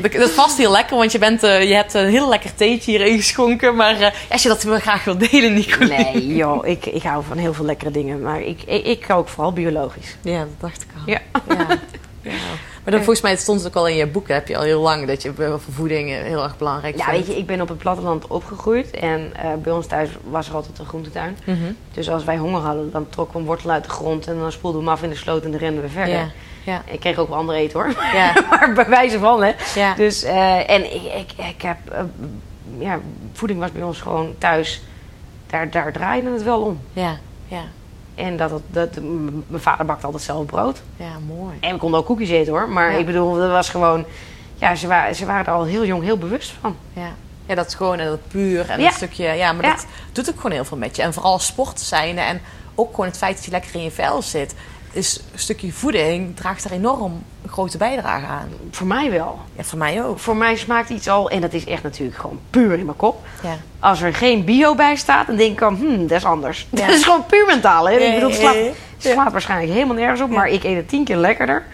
[0.02, 3.00] Dat is vast heel lekker, want je, bent, je hebt een heel lekker theetje hier
[3.06, 3.76] ingeschonken.
[3.76, 5.88] Maar als je dat wel graag wil delen, Nicolien.
[6.12, 8.20] nee, joh, ik, ik hou van heel veel lekkere dingen.
[8.22, 10.16] Maar ik, ik, ik kook vooral biologisch.
[10.22, 11.02] Ja, dat dacht ik al.
[11.12, 11.20] Ja.
[11.48, 11.66] Ja.
[12.22, 12.30] Ja.
[12.86, 14.80] Maar dan, volgens mij stond het ook al in je boek, heb je al heel
[14.80, 17.18] lang, dat je voor voeding eh, heel erg belangrijk Ja, vindt.
[17.26, 18.90] weet je, ik ben op het platteland opgegroeid.
[18.90, 21.38] En eh, bij ons thuis was er altijd een groentetuin.
[21.44, 21.58] Mhm.
[21.92, 24.26] Dus als wij honger hadden, dan trokken we een wortel uit de grond.
[24.26, 26.14] En dan spoelden we hem af in de sloot en dan renden we verder.
[26.14, 26.30] Ja.
[26.64, 26.82] Ja.
[26.86, 27.94] Ik kreeg ook wel ander eten hoor.
[28.12, 28.32] Ja.
[28.50, 29.52] maar bij wijze van, hè.
[29.74, 29.94] Ja.
[29.94, 31.78] Dus, eh, en ik, ik, ik heb...
[32.78, 33.00] ja,
[33.32, 34.82] voeding was bij ons gewoon thuis.
[35.46, 36.80] Daar, daar draaide het wel om.
[36.92, 37.18] Ja.
[37.48, 37.62] Ja.
[38.16, 38.88] En dat, het- dat,
[39.46, 40.82] mijn vader bakte altijd zelf brood.
[40.96, 41.56] Ja, mooi.
[41.60, 42.68] En we konden ook koekjes eten hoor.
[42.68, 42.98] Maar Ja.
[42.98, 44.04] ik bedoel, dat was gewoon...
[44.54, 46.76] Ja, ze, waren ze waren er al heel jong heel bewust van.
[46.92, 47.08] Ja.
[47.46, 48.84] Ja, dat is gewoon en dat puur en Ja.
[48.86, 49.24] dat stukje.
[49.26, 51.02] Ja, maar dat doet ook gewoon heel veel met je.
[51.02, 52.40] En vooral sport zijn en
[52.74, 54.54] ook gewoon het feit dat je lekker in je vel zit.
[54.96, 58.48] Is een stukje voeding draagt daar enorm een grote bijdrage aan.
[58.70, 59.38] Voor mij wel.
[59.56, 60.18] Ja, voor mij ook.
[60.18, 61.30] Voor mij smaakt iets al...
[61.30, 63.26] En dat is echt natuurlijk gewoon puur in mijn kop.
[63.42, 63.56] Ja.
[63.78, 65.74] Als er geen bio bij staat, dan denk ik dan...
[65.74, 66.66] Hmm, dat is anders.
[66.70, 66.86] Ja.
[66.86, 67.88] Dat is gewoon puur mentaal.
[67.88, 67.94] Hè?
[67.96, 70.30] Ik bedoel, het slaat, waarschijnlijk helemaal nergens op.
[70.30, 71.64] Maar ik eet het tien keer lekkerder.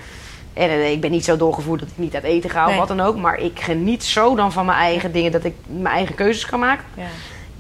[0.53, 2.79] En eh, ik ben niet zo doorgevoerd dat ik niet uit eten ga of Nee.
[2.79, 3.17] wat dan ook.
[3.17, 5.33] Maar ik geniet zo dan van mijn eigen dingen...
[5.33, 6.85] dat ik mijn eigen keuzes kan maken.
[6.95, 7.07] Ja.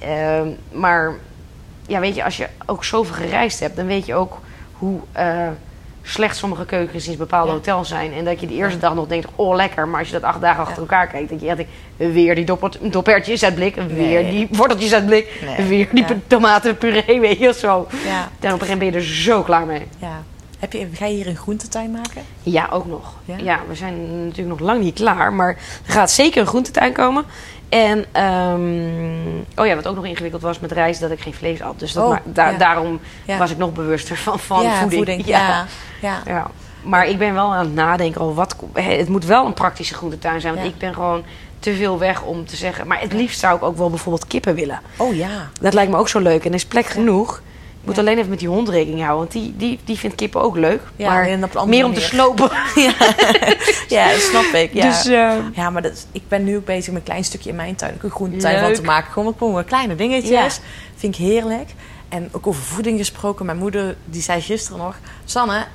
[0.07, 1.15] Ehm, maar
[1.87, 4.41] ja, weet je, als je ook zoveel gereisd hebt, dan weet je ook
[4.83, 5.49] hoe, eh,
[6.03, 7.53] slecht sommige keukens in bepaalde Ja.
[7.55, 8.13] hotels zijn.
[8.13, 9.89] En dat je de eerste dag nog denkt, oh lekker.
[9.89, 11.65] Maar als je dat acht dagen achter elkaar kijkt, denk je echt,
[11.97, 12.79] weer die doppert-
[13.45, 13.75] uit blik.
[13.75, 14.31] Weer Nee.
[14.31, 15.43] die worteltjes uit blik.
[15.57, 15.67] Nee.
[15.67, 17.87] Weer die tomatenpuree, weet je, zo.
[18.05, 18.29] Ja.
[18.41, 19.83] En op een gegeven moment ben je er zo klaar mee.
[19.99, 20.23] ja.
[20.63, 22.23] Heb je, ga je hier een groentetuin maken?
[22.43, 23.15] Ja, ook nog.
[23.25, 23.37] Ja?
[23.43, 23.61] Ja?
[23.69, 25.33] we zijn natuurlijk nog lang niet klaar.
[25.33, 25.49] Maar
[25.87, 27.25] er gaat zeker een groentetuin komen.
[27.69, 31.63] En, ehm, oh ja, wat ook nog ingewikkeld was met rijst, dat ik geen vlees
[31.63, 31.79] at.
[31.79, 32.57] Dus dat Oh, ma- da- ja.
[32.59, 33.39] daarom Ja.
[33.39, 35.27] was ik nog bewuster van, van ja, voeding.
[35.37, 35.67] Ja.
[36.01, 36.23] Ja.
[36.27, 36.51] Ja.
[36.83, 40.41] Maar ik ben wel aan het nadenken, al wat, het moet wel een praktische groentetuin
[40.41, 40.55] zijn.
[40.55, 41.23] Want ik ben gewoon
[41.59, 42.87] te veel weg om te zeggen.
[42.87, 44.81] Maar het liefst zou ik ook wel bijvoorbeeld kippen willen.
[44.97, 45.49] Oh ja.
[45.61, 46.43] Dat lijkt me ook zo leuk.
[46.45, 47.43] En er is plek genoeg.
[47.83, 48.03] Ik moet Ja.
[48.03, 49.19] alleen even met die hond rekening houden.
[49.19, 50.81] Want die, die, die vindt kippen ook leuk.
[50.97, 52.51] Ja, maar op meer om te slopen.
[53.89, 54.75] ja, dat snap ik.
[54.75, 54.89] Ja.
[54.89, 57.57] Dus eh, Ja, maar dat ik ben nu ook bezig met een klein stukje in
[57.57, 57.95] mijn tuin.
[57.95, 59.13] Ook een groentetuin van te maken.
[59.13, 60.61] Gewoon, gewoon kleine dingetjes.
[60.97, 61.71] Vind ik heerlijk.
[62.09, 63.47] En ook over voeding gesproken.
[63.47, 64.97] Mijn moeder die zei gisteren nog...
[65.25, 65.67] Sanne,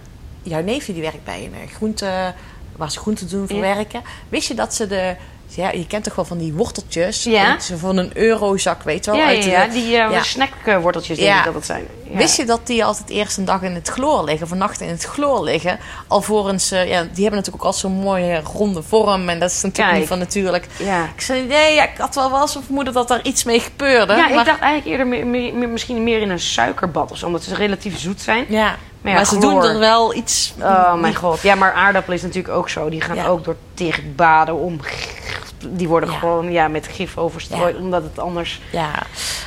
[0.43, 2.33] jouw neefje die werkt bij een eh, groente...
[2.75, 4.01] Waar ze groenten doen verwerken.
[4.29, 5.15] Wist je dat ze de...
[5.55, 7.23] Ja, je kent toch wel van die worteltjes?
[7.23, 7.57] Ja.
[7.77, 9.19] Van een eurozak, weet je wel?
[9.19, 10.23] ja, uit ja, de- ja, die ja.
[10.23, 11.85] snackworteltjes denk ik dat het zijn.
[12.11, 14.81] Wist je dat die altijd eerst een dag in het chloor liggen, of een nacht
[14.81, 15.79] in het chloor liggen?
[16.07, 19.29] Alvorens, eh, ja, die hebben natuurlijk ook al zo'n mooie ronde vorm.
[19.29, 19.99] En dat is natuurlijk Kijk.
[19.99, 20.67] niet van natuurlijk.
[20.79, 21.03] Ja.
[21.15, 24.13] Ik zei, nee, ja, ik had wel wel zo'n vermoeden dat daar iets mee gebeurde.
[24.13, 27.25] Ja, maar, ik dacht eigenlijk eerder misschien meer in een suikerbad of zo.
[27.25, 28.45] Omdat ze relatief zoet zijn.
[28.49, 28.75] ja.
[29.01, 30.53] Maar, ja, ze doen er wel iets...
[30.61, 31.41] Oh mijn god.
[31.41, 32.89] Ja, maar aardappelen is natuurlijk ook zo.
[32.89, 33.27] Die gaan Ja.
[33.27, 34.79] ook door tig baden om.
[35.67, 36.17] Die worden Ja.
[36.17, 37.77] gewoon ja, met gif overstrooid.
[37.77, 38.61] Omdat het anders...
[38.71, 38.91] Ja,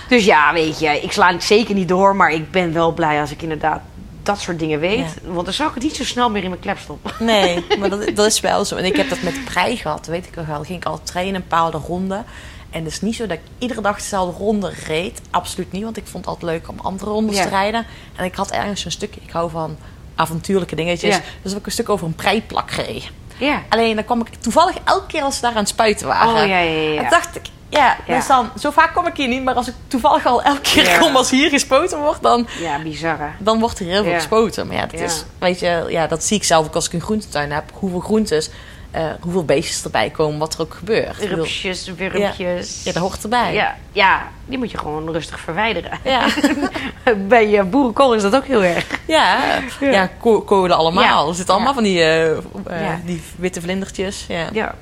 [0.08, 1.00] Dus ja, weet je.
[1.00, 2.16] Ik sla het zeker niet door.
[2.16, 3.80] Maar ik ben wel blij als ik inderdaad
[4.22, 5.14] dat soort dingen weet.
[5.24, 7.12] Want dan zou ik het niet zo snel meer in mijn klep stoppen.
[7.18, 8.76] nee, maar dat, dat is wel zo.
[8.76, 10.62] En ik heb dat met prei gehad, weet ik nog wel.
[10.62, 12.22] Ging ik al trainen, een bepaalde ronde.
[12.70, 15.20] En het is niet zo dat ik iedere dag dezelfde ronde reed.
[15.30, 17.42] Absoluut niet, want ik vond het altijd leuk om andere rondes Ja.
[17.42, 17.86] te rijden.
[18.16, 19.76] En ik had ergens een stukje, ik hou van
[20.14, 21.14] avontuurlijke dingetjes.
[21.16, 21.22] Ja.
[21.42, 23.18] Dus heb ik een stuk over een preiplak gereden.
[23.38, 23.62] Ja.
[23.68, 26.42] Alleen dan kwam ik toevallig elke keer als ze daar aan het spuiten waren.
[26.42, 27.02] Oh, ja, ja, ja.
[27.02, 29.44] En dacht ik, ja, dus dan, zo vaak kom ik hier niet.
[29.44, 33.18] Maar als ik toevallig al elke keer kom als hier gespoten wordt, dan, Ja, bizar
[33.18, 33.26] hè?
[33.38, 34.66] dan wordt er heel veel gespoten.
[34.66, 35.00] Maar ja, dat.
[35.00, 37.64] Is, weet je, ja, dat zie ik zelf ook als ik een groentetuin heb.
[37.72, 38.50] Hoeveel groentes,
[38.90, 41.16] eh, hoeveel beestjes erbij komen, wat er ook gebeurt.
[41.16, 42.82] Rupsjes, wurmpjes.
[42.84, 43.54] Ja, dat hoort erbij.
[43.54, 45.98] Ja, ja, die moet je gewoon rustig verwijderen.
[46.04, 46.26] Ja.
[47.28, 48.86] Bij je boerenkool is dat ook heel erg.
[49.06, 49.38] Ja,
[49.80, 49.90] ja.
[49.90, 50.10] Ja.
[50.20, 51.02] ko- kolen allemaal.
[51.04, 51.28] Ja.
[51.28, 51.80] Er zitten allemaal Ja.
[51.80, 53.00] van die, eh, eh, Ja.
[53.04, 54.24] die witte vlindertjes.
[54.28, 54.46] Ja.
[54.52, 54.74] Ja.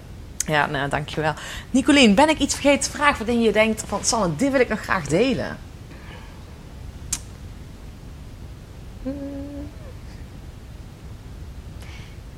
[0.46, 1.32] Ja, nou, dankjewel.
[1.70, 4.04] Nicolien, ben ik iets vergeten te vragen waarin je denkt van...
[4.04, 5.56] Sanne, dit wil ik nog graag delen.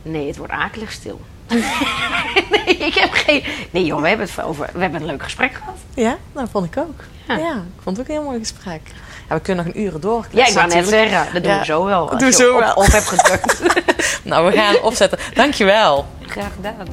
[0.02, 1.20] Nee, het wordt akelig stil.
[2.50, 3.44] nee, ik heb geen...
[3.70, 4.68] Nee joh, we hebben het over...
[4.72, 5.74] We hebben een leuk gesprek gehad.
[5.94, 7.04] Ja, dat vond ik ook.
[7.28, 7.52] Ja, Ja.
[7.54, 8.80] ik vond het ook een heel mooi gesprek.
[9.28, 10.26] Ja, we kunnen nog een uren door.
[10.30, 11.32] Ja, ik wou net zeggen.
[11.32, 11.58] Dat doen Ja.
[11.58, 12.00] we zo wel.
[12.06, 12.74] Dat als doen we je zo op, wel.
[12.74, 13.62] Op hebt gedrukt.
[14.22, 15.18] Nou, we gaan opzetten.
[15.34, 16.06] Dankjewel.
[16.26, 16.86] Graag gedaan.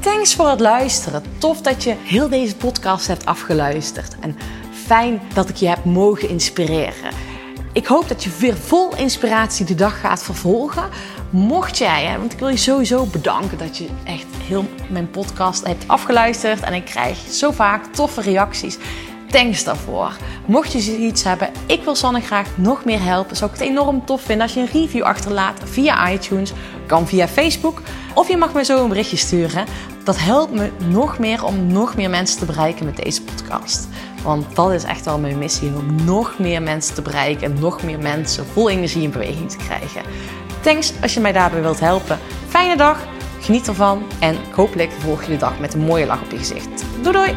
[0.00, 1.22] Thanks voor het luisteren.
[1.38, 4.16] Tof dat je heel deze podcast hebt afgeluisterd.
[4.20, 4.36] En
[4.86, 7.12] fijn dat ik je heb mogen inspireren.
[7.72, 10.88] Ik hoop dat je weer vol inspiratie de dag gaat vervolgen.
[11.30, 15.66] Mocht jij, hè, want ik wil je sowieso bedanken dat je echt heel mijn podcast
[15.66, 16.60] hebt afgeluisterd.
[16.60, 18.78] En ik krijg zo vaak toffe reacties.
[19.30, 20.16] Thanks daarvoor.
[20.46, 23.36] Mocht je iets hebben, ik wil Sanne graag nog meer helpen.
[23.36, 26.52] Zou ik het enorm tof vinden als je een review achterlaat via iTunes.
[26.86, 27.82] Kan via Facebook.
[28.14, 29.66] Of je mag me zo een berichtje sturen.
[30.04, 33.88] Dat helpt me nog meer om nog meer mensen te bereiken met deze podcast.
[34.22, 35.72] Want dat is echt wel mijn missie.
[35.76, 37.52] Om nog meer mensen te bereiken.
[37.52, 40.02] En nog meer mensen vol energie in beweging te krijgen.
[40.68, 42.18] Thanks als je mij daarbij wilt helpen.
[42.48, 43.06] Fijne dag.
[43.40, 44.02] Geniet ervan.
[44.20, 46.84] En hopelijk volg je de dag met een mooie lach op je gezicht.
[47.02, 47.34] Doei doei!